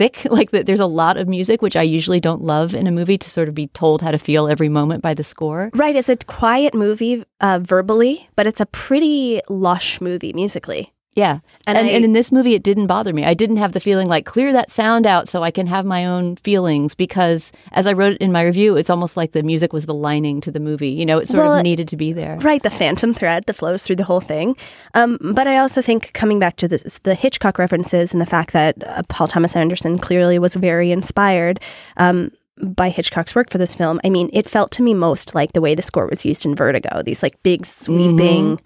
thick 0.00 0.24
like 0.38 0.50
that 0.50 0.66
there's 0.66 0.86
a 0.88 0.92
lot 1.02 1.16
of 1.20 1.28
music 1.28 1.60
which 1.62 1.76
i 1.76 1.82
usually 1.96 2.20
don't 2.20 2.42
love 2.42 2.74
in 2.74 2.86
a 2.86 2.90
movie 3.00 3.18
to 3.18 3.28
sort 3.28 3.48
of 3.48 3.54
be 3.54 3.66
told 3.68 4.02
how 4.02 4.10
to 4.10 4.18
feel 4.18 4.48
every 4.48 4.68
moment 4.68 5.02
by 5.02 5.14
the 5.14 5.24
score 5.32 5.70
Right, 5.74 5.96
it's 5.96 6.08
a 6.08 6.16
quiet 6.16 6.74
movie 6.74 7.24
uh, 7.40 7.58
verbally, 7.62 8.28
but 8.36 8.46
it's 8.46 8.60
a 8.60 8.66
pretty 8.66 9.40
lush 9.48 10.00
movie 10.00 10.32
musically. 10.32 10.92
Yeah. 11.20 11.38
And 11.66 11.76
And, 11.78 11.86
I- 11.86 11.90
and, 11.90 12.04
in 12.04 12.12
this 12.14 12.32
movie, 12.32 12.54
it 12.54 12.62
didn't 12.62 12.86
bother 12.86 13.12
me. 13.12 13.24
I 13.24 13.34
didn't 13.34 13.58
have 13.58 13.72
the 13.72 13.80
feeling 13.80 14.08
like, 14.08 14.24
clear 14.24 14.52
that 14.52 14.70
sound 14.70 15.06
out 15.06 15.28
so 15.28 15.42
I 15.42 15.50
can 15.50 15.66
have 15.66 15.84
my 15.84 16.06
own 16.06 16.36
feelings 16.36 16.94
because, 16.94 17.52
as 17.72 17.86
I 17.86 17.92
wrote 17.92 18.12
it 18.14 18.20
in 18.20 18.32
my 18.32 18.42
review, 18.42 18.76
it's 18.76 18.90
almost 18.90 19.16
like 19.16 19.32
the 19.32 19.42
music 19.42 19.72
was 19.72 19.84
the 19.86 19.94
lining 19.94 20.40
to 20.40 20.50
the 20.50 20.60
movie. 20.60 20.88
You 21.00 21.04
know, 21.06 21.18
it 21.18 21.28
sort 21.28 21.44
Well, 21.44 21.56
of 21.58 21.62
needed 21.62 21.88
to 21.88 21.96
be 21.96 22.12
there. 22.12 22.36
Right, 22.40 22.62
the 22.62 22.70
phantom 22.70 23.12
thread 23.14 23.44
that 23.46 23.54
flows 23.54 23.82
through 23.82 23.96
the 23.96 24.04
whole 24.04 24.20
thing. 24.22 24.56
Um, 24.94 25.18
but 25.34 25.46
I 25.46 25.58
also 25.58 25.82
think 25.82 26.12
coming 26.14 26.38
back 26.38 26.56
to 26.56 26.68
this, 26.68 26.98
the 27.00 27.14
Hitchcock 27.14 27.58
references 27.58 28.12
and 28.14 28.20
the 28.20 28.26
fact 28.36 28.52
that 28.52 28.74
uh, 28.86 29.02
Paul 29.08 29.26
Thomas 29.28 29.54
Anderson 29.54 29.98
clearly 29.98 30.38
was 30.38 30.54
very 30.54 30.90
inspired 30.90 31.60
um, 31.98 32.30
by 32.62 32.88
Hitchcock's 32.90 33.34
work 33.34 33.50
for 33.50 33.58
this 33.58 33.74
film. 33.74 34.00
I 34.04 34.10
mean, 34.10 34.30
it 34.32 34.46
felt 34.48 34.70
to 34.72 34.82
me 34.82 34.94
most 34.94 35.34
like 35.34 35.52
the 35.52 35.60
way 35.60 35.74
the 35.74 35.82
score 35.82 36.06
was 36.06 36.24
used 36.24 36.44
in 36.46 36.54
Vertigo. 36.56 37.02
These 37.02 37.22
like 37.22 37.36
big 37.42 37.64
sweeping 37.66 38.58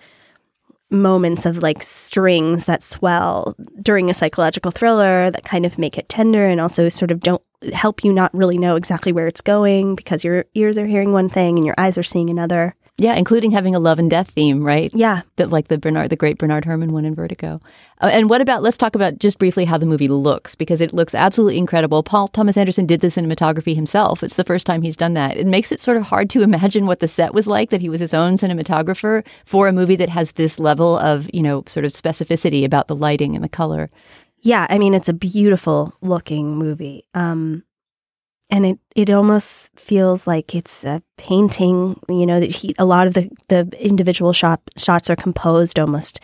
moments 0.95 1.47
of 1.47 1.59
like 1.59 1.83
strings 1.83 2.65
that 2.67 2.83
swell 2.83 3.55
during 3.83 4.11
a 4.11 4.15
psychological 4.15 4.71
thriller 4.71 5.31
that 5.31 5.45
kind 5.45 5.67
of 5.67 5.79
make 5.79 5.99
it 5.99 6.09
tender 6.09 6.47
and 6.47 6.61
also 6.61 6.89
sort 6.89 7.11
of 7.11 7.21
don't 7.21 7.43
help 7.73 8.05
you 8.05 8.13
not 8.13 8.33
really 8.35 8.59
know 8.59 8.77
exactly 8.77 9.13
where 9.13 9.27
it's 9.27 9.41
going 9.41 9.95
because 9.95 10.25
your 10.25 10.45
ears 10.55 10.79
are 10.79 10.87
hearing 10.87 11.13
one 11.13 11.29
thing 11.29 11.57
and 11.57 11.67
your 11.67 11.75
eyes 11.79 11.97
are 11.97 12.03
seeing 12.03 12.31
another. 12.31 12.75
Yeah, 12.97 13.15
including 13.17 13.51
having 13.51 13.75
a 13.75 13.81
love 13.81 13.99
and 13.99 14.09
death 14.09 14.31
theme, 14.31 14.63
right? 14.63 14.89
Yeah. 14.95 15.23
That 15.35 15.51
like 15.51 15.67
the 15.67 15.79
Bernard, 15.79 16.11
the 16.11 16.17
great 16.17 16.39
Bernard 16.39 16.65
Herrmann 16.65 16.93
one 16.93 17.05
in 17.05 17.13
Vertigo. 17.13 17.61
Uh, 18.01 18.11
and 18.13 18.31
what 18.31 18.41
about? 18.41 18.63
Let's 18.63 18.77
talk 18.77 18.95
about 18.95 19.19
just 19.19 19.39
briefly 19.39 19.65
how 19.65 19.79
the 19.79 19.87
movie 19.87 20.07
looks 20.07 20.55
because 20.55 20.81
it 20.81 20.95
looks 20.95 21.13
absolutely 21.13 21.59
incredible. 21.59 22.05
Paul 22.05 22.29
Thomas 22.29 22.57
Anderson 22.57 22.87
did 22.87 23.01
the 23.01 23.09
cinematography 23.09 23.75
himself. 23.75 24.23
It's 24.23 24.37
the 24.37 24.45
first 24.45 24.65
time 24.65 24.83
he's 24.83 24.95
done 24.95 25.15
that. 25.15 25.37
It 25.37 25.47
makes 25.49 25.73
it 25.73 25.81
sort 25.81 25.97
of 25.97 26.05
hard 26.05 26.31
to 26.31 26.43
imagine 26.43 26.87
what 26.87 27.01
the 27.01 27.09
set 27.09 27.35
was 27.35 27.49
like 27.49 27.71
that 27.71 27.81
he 27.81 27.89
was 27.89 27.99
his 27.99 28.15
own 28.15 28.35
cinematographer 28.35 29.27
for 29.45 29.67
a 29.67 29.73
movie 29.73 29.97
that 29.97 30.11
has 30.11 30.33
this 30.33 30.61
level 30.61 30.97
of 30.97 31.29
you 31.35 31.43
know 31.43 31.65
sort 31.67 31.85
of 31.85 31.91
specificity 31.91 32.65
about 32.65 32.87
the 32.87 32.95
lighting 32.97 33.35
and 33.35 33.43
the 33.43 33.49
color. 33.49 33.91
Yeah, 34.39 34.69
I 34.71 34.79
mean 34.79 34.95
it's 34.95 35.09
a 35.09 35.15
beautiful 35.15 35.95
looking 36.01 36.57
movie. 36.57 37.03
Um 37.13 37.65
and 38.51 38.67
it, 38.67 38.79
it 38.95 39.11
almost 39.11 39.71
feels 39.79 40.27
like 40.27 40.55
it's 40.55 40.85
a 40.85 41.03
painting, 41.17 41.99
you 42.09 42.27
know, 42.27 42.41
that 42.41 42.51
he 42.57 42.75
a 42.79 42.85
lot 42.85 43.07
of 43.07 43.15
the, 43.15 43.31
the 43.49 43.71
individual 43.81 44.33
shot 44.33 44.61
shots 44.77 45.11
are 45.11 45.17
composed 45.17 45.79
almost 45.79 46.21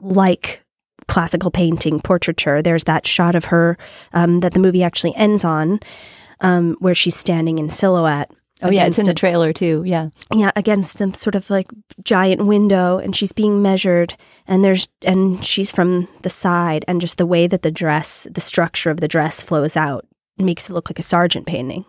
like 0.00 0.62
classical 1.08 1.50
painting, 1.50 2.00
portraiture. 2.00 2.62
There's 2.62 2.84
that 2.84 3.06
shot 3.06 3.34
of 3.34 3.46
her 3.46 3.76
um, 4.12 4.40
that 4.40 4.54
the 4.54 4.60
movie 4.60 4.82
actually 4.82 5.14
ends 5.16 5.44
on, 5.44 5.80
um, 6.40 6.76
where 6.80 6.94
she's 6.94 7.16
standing 7.16 7.58
in 7.58 7.70
silhouette. 7.70 8.30
Oh 8.62 8.70
yeah, 8.70 8.86
it's 8.86 8.98
in 8.98 9.06
the 9.06 9.14
trailer 9.14 9.52
too. 9.52 9.82
Yeah. 9.84 10.10
yeah 10.32 10.52
against 10.54 10.96
some 10.96 11.14
sort 11.14 11.34
of 11.34 11.50
like 11.50 11.68
giant 12.04 12.46
window 12.46 12.98
and 12.98 13.14
she's 13.14 13.32
being 13.32 13.60
measured 13.60 14.16
and 14.46 14.64
there's 14.64 14.88
and 15.02 15.44
she's 15.44 15.72
from 15.72 16.08
the 16.22 16.30
side 16.30 16.84
and 16.86 17.00
just 17.00 17.18
the 17.18 17.26
way 17.26 17.48
that 17.48 17.62
the 17.62 17.72
dress 17.72 18.28
the 18.30 18.40
structure 18.40 18.90
of 18.90 19.00
the 19.00 19.08
dress 19.08 19.40
flows 19.40 19.76
out 19.76 20.06
makes 20.38 20.68
it 20.68 20.72
look 20.72 20.88
like 20.90 20.98
a 20.98 21.02
Sargent 21.02 21.46
painting 21.46 21.84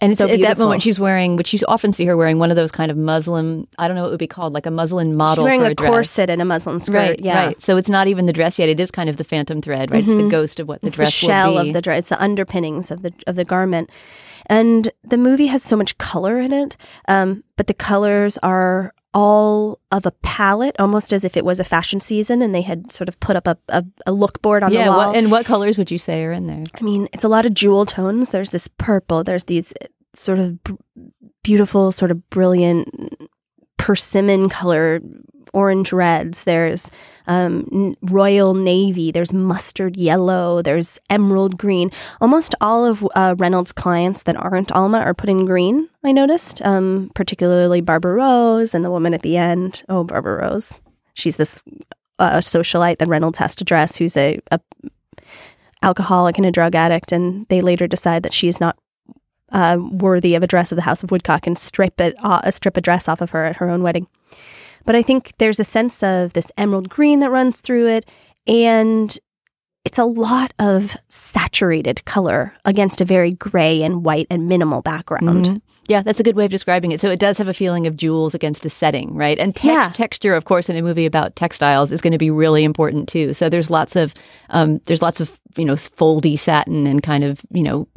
And 0.00 0.12
it's 0.12 0.18
So 0.18 0.28
at 0.28 0.40
that 0.40 0.58
moment 0.58 0.82
she's 0.82 1.00
wearing, 1.00 1.36
which 1.36 1.52
you 1.52 1.58
often 1.66 1.92
see 1.92 2.04
her 2.06 2.16
wearing, 2.16 2.38
one 2.38 2.50
of 2.50 2.56
those 2.56 2.70
kind 2.70 2.90
of 2.90 2.96
muslin. 2.96 3.66
I 3.78 3.88
don't 3.88 3.96
know 3.96 4.02
what 4.02 4.08
it 4.08 4.10
would 4.12 4.18
be 4.20 4.26
called, 4.28 4.52
like 4.52 4.66
a 4.66 4.70
muslin 4.70 5.16
model. 5.16 5.36
she's 5.36 5.44
wearing 5.44 5.60
for 5.60 5.66
a, 5.66 5.70
a, 5.72 5.90
corset 5.90 6.30
and 6.30 6.40
a 6.40 6.44
muslin 6.44 6.78
skirt 6.80 6.94
Right, 6.94 7.20
yeah 7.20 7.46
right. 7.46 7.62
So 7.62 7.76
it's 7.76 7.88
not 7.90 8.06
even 8.06 8.26
the 8.26 8.32
dress 8.32 8.58
yet. 8.58 8.68
It 8.68 8.78
is 8.78 8.90
kind 8.90 9.08
of 9.10 9.16
the 9.16 9.24
phantom 9.24 9.60
thread, 9.60 9.90
right? 9.90 10.04
It's 10.04 10.12
the 10.14 10.22
Mhm. 10.22 10.30
ghost 10.30 10.60
of 10.60 10.68
what 10.68 10.80
the 10.82 10.86
it's 10.88 10.96
dress 10.96 11.08
the 11.20 11.26
shell 11.26 11.58
of 11.58 11.72
the 11.72 11.82
dress 11.82 11.98
it's 12.00 12.08
the 12.10 12.22
underpinnings 12.22 12.90
of 12.90 13.02
the 13.02 13.12
of 13.26 13.34
the 13.36 13.44
garment 13.44 13.90
and 14.46 14.90
the 15.02 15.18
movie 15.18 15.46
has 15.48 15.62
so 15.62 15.76
much 15.76 15.98
color 15.98 16.38
in 16.38 16.52
it 16.52 16.76
um, 17.08 17.42
but 17.56 17.66
the 17.66 17.74
colors 17.74 18.38
are 18.42 18.94
all 19.18 19.80
of 19.90 20.06
a 20.06 20.12
palette 20.22 20.76
almost 20.78 21.12
as 21.12 21.24
if 21.24 21.36
it 21.36 21.44
was 21.44 21.58
a 21.58 21.64
fashion 21.64 22.00
season 22.00 22.40
and 22.40 22.54
they 22.54 22.62
had 22.62 22.92
sort 22.92 23.08
of 23.08 23.18
put 23.18 23.34
up 23.34 23.48
a, 23.48 23.58
a, 23.68 23.84
a 24.06 24.12
look 24.12 24.40
board 24.42 24.62
on 24.62 24.72
yeah. 24.72 24.84
the 24.84 24.90
wall 24.90 25.08
What, 25.08 25.16
and 25.16 25.28
what 25.32 25.44
colors 25.44 25.76
would 25.76 25.90
you 25.90 25.98
say 25.98 26.22
are 26.22 26.30
in 26.30 26.46
there? 26.46 26.62
I 26.78 26.82
mean, 26.82 27.08
it's 27.12 27.24
a 27.24 27.28
lot 27.28 27.44
of 27.44 27.52
jewel 27.52 27.84
tones. 27.84 28.30
There's 28.30 28.50
this 28.50 28.68
purple. 28.68 29.24
There's 29.24 29.46
these 29.46 29.74
sort 30.14 30.38
of 30.38 30.62
b- 30.62 30.76
beautiful, 31.42 31.90
sort 31.90 32.12
of 32.12 32.30
brilliant 32.30 32.88
persimmon 33.78 34.48
color 34.48 35.00
orange 35.52 35.92
reds. 35.92 36.44
There's 36.44 36.90
um, 37.26 37.94
royal 38.02 38.54
navy. 38.54 39.10
There's 39.10 39.32
mustard 39.32 39.96
yellow. 39.96 40.62
There's 40.62 40.98
emerald 41.10 41.58
green. 41.58 41.90
Almost 42.20 42.54
all 42.60 42.84
of 42.84 43.06
uh, 43.14 43.34
Reynolds' 43.38 43.72
clients 43.72 44.22
that 44.24 44.36
aren't 44.36 44.72
Alma 44.72 44.98
are 44.98 45.14
put 45.14 45.30
in 45.30 45.46
green. 45.46 45.88
I 46.04 46.12
noticed, 46.12 46.62
um, 46.62 47.10
particularly 47.14 47.80
Barbara 47.80 48.14
Rose 48.14 48.74
and 48.74 48.84
the 48.84 48.90
woman 48.90 49.14
at 49.14 49.22
the 49.22 49.36
end. 49.36 49.82
Oh, 49.88 50.04
Barbara 50.04 50.42
Rose. 50.42 50.80
She's 51.14 51.36
this 51.36 51.62
uh, 52.18 52.38
socialite 52.38 52.98
that 52.98 53.08
Reynolds 53.08 53.38
has 53.38 53.56
to 53.56 53.64
dress, 53.64 53.96
who's 53.96 54.16
a, 54.16 54.38
a 54.50 54.60
alcoholic 55.82 56.38
and 56.38 56.46
a 56.46 56.52
drug 56.52 56.74
addict, 56.74 57.12
and 57.12 57.46
they 57.48 57.60
later 57.60 57.86
decide 57.86 58.22
that 58.22 58.34
she 58.34 58.48
is 58.48 58.60
not 58.60 58.76
uh, 59.52 59.78
worthy 59.80 60.34
of 60.34 60.42
a 60.42 60.46
dress 60.46 60.72
of 60.72 60.76
the 60.76 60.82
House 60.82 61.02
of 61.02 61.10
Woodcock 61.10 61.46
and 61.46 61.58
strip 61.58 62.00
it, 62.00 62.14
uh, 62.22 62.50
strip 62.50 62.76
a 62.76 62.80
dress 62.80 63.08
off 63.08 63.20
of 63.20 63.30
her 63.30 63.44
at 63.44 63.56
her 63.56 63.68
own 63.70 63.82
wedding. 63.82 64.06
But 64.84 64.94
I 64.96 65.02
think 65.02 65.32
there's 65.38 65.60
a 65.60 65.64
sense 65.64 66.02
of 66.02 66.32
this 66.32 66.50
emerald 66.56 66.88
green 66.88 67.20
that 67.20 67.30
runs 67.30 67.60
through 67.60 67.88
it, 67.88 68.08
and 68.46 69.16
it's 69.84 69.98
a 69.98 70.04
lot 70.04 70.52
of 70.58 70.96
saturated 71.08 72.04
color 72.04 72.52
against 72.64 73.00
a 73.00 73.04
very 73.04 73.30
gray 73.30 73.82
and 73.82 74.04
white 74.04 74.26
and 74.30 74.46
minimal 74.48 74.82
background. 74.82 75.46
Mhm. 75.46 75.60
Yeah, 75.86 76.02
that's 76.02 76.20
a 76.20 76.22
good 76.22 76.36
way 76.36 76.44
of 76.44 76.50
describing 76.50 76.90
it. 76.90 77.00
So 77.00 77.10
it 77.10 77.18
does 77.18 77.38
have 77.38 77.48
a 77.48 77.54
feeling 77.54 77.86
of 77.86 77.96
jewels 77.96 78.34
against 78.34 78.66
a 78.66 78.68
setting, 78.68 79.14
right? 79.14 79.38
And 79.38 79.56
text, 79.56 79.72
Yeah. 79.74 79.88
texture, 79.94 80.34
of 80.34 80.44
course, 80.44 80.68
in 80.68 80.76
a 80.76 80.82
movie 80.82 81.06
about 81.06 81.34
textiles 81.34 81.92
is 81.92 82.02
going 82.02 82.12
to 82.12 82.18
be 82.18 82.30
really 82.30 82.62
important 82.64 83.08
too. 83.08 83.32
So 83.32 83.48
there's 83.48 83.70
lots 83.70 83.96
of 83.96 84.12
um, 84.50 84.80
there's 84.86 85.00
lots 85.00 85.20
of 85.20 85.40
you 85.56 85.64
know 85.64 85.74
foldy 85.74 86.38
satin 86.38 86.86
and 86.86 87.02
kind 87.02 87.24
of 87.24 87.40
you 87.50 87.62
know 87.62 87.88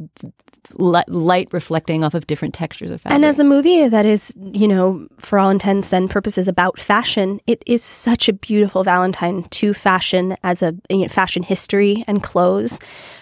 light 0.78 1.48
reflecting 1.52 2.04
off 2.04 2.14
of 2.14 2.26
different 2.26 2.54
textures 2.54 2.90
of 2.90 3.00
fabric. 3.00 3.14
And 3.14 3.24
as 3.24 3.38
a 3.38 3.44
movie 3.44 3.88
that 3.88 4.06
is, 4.06 4.34
you 4.52 4.68
know, 4.68 5.06
for 5.18 5.38
all 5.38 5.50
intents 5.50 5.92
and 5.92 6.10
purposes 6.10 6.48
about 6.48 6.80
fashion, 6.80 7.40
it 7.46 7.62
is 7.66 7.82
such 7.82 8.28
a 8.28 8.32
beautiful 8.32 8.84
Valentine 8.84 9.44
to 9.44 9.74
fashion 9.74 10.36
as 10.42 10.62
a 10.62 10.74
you 10.88 11.02
know, 11.02 11.08
fashion 11.08 11.42
history 11.42 12.04
and 12.06 12.22
clothes. 12.22 12.80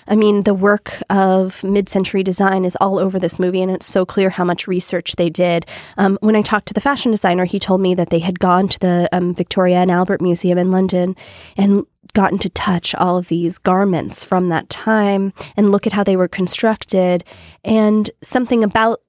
I 0.09 0.17
mean, 0.17 0.43
the 0.43 0.55
work 0.55 1.01
of 1.09 1.63
mid-century 1.63 2.23
design 2.23 2.65
is 2.65 2.77
all 2.81 2.99
over 2.99 3.19
this 3.19 3.39
movie, 3.39 3.63
and 3.63 3.71
it's 3.71 3.87
so 3.87 4.05
clear 4.05 4.31
how 4.31 4.45
much 4.45 4.67
research 4.67 5.17
they 5.17 5.31
did. 5.31 5.67
Um, 5.99 6.19
when 6.21 6.35
I 6.35 6.43
talked 6.43 6.67
to 6.69 6.75
the 6.75 6.81
fashion 6.81 7.13
designer, 7.13 7.45
he 7.45 7.61
told 7.61 7.81
me 7.81 7.95
that 7.95 8.11
they 8.11 8.19
had 8.19 8.41
gone 8.41 8.67
to 8.69 8.79
the 8.81 9.09
um, 9.13 9.35
Victoria 9.35 9.77
and 9.77 9.91
Albert 9.91 10.21
Museum 10.21 10.59
in 10.59 10.71
London 10.71 11.15
and 11.57 11.85
gotten 12.13 12.39
to 12.39 12.49
touch 12.49 12.95
all 12.95 13.17
of 13.17 13.29
these 13.29 13.59
garments 13.59 14.25
from 14.25 14.49
that 14.49 14.69
time 14.69 15.33
and 15.57 15.71
look 15.71 15.87
at 15.87 15.93
how 15.93 16.05
they 16.05 16.17
were 16.17 16.29
constructed. 16.29 17.25
And 17.65 18.11
something 18.23 18.65
about 18.65 19.01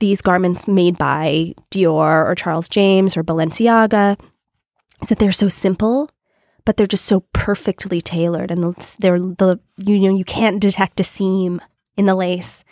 these 0.00 0.22
garments 0.22 0.66
made 0.66 0.96
by 0.96 1.54
Dior 1.70 2.24
or 2.24 2.34
Charles 2.34 2.68
James 2.68 3.16
or 3.16 3.22
Balenciaga 3.22 4.18
is 5.02 5.08
that 5.08 5.18
they're 5.18 5.32
so 5.32 5.48
simple 5.48 6.10
but 6.68 6.76
they're 6.76 6.86
just 6.86 7.06
so 7.06 7.20
perfectly 7.32 8.02
tailored. 8.02 8.50
And 8.50 8.62
they're 8.98 9.18
the 9.18 9.58
you 9.78 9.98
know 10.00 10.14
you 10.14 10.24
can't 10.24 10.60
detect 10.60 11.00
a 11.00 11.02
seam 11.02 11.62
in 11.98 12.06
the 12.06 12.14
lace 12.14 12.64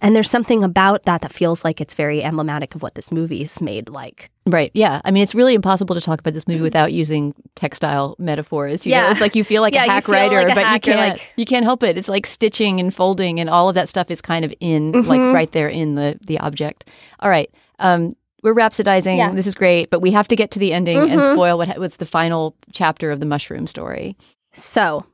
and 0.00 0.14
there's 0.14 0.30
something 0.30 0.62
about 0.62 1.04
that 1.06 1.22
that 1.22 1.32
feels 1.32 1.64
like 1.64 1.80
it's 1.80 1.94
very 1.94 2.22
emblematic 2.22 2.74
of 2.76 2.82
what 2.82 2.94
this 2.94 3.10
movie's 3.10 3.60
made 3.60 3.88
like 3.88 4.30
Right. 4.46 4.70
Yeah. 4.74 5.00
I 5.06 5.10
mean, 5.10 5.22
it's 5.22 5.34
really 5.34 5.54
impossible 5.54 5.94
to 5.94 6.02
talk 6.02 6.20
about 6.20 6.34
this 6.34 6.46
movie 6.46 6.60
without 6.60 6.92
using 6.92 7.34
textile 7.54 8.14
metaphors. 8.18 8.84
You 8.84 8.92
know, 8.92 8.98
Yeah. 8.98 9.10
it's 9.10 9.22
like 9.22 9.34
you 9.34 9.42
feel 9.42 9.62
like 9.62 9.72
Yeah, 9.78 9.86
a 9.86 9.88
hack 9.88 10.06
writer, 10.06 10.36
like 10.36 10.52
a 10.52 10.54
but 10.54 10.64
hack. 10.66 10.86
you 10.86 10.92
can't. 10.92 11.16
like- 11.18 11.32
you 11.36 11.44
can't 11.46 11.64
help 11.64 11.82
it. 11.82 11.96
It's 11.96 12.10
like 12.10 12.26
stitching 12.26 12.78
and 12.78 12.92
folding, 12.94 13.40
and 13.40 13.48
all 13.48 13.70
of 13.70 13.74
that 13.76 13.88
stuff 13.88 14.10
is 14.10 14.20
kind 14.20 14.44
of 14.44 14.52
in, 14.60 14.92
Mhm. 14.92 15.06
like 15.06 15.20
right 15.34 15.50
there 15.52 15.68
in 15.68 15.94
the 15.94 16.18
the 16.26 16.38
object. 16.40 16.90
All 17.20 17.30
right. 17.30 17.48
Um, 17.78 18.12
we're 18.42 18.52
rhapsodizing. 18.54 19.16
Yeah. 19.16 19.30
This 19.32 19.46
is 19.46 19.54
great, 19.54 19.88
but 19.88 20.00
we 20.00 20.10
have 20.10 20.28
to 20.28 20.36
get 20.36 20.50
to 20.50 20.58
the 20.58 20.74
ending 20.74 20.98
and 20.98 21.22
Mhm. 21.22 21.32
spoil 21.32 21.56
what 21.56 21.78
what's 21.78 21.96
the 21.96 22.04
final 22.04 22.54
chapter 22.70 23.10
of 23.10 23.20
the 23.20 23.26
mushroom 23.26 23.66
story. 23.66 24.14
so 24.52 25.06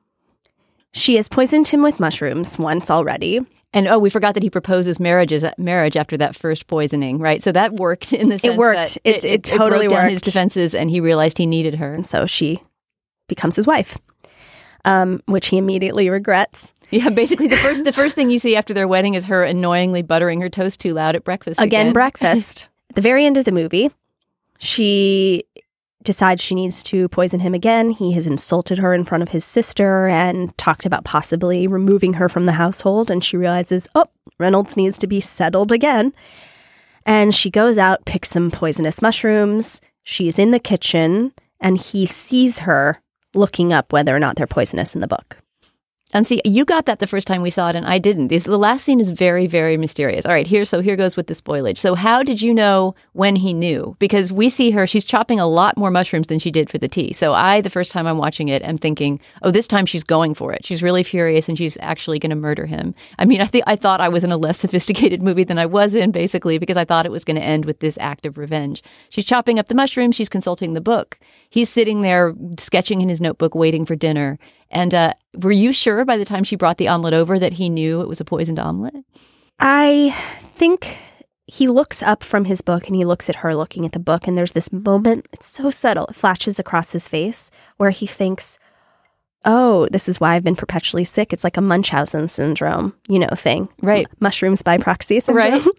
she 0.93 1.15
has 1.15 1.29
poisoned 1.29 1.69
him 1.69 1.83
with 1.85 2.01
mushrooms 2.01 2.59
once 2.59 2.91
already 2.91 3.39
And 3.73 3.87
oh, 3.87 3.99
we 4.01 4.11
forgot 4.11 4.35
that 4.35 4.43
he 4.43 4.51
proposes 4.51 4.99
marriages 4.99 5.45
marriage 5.57 5.97
after 5.97 6.17
that 6.17 6.35
first 6.35 6.67
poisoning, 6.67 7.19
right? 7.19 7.41
So 7.43 7.53
that 7.53 7.75
worked 7.75 8.13
in 8.13 8.29
the 8.29 8.39
sense 8.39 8.57
worked. 8.59 8.95
that 8.95 9.01
It- 9.05 9.13
worked. 9.15 9.25
it 9.27 9.45
totally 9.45 9.87
broke 9.87 10.01
down 10.01 10.11
his 10.11 10.21
defenses, 10.21 10.75
and 10.75 10.91
he 10.91 11.01
realized 11.01 11.39
he 11.39 11.47
needed 11.47 11.77
her. 11.77 11.93
and 11.93 12.07
so 12.07 12.27
she 12.27 12.61
becomes 13.29 13.55
his 13.57 13.67
wife 13.67 13.97
um, 14.85 15.21
which 15.27 15.49
he 15.49 15.59
immediately 15.59 16.09
regrets 16.11 16.73
Yeah, 16.91 17.11
basically 17.11 17.47
the 17.47 17.57
first 17.59 17.85
the 17.85 17.93
first 17.93 18.17
thing 18.17 18.29
you 18.31 18.39
see 18.41 18.57
after 18.57 18.75
their 18.75 18.89
wedding 18.89 19.15
is 19.15 19.27
her 19.27 19.45
annoyingly 19.45 20.03
buttering 20.03 20.41
her 20.41 20.49
toast 20.49 20.81
too 20.81 20.95
loud 20.95 21.15
at 21.15 21.23
breakfast. 21.23 21.61
again 21.61 21.93
breakfast 21.93 22.71
at 22.91 22.97
the 22.97 23.03
very 23.03 23.25
end 23.25 23.37
of 23.37 23.45
the 23.45 23.53
movie 23.53 23.91
she 24.59 25.45
decides 26.03 26.43
she 26.43 26.55
needs 26.55 26.83
to 26.85 27.09
poison 27.09 27.41
him 27.41 27.55
again. 27.55 27.91
He 27.91 28.13
has 28.13 28.27
insulted 28.27 28.79
her 28.79 28.95
in 28.95 29.05
front 29.05 29.23
of 29.23 29.31
his 29.31 29.45
sister 29.45 30.09
and 30.09 30.57
talked 30.57 30.87
about 30.87 31.05
possibly 31.05 31.67
removing 31.67 32.15
her 32.15 32.29
from 32.29 32.47
the 32.47 32.53
household. 32.53 33.11
And 33.11 33.23
she 33.23 33.37
realizes 33.37 33.89
oh 33.95 34.07
reynolds 34.39 34.77
needs 34.77 34.99
to 34.99 35.07
be 35.07 35.21
settled 35.21 35.73
again. 35.73 36.13
And 37.05 37.35
she 37.35 37.51
goes 37.51 37.79
out 37.79 38.05
picks 38.05 38.31
some 38.31 38.51
poisonous 38.51 39.03
mushrooms. 39.03 39.81
She's 40.03 40.39
in 40.39 40.51
the 40.51 40.59
kitchen 40.59 41.33
and 41.61 41.79
he 41.79 42.07
sees 42.07 42.61
her 42.61 43.03
looking 43.35 43.73
up 43.73 43.93
whether 43.93 44.15
or 44.15 44.19
not 44.19 44.37
they're 44.37 44.47
poisonous 44.47 44.95
in 44.95 45.01
the 45.01 45.07
book 45.07 45.37
And 46.13 46.27
see, 46.27 46.41
you 46.45 46.65
got 46.65 46.87
that 46.87 46.99
the 46.99 47.07
first 47.07 47.29
time 47.29 47.41
we 47.41 47.51
saw 47.51 47.69
it, 47.69 47.77
and 47.77 47.87
I 47.87 47.99
didn't. 47.99 48.29
The 48.29 48.59
last 48.59 48.85
scene 48.85 48.99
is 48.99 49.11
very, 49.11 49.47
very 49.47 49.77
mysterious. 49.77 50.27
All 50.27 50.33
right, 50.33 50.47
here, 50.47 50.65
so 50.65 50.81
here 50.81 50.97
goes 50.97 51.17
with 51.17 51.29
the 51.29 51.35
spoilage. 51.35 51.79
So, 51.79 51.95
how 51.95 52.25
did 52.25 52.43
you 52.43 52.53
know 52.53 52.97
when 53.13 53.37
he 53.37 53.53
knew? 53.53 53.97
Because 54.01 54.33
we 54.33 54.49
see 54.49 54.73
her; 54.73 54.87
she's 54.87 55.05
chopping 55.05 55.39
a 55.39 55.47
lot 55.47 55.77
more 55.77 55.91
mushrooms 55.91 56.27
than 56.27 56.41
she 56.41 56.51
did 56.51 56.69
for 56.69 56.79
the 56.79 56.89
tea. 56.89 57.13
So, 57.13 57.33
I, 57.33 57.61
the 57.61 57.71
first 57.71 57.93
time 57.93 58.09
I'm 58.09 58.19
watching 58.19 58.49
it, 58.49 58.63
am 58.63 58.77
thinking, 58.77 59.21
oh, 59.43 59.53
this 59.53 59.69
time 59.69 59.87
she's 59.87 60.03
going 60.03 60.35
for 60.35 60.53
it. 60.53 60.67
She's 60.67 60.83
really 60.83 61.05
furious, 61.05 61.49
and 61.49 61.57
she's 61.57 61.79
actually 61.81 62.19
going 62.19 62.31
to 62.31 62.37
murder 62.37 62.67
him. 62.67 62.95
I 63.19 63.25
mean, 63.25 63.41
I 63.41 63.45
think 63.45 63.65
I 63.69 63.77
thought 63.77 64.01
I 64.01 64.09
was 64.09 64.25
in 64.25 64.33
a 64.33 64.37
less 64.37 64.59
sophisticated 64.71 65.23
movie 65.23 65.45
than 65.45 65.59
I 65.59 65.67
was 65.67 65.95
in, 65.95 66.11
basically, 66.11 66.59
because 66.59 66.77
I 66.77 66.85
thought 66.85 67.07
it 67.07 67.13
was 67.13 67.25
going 67.25 67.37
to 67.37 67.45
end 67.45 67.67
with 67.67 67.79
this 67.79 67.97
act 68.01 68.27
of 68.27 68.37
revenge. 68.37 68.83
She's 69.11 69.25
chopping 69.25 69.61
up 69.61 69.69
the 69.69 69.77
mushrooms. 69.77 70.17
She's 70.17 70.29
consulting 70.29 70.73
the 70.73 70.81
book. 70.81 71.19
He's 71.49 71.69
sitting 71.69 72.01
there 72.01 72.35
sketching 72.59 73.01
in 73.01 73.09
his 73.09 73.21
notebook, 73.21 73.55
waiting 73.55 73.85
for 73.85 73.95
dinner. 73.95 74.39
And 74.71 74.95
uh, 74.95 75.15
were 75.35 75.53
you 75.53 75.73
sure 75.73 76.05
by 76.05 76.17
the 76.17 76.25
time 76.25 76.45
she 76.45 76.57
brought 76.57 76.79
the 76.79 76.89
omelet 76.89 77.15
over 77.15 77.39
that 77.39 77.55
he 77.55 77.69
knew 77.69 78.01
it 78.01 78.09
was 78.09 78.21
a 78.21 78.25
poisoned 78.25 78.59
omelet? 78.59 78.95
I 79.59 80.15
think 80.41 80.97
he 81.47 81.67
looks 81.67 82.03
up 82.03 82.23
from 82.23 82.45
his 82.45 82.63
book 82.63 82.87
and 82.87 82.95
he 82.95 83.05
looks 83.05 83.29
at 83.29 83.37
her 83.37 83.55
looking 83.55 83.85
at 83.85 83.93
the 83.93 83.99
book. 83.99 84.27
And 84.29 84.39
there's 84.39 84.53
this 84.53 84.73
moment, 84.73 85.27
it's 85.33 85.49
so 85.49 85.71
subtle, 85.71 86.07
it 86.07 86.15
flashes 86.15 86.59
across 86.61 86.93
his 86.93 87.09
face 87.09 87.51
where 87.77 87.91
he 87.91 88.07
thinks, 88.07 88.59
oh, 89.45 89.89
this 89.91 90.09
is 90.09 90.21
why 90.21 90.35
I've 90.35 90.45
been 90.45 90.57
perpetually 90.57 91.05
sick. 91.05 91.33
It's 91.33 91.45
like 91.45 91.57
a 91.57 91.63
Munchausen 91.63 92.29
syndrome, 92.29 92.95
you 93.09 93.19
know, 93.19 93.29
thing. 93.35 93.69
Right. 93.83 94.07
M- 94.07 94.17
mushrooms 94.21 94.63
by 94.63 94.79
proxy 94.79 95.19
syndrome. 95.21 95.53
Right. 95.53 95.67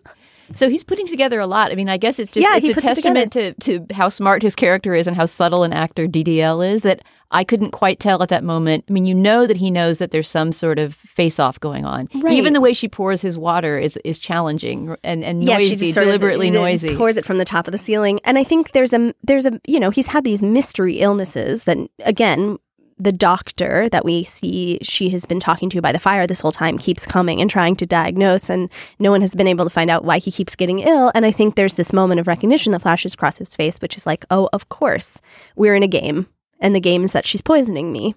So 0.53 0.69
he's 0.69 0.83
putting 0.83 1.07
together 1.07 1.39
a 1.39 1.47
lot. 1.47 1.71
I 1.71 1.75
mean, 1.75 1.87
I 1.87 1.95
guess 1.95 2.19
it's 2.19 2.31
just 2.31 2.45
Yeah, 2.45 2.57
it's 2.57 2.67
a 2.67 2.73
puts 2.73 2.83
it 2.83 2.87
testament 2.87 3.31
to, 3.31 3.53
to 3.53 3.85
how 3.93 4.09
smart 4.09 4.41
his 4.41 4.53
character 4.53 4.93
is 4.93 5.07
and 5.07 5.15
how 5.15 5.25
subtle 5.25 5.63
an 5.63 5.71
actor 5.71 6.07
DDL 6.07 6.67
is 6.67 6.81
that 6.81 7.01
I 7.31 7.43
couldn't 7.43 7.71
quite 7.71 7.99
tell 7.99 8.21
at 8.21 8.29
that 8.29 8.43
moment. 8.43 8.85
I 8.89 8.91
mean, 8.91 9.05
you 9.05 9.15
know 9.15 9.47
that 9.47 9.57
he 9.57 9.71
knows 9.71 9.97
that 9.99 10.11
there's 10.11 10.29
some 10.29 10.51
sort 10.51 10.77
of 10.77 10.95
face 10.95 11.39
off 11.39 11.59
going 11.59 11.85
on. 11.85 12.09
Right. 12.15 12.33
Even 12.33 12.53
the 12.53 12.61
way 12.61 12.73
she 12.73 12.87
pours 12.87 13.21
his 13.21 13.37
water 13.37 13.77
is 13.77 13.97
is 14.03 14.19
challenging 14.19 14.95
and, 15.03 15.23
and 15.23 15.43
yeah, 15.43 15.57
noisy, 15.57 15.77
she 15.87 15.91
deliberately 15.93 16.49
of, 16.49 16.55
noisy. 16.55 16.95
Pours 16.95 17.17
it 17.17 17.25
from 17.25 17.37
the 17.37 17.45
top 17.45 17.67
of 17.67 17.71
the 17.71 17.77
ceiling, 17.77 18.19
and 18.25 18.37
I 18.37 18.43
think 18.43 18.73
there's 18.73 18.93
a 18.93 19.13
there's 19.23 19.45
a 19.45 19.59
you 19.65 19.79
know 19.79 19.89
he's 19.89 20.07
had 20.07 20.23
these 20.23 20.43
mystery 20.43 20.99
illnesses 20.99 21.63
that 21.63 21.77
again 22.05 22.57
the 22.97 23.11
doctor 23.11 23.89
that 23.89 24.05
we 24.05 24.23
see 24.23 24.77
she 24.83 25.09
has 25.09 25.25
been 25.25 25.39
talking 25.39 25.71
to 25.71 25.81
by 25.81 25.91
the 25.91 25.97
fire 25.97 26.27
this 26.27 26.41
whole 26.41 26.51
time 26.51 26.77
keeps 26.77 27.07
coming 27.07 27.41
and 27.41 27.49
trying 27.49 27.75
to 27.75 27.85
diagnose 27.85 28.47
and 28.47 28.69
no 28.99 29.09
one 29.09 29.21
has 29.21 29.33
been 29.33 29.47
able 29.47 29.65
to 29.65 29.71
find 29.71 29.89
out 29.89 30.05
why 30.05 30.19
he 30.19 30.29
keeps 30.29 30.55
getting 30.55 30.79
ill 30.79 31.11
and 31.15 31.25
i 31.25 31.31
think 31.31 31.55
there's 31.55 31.73
this 31.73 31.91
moment 31.93 32.19
of 32.19 32.27
recognition 32.27 32.71
that 32.71 32.83
flashes 32.83 33.15
across 33.15 33.39
his 33.39 33.55
face 33.55 33.77
which 33.77 33.97
is 33.97 34.05
like 34.05 34.23
oh 34.29 34.47
of 34.53 34.69
course 34.69 35.19
we're 35.55 35.73
in 35.73 35.81
a 35.81 35.87
game 35.87 36.27
and 36.61 36.73
the 36.73 36.79
game 36.79 37.03
is 37.03 37.11
that 37.11 37.25
she's 37.25 37.41
poisoning 37.41 37.91
me 37.91 38.15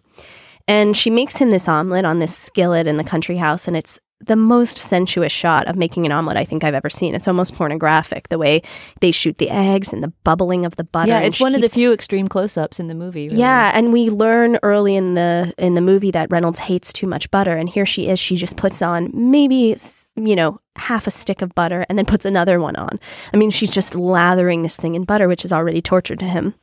and 0.69 0.97
she 0.97 1.11
makes 1.11 1.37
him 1.37 1.51
this 1.51 1.69
omelet 1.69 2.05
on 2.05 2.19
this 2.21 2.37
skillet 2.37 2.87
in 2.87 2.97
the 2.97 3.05
country 3.05 3.37
house 3.39 3.67
and 3.67 3.77
it's 3.77 4.01
the 4.21 4.37
most 4.37 4.79
sensuous 4.79 5.33
shot 5.33 5.67
of 5.67 5.77
making 5.77 6.07
an 6.07 6.13
omelet 6.13 6.37
I 6.37 6.45
think 6.45 6.65
I've 6.65 6.75
ever 6.75 6.89
seen. 6.89 7.15
It's 7.15 7.29
almost 7.29 7.55
pornographic 7.55 8.29
the 8.29 8.39
way 8.39 8.63
they 9.01 9.11
shoot 9.11 9.37
the 9.39 9.51
eggs 9.51 9.93
and 9.93 10.03
the 10.03 10.13
bubbling 10.25 10.65
of 10.65 10.77
the 10.77 10.85
butter. 10.85 11.11
yeah, 11.11 11.21
it's 11.21 11.41
one 11.41 11.55
of 11.55 11.61
the 11.61 11.69
few 11.69 11.93
extreme 11.93 12.29
close-ups 12.29 12.81
in 12.81 12.87
the 12.87 12.95
movie. 12.95 13.29
really. 13.29 13.41
yeah, 13.41 13.73
and 13.75 13.93
we 13.93 14.11
learn 14.11 14.59
early 14.63 14.97
in 14.97 15.15
the 15.15 15.53
in 15.59 15.75
the 15.75 15.81
movie 15.81 16.11
that 16.13 16.31
Reynolds 16.31 16.61
hates 16.61 16.93
too 16.93 17.07
much 17.07 17.31
butter, 17.31 17.57
and 17.57 17.69
here 17.69 17.87
she 17.87 18.09
is. 18.09 18.19
She 18.19 18.37
just 18.37 18.57
puts 18.57 18.81
on 18.83 19.11
maybe 19.13 19.77
you 20.17 20.37
know 20.37 20.59
half 20.77 21.07
a 21.07 21.11
stick 21.11 21.43
of 21.43 21.55
butter, 21.55 21.85
and 21.89 21.99
then 21.99 22.07
puts 22.07 22.25
another 22.25 22.59
one 22.61 22.77
on. 22.77 22.99
I 23.33 23.37
mean, 23.37 23.51
she's 23.51 23.71
just 23.71 23.95
lathering 23.95 24.63
this 24.63 24.77
thing 24.77 24.95
in 24.95 25.05
butter, 25.05 25.29
which 25.29 25.45
is 25.45 25.53
already 25.53 25.83
torture 25.83 26.17
to 26.17 26.25
him. 26.25 26.55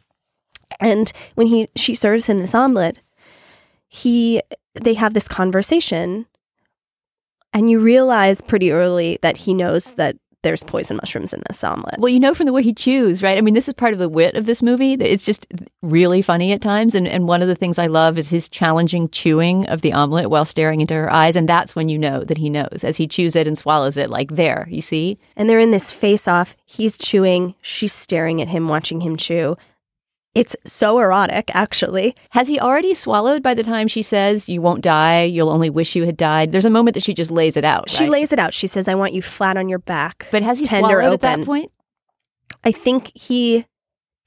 And 0.80 1.12
when 1.36 1.48
he 1.48 1.68
she 1.76 1.94
serves 1.96 2.26
him 2.26 2.38
this 2.38 2.56
omelet, 2.56 3.00
he 3.88 4.42
they 4.74 4.94
have 4.94 5.14
this 5.14 5.28
conversation, 5.28 6.26
and 7.54 7.70
you 7.70 7.80
realize 7.80 8.42
pretty 8.42 8.72
early 8.72 9.20
that 9.22 9.38
he 9.38 9.54
knows 9.54 9.92
that 9.94 10.18
there's 10.44 10.64
poison 10.64 10.98
mushrooms 10.98 11.34
in 11.34 11.44
this 11.48 11.64
omelet. 11.64 12.00
Well, 12.00 12.10
you 12.10 12.20
know 12.20 12.34
from 12.34 12.48
the 12.48 12.54
way 12.54 12.64
he 12.64 12.74
chews, 12.74 13.22
right? 13.22 13.38
I 13.38 13.42
mean, 13.42 13.54
this 13.54 13.68
is 13.68 13.76
part 13.76 13.94
of 13.94 14.00
the 14.00 14.10
wit 14.10 14.36
of 14.36 14.48
this 14.48 14.64
movie. 14.64 14.94
It's 14.94 15.24
just 15.24 15.46
really 15.84 16.22
funny 16.22 16.52
at 16.52 16.62
times. 16.62 16.96
And, 16.96 17.08
and 17.08 17.28
one 17.28 17.42
of 17.42 17.48
the 17.48 17.56
things 17.56 17.78
I 17.78 17.86
love 17.86 18.18
is 18.18 18.30
his 18.30 18.50
challenging 18.50 19.10
chewing 19.10 19.68
of 19.68 19.82
the 19.82 19.94
omelet 19.94 20.32
while 20.32 20.46
staring 20.46 20.82
into 20.82 20.96
her 20.96 21.12
eyes. 21.12 21.36
And 21.36 21.48
that's 21.48 21.76
when 21.76 21.90
you 21.90 22.00
know 22.00 22.24
that 22.24 22.40
he 22.40 22.50
knows 22.50 22.84
as 22.84 22.98
he 22.98 23.08
chews 23.08 23.36
it 23.36 23.46
and 23.46 23.58
swallows 23.58 23.98
it, 23.98 24.10
like 24.10 24.32
there, 24.32 24.68
you 24.72 24.82
see? 24.82 25.20
And 25.36 25.48
they're 25.48 25.60
in 25.60 25.72
this 25.72 25.92
face 25.92 26.28
off. 26.28 26.56
He's 26.66 26.98
chewing. 26.98 27.54
She's 27.62 27.94
staring 27.94 28.42
at 28.42 28.48
him, 28.48 28.68
watching 28.68 29.02
him 29.02 29.18
chew. 29.18 29.58
It's 30.34 30.56
so 30.66 31.00
erotic, 31.00 31.52
actually. 31.54 32.16
Has 32.30 32.48
he 32.48 32.60
already 32.60 32.94
swallowed 32.94 33.44
by 33.44 33.54
the 33.54 33.64
time 33.64 33.88
she 33.88 34.02
says, 34.02 34.48
You 34.48 34.62
won't 34.62 34.82
die, 34.82 35.24
you'll 35.24 35.50
only 35.50 35.70
wish 35.70 35.96
you 35.96 36.06
had 36.06 36.16
died? 36.16 36.52
There's 36.52 36.66
a 36.66 36.70
moment 36.70 36.94
that 36.94 37.04
she 37.04 37.14
just 37.14 37.32
lays 37.32 37.58
it 37.58 37.66
out. 37.66 37.90
She 37.90 38.06
right? 38.06 38.12
lays 38.12 38.32
it 38.32 38.40
out. 38.40 38.54
She 38.54 38.68
says, 38.68 38.88
I 38.88 38.96
want 38.96 39.14
you 39.14 39.22
flat 39.22 39.58
on 39.58 39.68
your 39.68 39.80
back. 39.80 40.28
But 40.32 40.44
has 40.44 40.60
he 40.60 40.66
tender 40.66 40.88
swallowed 40.88 41.16
open. 41.16 41.30
at 41.30 41.38
that 41.38 41.46
point? 41.46 41.72
I 42.64 42.72
think 42.72 43.12
he 43.14 43.66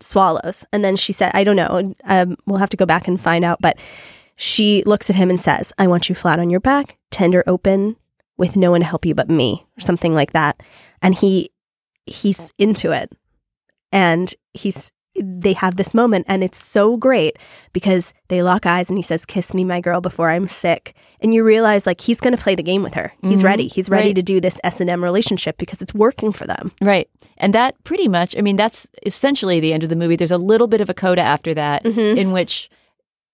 swallows. 0.01 0.67
And 0.73 0.85
then 0.85 0.97
she 0.97 1.13
said, 1.13 1.31
I 1.35 1.43
don't 1.43 1.57
know. 1.57 1.95
Um, 2.05 2.37
we'll 2.47 2.59
have 2.59 2.71
to 2.71 2.77
go 2.77 2.87
back 2.87 3.09
and 3.09 3.19
find 3.19 3.45
out. 3.45 3.59
But 3.63 3.79
she 4.37 4.83
looks 4.85 5.09
at 5.09 5.17
him 5.17 5.31
and 5.31 5.41
says, 5.41 5.73
I 5.79 5.87
want 5.87 6.09
you 6.09 6.15
flat 6.15 6.39
on 6.39 6.51
your 6.51 6.61
back, 6.61 6.99
tender 7.11 7.43
open, 7.47 7.97
with 8.37 8.57
no 8.57 8.73
one 8.73 8.81
to 8.81 8.87
help 8.87 9.07
you 9.07 9.15
but 9.15 9.31
me, 9.31 9.65
or 9.77 9.81
something 9.81 10.13
like 10.13 10.33
that. 10.33 10.61
And 11.01 11.15
he 11.15 11.51
he's 12.07 12.53
into 12.59 12.93
it. 12.93 13.11
And 13.93 14.35
he's 14.53 14.91
they 15.17 15.53
have 15.53 15.77
this 15.77 15.95
moment 15.95 16.25
and 16.29 16.43
it's 16.43 16.63
so 16.63 16.97
great 16.97 17.37
because 17.73 18.15
they 18.29 18.43
lock 18.43 18.67
eyes 18.67 18.89
and 18.89 18.99
he 18.99 19.03
says, 19.03 19.25
Kiss 19.25 19.55
me, 19.55 19.63
my 19.65 19.81
girl, 19.81 20.01
before 20.01 20.31
I'm 20.31 20.49
sick. 20.49 20.95
And 21.21 21.33
you 21.33 21.45
realize 21.45 21.87
like 21.87 22.01
he's 22.01 22.21
gonna 22.21 22.37
play 22.37 22.55
the 22.55 22.63
game 22.63 22.83
with 22.83 22.95
her. 22.95 23.13
He's 23.23 23.43
Mhm. 23.43 23.45
ready. 23.45 23.69
He's 23.69 23.89
ready 23.89 24.09
Right. 24.09 24.17
to 24.17 24.23
do 24.23 24.41
this 24.41 24.59
S 24.65 24.81
and 24.81 24.91
M 24.91 25.03
relationship 25.05 25.57
because 25.59 25.81
it's 25.81 25.95
working 25.95 26.33
for 26.33 26.47
them. 26.47 26.73
Right. 26.81 27.09
And 27.39 27.55
that 27.55 27.83
pretty 27.85 28.09
much, 28.09 28.37
I 28.37 28.41
mean, 28.41 28.57
that's 28.57 28.87
essentially 29.07 29.61
the 29.61 29.73
end 29.73 29.83
of 29.83 29.89
the 29.89 29.97
movie. 29.97 30.17
There's 30.17 30.31
a 30.31 30.39
little 30.39 30.67
bit 30.67 30.81
of 30.81 30.91
a 30.91 30.95
coda 30.95 31.23
after 31.23 31.55
that 31.55 31.85
Mhm. 31.85 32.17
in 32.17 32.33
which 32.33 32.69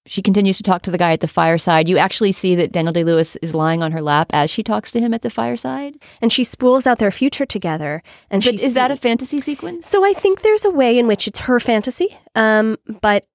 she 0.06 0.22
continues 0.22 0.56
to 0.56 0.62
talk 0.62 0.82
to 0.82 0.90
the 0.90 0.98
guy 0.98 1.12
at 1.12 1.20
the 1.20 1.28
fireside. 1.28 1.88
You 1.88 1.98
actually 1.98 2.32
see 2.32 2.54
that 2.54 2.72
Daniel 2.72 2.92
Day 2.92 3.04
Lewis 3.04 3.36
is 3.36 3.54
lying 3.54 3.82
on 3.82 3.92
her 3.92 4.00
lap 4.00 4.30
as 4.32 4.50
she 4.50 4.62
talks 4.62 4.90
to 4.92 5.00
him 5.00 5.12
at 5.12 5.22
the 5.22 5.30
fireside. 5.30 5.96
And 6.22 6.32
she 6.32 6.42
spools 6.42 6.86
out 6.86 6.98
their 6.98 7.10
future 7.10 7.46
together. 7.46 8.02
And 8.30 8.42
But 8.42 8.58
she 8.58 8.66
is 8.66 8.74
that 8.74 8.90
a 8.90 8.96
fantasy 8.96 9.40
sequence? 9.40 9.86
So 9.86 10.04
I 10.04 10.12
think 10.12 10.40
there's 10.40 10.64
a 10.64 10.70
way 10.70 10.98
in 10.98 11.06
which 11.06 11.28
it's 11.28 11.40
her 11.40 11.60
fantasy, 11.60 12.18
um, 12.34 12.76
but 13.00 13.26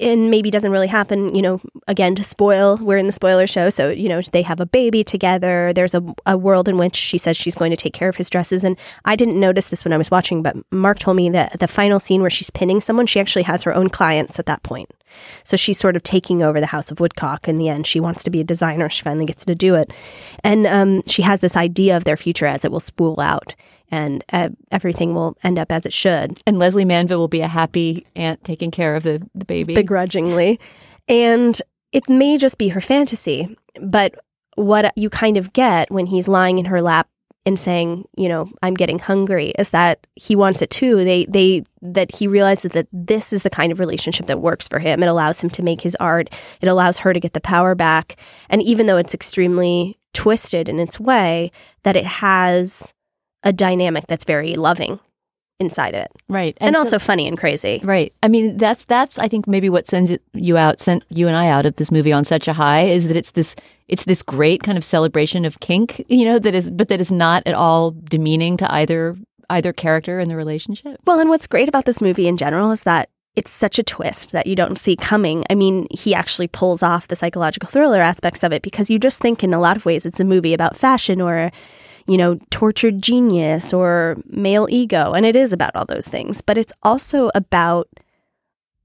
and 0.00 0.30
maybe 0.30 0.50
doesn't 0.50 0.70
really 0.70 0.86
happen. 0.86 1.34
You 1.34 1.42
know, 1.42 1.60
again 1.86 2.14
to 2.16 2.22
spoil, 2.22 2.76
we're 2.76 2.98
in 2.98 3.06
the 3.06 3.12
spoiler 3.12 3.46
show, 3.46 3.70
so 3.70 3.90
you 3.90 4.08
know 4.08 4.20
they 4.20 4.42
have 4.42 4.60
a 4.60 4.66
baby 4.66 5.04
together. 5.04 5.72
There's 5.72 5.94
a, 5.94 6.04
a 6.26 6.36
world 6.36 6.68
in 6.68 6.76
which 6.76 6.96
she 6.96 7.18
says 7.18 7.36
she's 7.36 7.56
going 7.56 7.70
to 7.70 7.76
take 7.76 7.94
care 7.94 8.08
of 8.08 8.16
his 8.16 8.30
dresses, 8.30 8.64
and 8.64 8.76
I 9.04 9.16
didn't 9.16 9.38
notice 9.38 9.70
this 9.70 9.84
when 9.84 9.92
I 9.92 9.98
was 9.98 10.10
watching, 10.10 10.42
but 10.42 10.56
Mark 10.70 10.98
told 10.98 11.16
me 11.16 11.30
that 11.30 11.58
the 11.58 11.68
final 11.68 12.00
scene 12.00 12.20
where 12.20 12.30
she's 12.30 12.50
pinning 12.50 12.80
someone, 12.80 13.06
she 13.06 13.20
actually 13.20 13.44
has 13.44 13.62
her 13.62 13.74
own 13.74 13.88
clients 13.88 14.38
at 14.38 14.46
that 14.46 14.62
point. 14.62 14.90
So 15.44 15.56
she's 15.56 15.78
sort 15.78 15.96
of 15.96 16.02
taking 16.02 16.42
over 16.42 16.60
the 16.60 16.66
House 16.66 16.90
of 16.90 17.00
Woodcock 17.00 17.48
in 17.48 17.56
the 17.56 17.68
end. 17.68 17.86
She 17.86 18.00
wants 18.00 18.22
to 18.24 18.30
be 18.30 18.40
a 18.40 18.44
designer. 18.44 18.88
She 18.88 19.02
finally 19.02 19.26
gets 19.26 19.44
to 19.46 19.54
do 19.54 19.74
it. 19.74 19.92
And 20.44 20.66
um, 20.66 21.02
she 21.06 21.22
has 21.22 21.40
this 21.40 21.56
idea 21.56 21.96
of 21.96 22.04
their 22.04 22.16
future 22.16 22.46
as 22.46 22.64
it 22.64 22.72
will 22.72 22.80
spool 22.80 23.20
out 23.20 23.54
and 23.90 24.24
uh, 24.32 24.50
everything 24.70 25.14
will 25.14 25.36
end 25.42 25.58
up 25.58 25.72
as 25.72 25.86
it 25.86 25.92
should, 25.92 26.38
And 26.46 26.58
Lesley 26.58 26.84
Manville 26.84 27.18
will 27.18 27.28
be 27.28 27.40
a 27.40 27.48
happy 27.48 28.06
aunt 28.14 28.44
taking 28.44 28.70
care 28.70 28.94
of 28.94 29.02
the, 29.02 29.26
the 29.34 29.44
baby. 29.44 29.74
begrudgingly. 29.74 30.60
And 31.08 31.60
it 31.92 32.08
may 32.08 32.36
just 32.36 32.58
be 32.58 32.68
her 32.68 32.80
fantasy, 32.80 33.56
but 33.80 34.14
what 34.56 34.92
you 34.96 35.08
kind 35.08 35.36
of 35.36 35.52
get 35.52 35.90
when 35.90 36.06
he's 36.06 36.28
lying 36.28 36.58
in 36.58 36.66
her 36.66 36.82
lap 36.82 37.08
and 37.46 37.58
saying, 37.58 38.04
you 38.16 38.28
know, 38.28 38.50
I'm 38.62 38.74
getting 38.74 38.98
hungry, 38.98 39.52
is 39.58 39.70
that 39.70 40.06
he 40.16 40.36
wants 40.36 40.60
it 40.62 40.70
too. 40.70 41.04
They 41.04 41.24
they 41.26 41.64
that 41.80 42.14
he 42.14 42.26
realizes 42.26 42.72
that 42.72 42.88
this 42.92 43.32
is 43.32 43.42
the 43.42 43.50
kind 43.50 43.72
of 43.72 43.80
relationship 43.80 44.26
that 44.26 44.40
works 44.40 44.68
for 44.68 44.78
him. 44.78 45.02
It 45.02 45.08
allows 45.08 45.40
him 45.40 45.50
to 45.50 45.62
make 45.62 45.80
his 45.80 45.96
art. 45.96 46.28
It 46.60 46.68
allows 46.68 46.98
her 47.00 47.12
to 47.12 47.20
get 47.20 47.32
the 47.32 47.40
power 47.40 47.74
back. 47.74 48.16
And 48.50 48.62
even 48.62 48.86
though 48.86 48.98
it's 48.98 49.14
extremely 49.14 49.98
twisted 50.12 50.68
in 50.68 50.78
its 50.78 50.98
way, 51.00 51.50
that 51.84 51.96
it 51.96 52.06
has 52.06 52.92
a 53.42 53.52
dynamic 53.52 54.06
that's 54.08 54.24
very 54.24 54.54
loving 54.54 55.00
inside 55.60 55.94
of 55.94 56.02
it. 56.02 56.10
Right. 56.28 56.56
And, 56.60 56.74
so- 56.74 56.80
also 56.80 56.98
funny 56.98 57.26
and 57.26 57.36
crazy. 57.36 57.80
Right. 57.82 58.12
I 58.22 58.28
mean, 58.28 58.56
that's 58.56 58.84
that's 58.84 59.18
I 59.18 59.28
think 59.28 59.46
maybe 59.46 59.68
what 59.68 59.86
sends 59.86 60.10
it, 60.10 60.22
you 60.32 60.56
out, 60.56 60.80
sent 60.80 61.04
you 61.10 61.26
and 61.26 61.36
I 61.36 61.48
out 61.48 61.66
of 61.66 61.76
this 61.76 61.90
movie 61.90 62.12
on 62.12 62.24
such 62.24 62.48
a 62.48 62.52
high 62.52 62.86
is 62.86 63.08
that 63.08 63.16
it's 63.16 63.32
this 63.32 63.56
it's 63.88 64.04
this 64.04 64.22
great 64.22 64.62
kind 64.62 64.78
of 64.78 64.84
celebration 64.84 65.44
of 65.44 65.60
kink, 65.60 66.04
you 66.08 66.24
know, 66.24 66.38
that 66.38 66.54
is 66.54 66.70
but 66.70 66.88
that 66.88 67.00
is 67.00 67.10
not 67.10 67.42
at 67.46 67.54
all 67.54 67.90
demeaning 67.90 68.56
to 68.58 68.72
either 68.72 69.16
either 69.50 69.72
character 69.72 70.20
in 70.20 70.28
the 70.28 70.36
relationship. 70.36 71.00
Well, 71.06 71.20
and 71.20 71.30
what's 71.30 71.46
great 71.46 71.68
about 71.68 71.86
this 71.86 72.00
movie 72.00 72.28
in 72.28 72.36
general 72.36 72.70
is 72.70 72.82
that 72.84 73.08
it's 73.34 73.50
such 73.50 73.78
a 73.78 73.84
twist 73.84 74.32
that 74.32 74.46
you 74.48 74.56
don't 74.56 74.76
see 74.76 74.96
coming. 74.96 75.44
I 75.48 75.54
mean, 75.54 75.86
he 75.90 76.12
actually 76.12 76.48
pulls 76.48 76.82
off 76.82 77.06
the 77.06 77.14
psychological 77.14 77.68
thriller 77.68 78.00
aspects 78.00 78.42
of 78.42 78.52
it 78.52 78.62
because 78.62 78.90
you 78.90 78.98
just 78.98 79.20
think 79.20 79.44
in 79.44 79.54
a 79.54 79.60
lot 79.60 79.76
of 79.76 79.86
ways 79.86 80.04
it's 80.04 80.18
a 80.18 80.24
movie 80.24 80.54
about 80.54 80.76
fashion 80.76 81.20
or, 81.20 81.52
you 82.08 82.16
know, 82.16 82.40
tortured 82.50 83.02
genius 83.02 83.72
or 83.72 84.16
male 84.26 84.66
ego. 84.70 85.12
And 85.12 85.24
it 85.26 85.36
is 85.36 85.52
about 85.52 85.76
all 85.76 85.84
those 85.84 86.08
things, 86.08 86.40
but 86.40 86.58
it's 86.58 86.72
also 86.82 87.30
about 87.34 87.88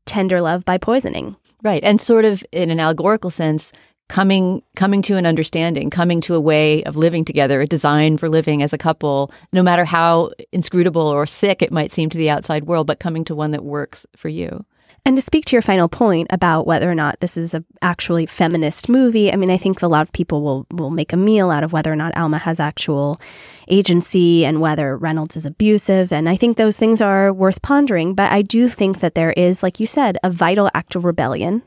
tender 0.06 0.42
love 0.42 0.66
by 0.66 0.78
poisoning. 0.78 1.38
Right. 1.64 1.84
And 1.84 2.00
sort 2.00 2.26
of 2.26 2.44
in 2.52 2.70
an 2.70 2.80
allegorical 2.80 3.30
sense, 3.30 3.72
coming 4.10 4.62
coming 4.76 5.02
to 5.04 5.16
an 5.16 5.26
understanding, 5.26 5.90
coming 5.90 6.20
to 6.22 6.36
a 6.36 6.42
way 6.42 6.84
of 6.84 6.98
living 6.98 7.24
together, 7.24 7.62
a 7.62 7.66
design 7.66 8.18
for 8.18 8.28
living 8.28 8.62
as 8.62 8.74
a 8.74 8.78
couple, 8.78 9.32
no 9.54 9.64
matter 9.64 9.86
how 9.86 10.32
inscrutable 10.52 11.08
or 11.08 11.26
sick 11.26 11.62
it 11.62 11.72
might 11.72 11.92
seem 11.92 12.10
to 12.10 12.18
the 12.18 12.30
outside 12.30 12.66
world, 12.66 12.86
but 12.86 13.00
coming 13.00 13.24
to 13.26 13.34
one 13.34 13.52
that 13.52 13.64
works 13.64 14.06
for 14.16 14.28
you. 14.28 14.66
And 15.06 15.18
to 15.18 15.22
speak 15.22 15.44
to 15.46 15.56
your 15.56 15.62
final 15.62 15.90
point 15.90 16.28
about 16.30 16.66
whether 16.66 16.90
or 16.90 16.96
not 16.96 17.20
this 17.20 17.36
is 17.36 17.54
a 17.54 17.66
actually 17.82 18.26
feminist 18.26 18.88
movie, 18.88 19.34
I 19.34 19.36
mean, 19.36 19.52
I 19.52 19.58
think 19.58 19.82
a 19.82 19.88
lot 19.88 20.04
of 20.04 20.14
people 20.14 20.42
will 20.42 20.66
will 20.72 20.92
make 20.92 21.12
a 21.12 21.18
meal 21.18 21.52
out 21.52 21.64
of 21.64 21.74
whether 21.74 21.92
or 21.92 21.98
not 21.98 22.16
Alma 22.16 22.38
has 22.38 22.60
actual 22.60 23.20
agency 23.68 24.46
and 24.46 24.62
whether 24.62 24.96
Reynolds 24.96 25.36
is 25.36 25.46
abusive, 25.46 26.14
and 26.14 26.30
I 26.30 26.38
think 26.38 26.56
those 26.56 26.78
things 26.78 27.02
are 27.02 27.34
worth 27.34 27.62
pondering. 27.62 28.16
But 28.16 28.32
I 28.32 28.42
do 28.42 28.70
think 28.70 29.02
that 29.02 29.14
there 29.14 29.34
is, 29.34 29.62
like 29.62 29.80
you 29.82 29.88
said, 29.88 30.18
a 30.24 30.30
vital 30.30 30.70
act 30.74 30.96
of 30.96 31.04
rebellion 31.04 31.64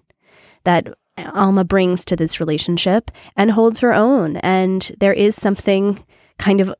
that 0.64 0.88
Alma 1.34 1.64
brings 1.64 2.06
to 2.06 2.16
this 2.16 2.40
relationship 2.40 3.10
and 3.36 3.50
holds 3.50 3.80
her 3.80 3.92
own, 3.92 4.38
and 4.38 4.92
there 4.98 5.12
is 5.12 5.34
something 5.36 6.02
kind 6.38 6.62
of 6.62 6.74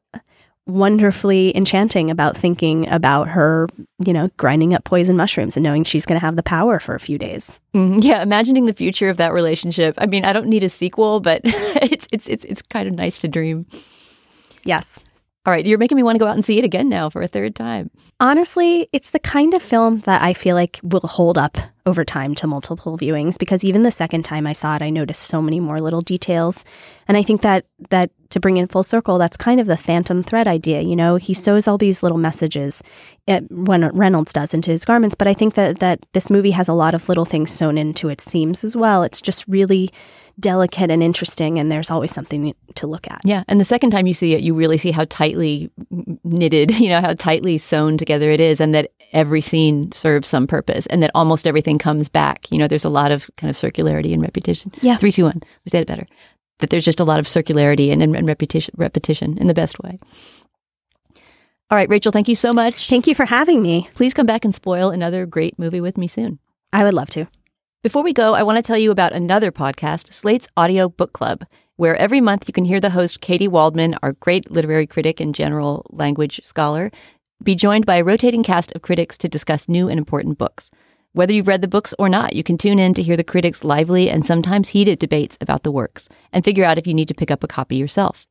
wonderfully 0.66 1.56
enchanting 1.56 2.10
about 2.10 2.36
thinking 2.36 2.88
about 2.88 3.28
her, 3.28 3.68
you 4.04 4.12
know, 4.12 4.28
grinding 4.36 4.74
up 4.74 4.84
poison 4.84 5.16
mushrooms 5.16 5.56
and 5.56 5.64
knowing 5.64 5.84
she's 5.84 6.04
going 6.04 6.18
to 6.18 6.24
have 6.24 6.36
the 6.36 6.42
power 6.42 6.80
for 6.80 6.94
a 6.94 7.00
few 7.00 7.18
days. 7.18 7.60
Mm, 7.74 7.98
yeah, 8.02 8.22
imagining 8.22 8.66
the 8.66 8.74
future 8.74 9.08
of 9.08 9.16
that 9.16 9.32
relationship. 9.32 9.94
I 9.98 10.06
mean, 10.06 10.24
I 10.24 10.32
don't 10.32 10.48
need 10.48 10.64
a 10.64 10.68
sequel, 10.68 11.20
but 11.20 11.40
it's 11.44 12.08
it's 12.12 12.28
it's 12.28 12.44
it's 12.44 12.62
kind 12.62 12.88
of 12.88 12.94
nice 12.94 13.18
to 13.20 13.28
dream. 13.28 13.66
Yes. 14.64 14.98
All 15.46 15.52
right, 15.52 15.64
you're 15.64 15.78
making 15.78 15.94
me 15.94 16.02
want 16.02 16.16
to 16.16 16.18
go 16.18 16.26
out 16.26 16.34
and 16.34 16.44
see 16.44 16.58
it 16.58 16.64
again 16.64 16.88
now 16.88 17.08
for 17.08 17.22
a 17.22 17.28
third 17.28 17.54
time. 17.54 17.88
Honestly, 18.18 18.88
it's 18.92 19.10
the 19.10 19.20
kind 19.20 19.54
of 19.54 19.62
film 19.62 20.00
that 20.00 20.20
I 20.20 20.32
feel 20.32 20.56
like 20.56 20.80
will 20.82 20.98
hold 21.00 21.38
up 21.38 21.56
over 21.86 22.04
time 22.04 22.34
to 22.34 22.48
multiple 22.48 22.98
viewings 22.98 23.38
because 23.38 23.62
even 23.64 23.84
the 23.84 23.92
second 23.92 24.24
time 24.24 24.44
I 24.44 24.52
saw 24.52 24.74
it, 24.74 24.82
I 24.82 24.90
noticed 24.90 25.22
so 25.22 25.40
many 25.40 25.60
more 25.60 25.80
little 25.80 26.00
details. 26.00 26.64
And 27.06 27.16
I 27.16 27.22
think 27.22 27.42
that 27.42 27.64
that 27.90 28.10
to 28.36 28.40
bring 28.40 28.58
in 28.58 28.68
full 28.68 28.82
circle, 28.82 29.16
that's 29.16 29.38
kind 29.38 29.60
of 29.60 29.66
the 29.66 29.78
phantom 29.78 30.22
thread 30.22 30.46
idea. 30.46 30.82
You 30.82 30.94
know, 30.94 31.16
he 31.16 31.32
sews 31.32 31.66
all 31.66 31.78
these 31.78 32.02
little 32.02 32.18
messages 32.18 32.82
eh, 33.26 33.40
when 33.50 33.88
Reynolds 33.88 34.34
does 34.34 34.52
into 34.52 34.70
his 34.70 34.84
garments, 34.84 35.16
but 35.16 35.26
I 35.26 35.32
think 35.32 35.54
that 35.54 35.78
that 35.78 36.04
this 36.12 36.28
movie 36.28 36.50
has 36.50 36.68
a 36.68 36.74
lot 36.74 36.94
of 36.94 37.08
little 37.08 37.24
things 37.24 37.50
sewn 37.50 37.78
into 37.78 38.10
its 38.10 38.24
seams 38.24 38.62
as 38.62 38.76
well. 38.76 39.02
It's 39.02 39.22
just 39.22 39.48
really 39.48 39.90
delicate 40.38 40.90
and 40.90 41.02
interesting, 41.02 41.58
and 41.58 41.72
there's 41.72 41.90
always 41.90 42.12
something 42.12 42.54
to 42.74 42.86
look 42.86 43.10
at. 43.10 43.22
Yeah, 43.24 43.42
and 43.48 43.58
the 43.58 43.64
second 43.64 43.90
time 43.90 44.06
you 44.06 44.12
see 44.12 44.34
it, 44.34 44.42
you 44.42 44.52
really 44.52 44.76
see 44.76 44.90
how 44.90 45.06
tightly 45.06 45.70
knitted, 46.22 46.78
you 46.78 46.90
know, 46.90 47.00
how 47.00 47.14
tightly 47.14 47.56
sewn 47.56 47.96
together 47.96 48.30
it 48.30 48.40
is, 48.40 48.60
and 48.60 48.74
that 48.74 48.92
every 49.14 49.40
scene 49.40 49.90
serves 49.92 50.28
some 50.28 50.46
purpose, 50.46 50.84
and 50.88 51.02
that 51.02 51.10
almost 51.14 51.46
everything 51.46 51.78
comes 51.78 52.10
back. 52.10 52.52
You 52.52 52.58
know, 52.58 52.68
there's 52.68 52.84
a 52.84 52.90
lot 52.90 53.12
of 53.12 53.30
kind 53.38 53.48
of 53.48 53.56
circularity 53.56 54.12
and 54.12 54.20
repetition. 54.20 54.72
Yeah, 54.82 54.98
three, 54.98 55.12
two, 55.12 55.24
one. 55.24 55.40
We 55.64 55.70
said 55.70 55.80
it 55.80 55.88
better. 55.88 56.04
That 56.58 56.70
there's 56.70 56.84
just 56.84 57.00
a 57.00 57.04
lot 57.04 57.18
of 57.18 57.26
circularity 57.26 57.92
and, 57.92 58.02
and, 58.02 58.16
and 58.16 58.26
repetition, 58.26 58.74
repetition 58.78 59.36
in 59.38 59.46
the 59.46 59.54
best 59.54 59.78
way. 59.80 59.98
All 61.68 61.76
right, 61.76 61.88
Rachel, 61.88 62.12
thank 62.12 62.28
you 62.28 62.36
so 62.36 62.52
much. 62.52 62.88
Thank 62.88 63.06
you 63.06 63.14
for 63.14 63.26
having 63.26 63.60
me. 63.60 63.90
Please 63.94 64.14
come 64.14 64.26
back 64.26 64.44
and 64.44 64.54
spoil 64.54 64.90
another 64.90 65.26
great 65.26 65.58
movie 65.58 65.80
with 65.80 65.98
me 65.98 66.06
soon. 66.06 66.38
I 66.72 66.84
would 66.84 66.94
love 66.94 67.10
to. 67.10 67.26
Before 67.82 68.02
we 68.02 68.12
go, 68.12 68.34
I 68.34 68.42
want 68.42 68.56
to 68.56 68.62
tell 68.62 68.78
you 68.78 68.90
about 68.90 69.12
another 69.12 69.50
podcast, 69.52 70.12
Slate's 70.12 70.48
Audio 70.56 70.88
Book 70.88 71.12
Club, 71.12 71.44
where 71.76 71.96
every 71.96 72.20
month 72.20 72.48
you 72.48 72.52
can 72.52 72.64
hear 72.64 72.80
the 72.80 72.90
host, 72.90 73.20
Katy 73.20 73.48
Waldman, 73.48 73.96
our 74.02 74.12
great 74.12 74.50
literary 74.50 74.86
critic 74.86 75.20
and 75.20 75.34
general 75.34 75.84
language 75.90 76.40
scholar, 76.42 76.90
be 77.42 77.54
joined 77.54 77.84
by 77.84 77.96
a 77.96 78.04
rotating 78.04 78.42
cast 78.42 78.72
of 78.72 78.82
critics 78.82 79.18
to 79.18 79.28
discuss 79.28 79.68
new 79.68 79.88
and 79.88 79.98
important 79.98 80.38
books. 80.38 80.70
Whether 81.16 81.32
you've 81.32 81.48
read 81.48 81.62
the 81.62 81.66
books 81.66 81.94
or 81.98 82.10
not, 82.10 82.36
you 82.36 82.42
can 82.42 82.58
tune 82.58 82.78
in 82.78 82.92
to 82.92 83.02
hear 83.02 83.16
the 83.16 83.24
critics' 83.24 83.64
lively 83.64 84.10
and 84.10 84.22
sometimes 84.22 84.68
heated 84.68 84.98
debates 84.98 85.38
about 85.40 85.62
the 85.62 85.70
works 85.70 86.10
and 86.30 86.44
figure 86.44 86.62
out 86.62 86.76
if 86.76 86.86
you 86.86 86.92
need 86.92 87.08
to 87.08 87.14
pick 87.14 87.30
up 87.30 87.42
a 87.42 87.48
copy 87.48 87.76
yourself. 87.76 88.26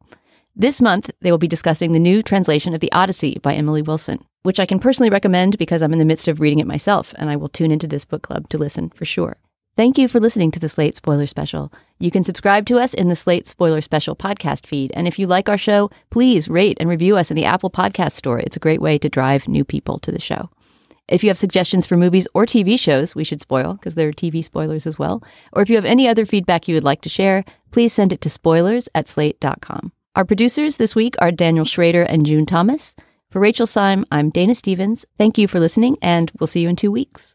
This 0.55 0.79
month, 0.79 1.09
they 1.19 1.31
will 1.31 1.39
be 1.39 1.47
discussing 1.47 1.93
the 1.93 1.99
new 1.99 2.21
translation 2.21 2.75
of 2.75 2.81
The 2.81 2.91
Odyssey 2.91 3.39
by 3.41 3.55
Emily 3.55 3.81
Wilson, 3.81 4.23
which 4.43 4.59
I 4.59 4.67
can 4.67 4.77
personally 4.77 5.09
recommend 5.09 5.57
because 5.57 5.81
I'm 5.81 5.93
in 5.93 5.97
the 5.97 6.05
midst 6.05 6.27
of 6.27 6.39
reading 6.39 6.59
it 6.59 6.67
myself, 6.67 7.11
and 7.17 7.27
I 7.27 7.37
will 7.37 7.49
tune 7.49 7.71
into 7.71 7.87
this 7.87 8.05
book 8.05 8.21
club 8.21 8.49
to 8.49 8.59
listen 8.59 8.91
for 8.91 9.03
sure. 9.03 9.37
Thank 9.75 9.97
you 9.97 10.07
for 10.07 10.19
listening 10.19 10.51
to 10.51 10.59
the 10.59 10.69
Slate 10.69 10.95
Spoiler 10.95 11.25
Special. 11.25 11.73
You 11.97 12.11
can 12.11 12.23
subscribe 12.23 12.67
to 12.67 12.77
us 12.77 12.93
in 12.93 13.07
the 13.07 13.15
Slate 13.15 13.47
Spoiler 13.47 13.81
Special 13.81 14.15
podcast 14.15 14.67
feed. 14.67 14.91
And 14.93 15.07
if 15.07 15.17
you 15.17 15.25
like 15.25 15.49
our 15.49 15.57
show, 15.57 15.89
please 16.11 16.47
rate 16.47 16.77
and 16.79 16.87
review 16.87 17.17
us 17.17 17.31
in 17.31 17.35
the 17.35 17.45
Apple 17.45 17.71
Podcast 17.71 18.11
Store. 18.11 18.37
It's 18.37 18.57
a 18.57 18.59
great 18.59 18.79
way 18.79 18.99
to 18.99 19.09
drive 19.09 19.47
new 19.47 19.65
people 19.65 19.97
to 19.97 20.11
the 20.11 20.21
show. 20.21 20.51
If 21.07 21.23
you 21.23 21.29
have 21.29 21.37
suggestions 21.37 21.85
for 21.85 21.97
movies 21.97 22.27
or 22.33 22.45
TV 22.45 22.79
shows 22.79 23.13
we 23.13 23.23
should 23.23 23.39
spoil, 23.39 23.75
because 23.75 23.93
there 23.93 24.09
are 24.09 24.13
TV 24.13 24.43
spoilers 24.43 24.87
as 24.87 24.97
well, 24.97 25.21
or 25.53 25.61
if 25.61 25.69
you 25.69 25.75
have 25.75 25.85
any 25.85 26.07
other 26.07 26.25
feedback 26.25 26.67
you 26.67 26.73
would 26.73 26.83
like 26.83 27.01
to 27.01 27.09
share, 27.09 27.45
please 27.71 27.93
send 27.93 28.11
it 28.11 28.21
to 28.21 28.29
spoilers 28.29 28.89
at 28.95 29.07
slate.com. 29.07 29.91
Our 30.15 30.25
producers 30.25 30.77
this 30.77 30.95
week 30.95 31.15
are 31.19 31.31
Daniel 31.31 31.65
Schrader 31.65 32.03
and 32.03 32.25
June 32.25 32.45
Thomas. 32.45 32.95
For 33.29 33.39
Rachel 33.39 33.67
Syme, 33.67 34.05
I'm 34.11 34.29
Dana 34.29 34.55
Stevens. 34.55 35.05
Thank 35.17 35.37
you 35.37 35.47
for 35.47 35.59
listening, 35.59 35.97
and 36.01 36.31
we'll 36.39 36.47
see 36.47 36.61
you 36.61 36.69
in 36.69 36.75
two 36.75 36.91
weeks. 36.91 37.34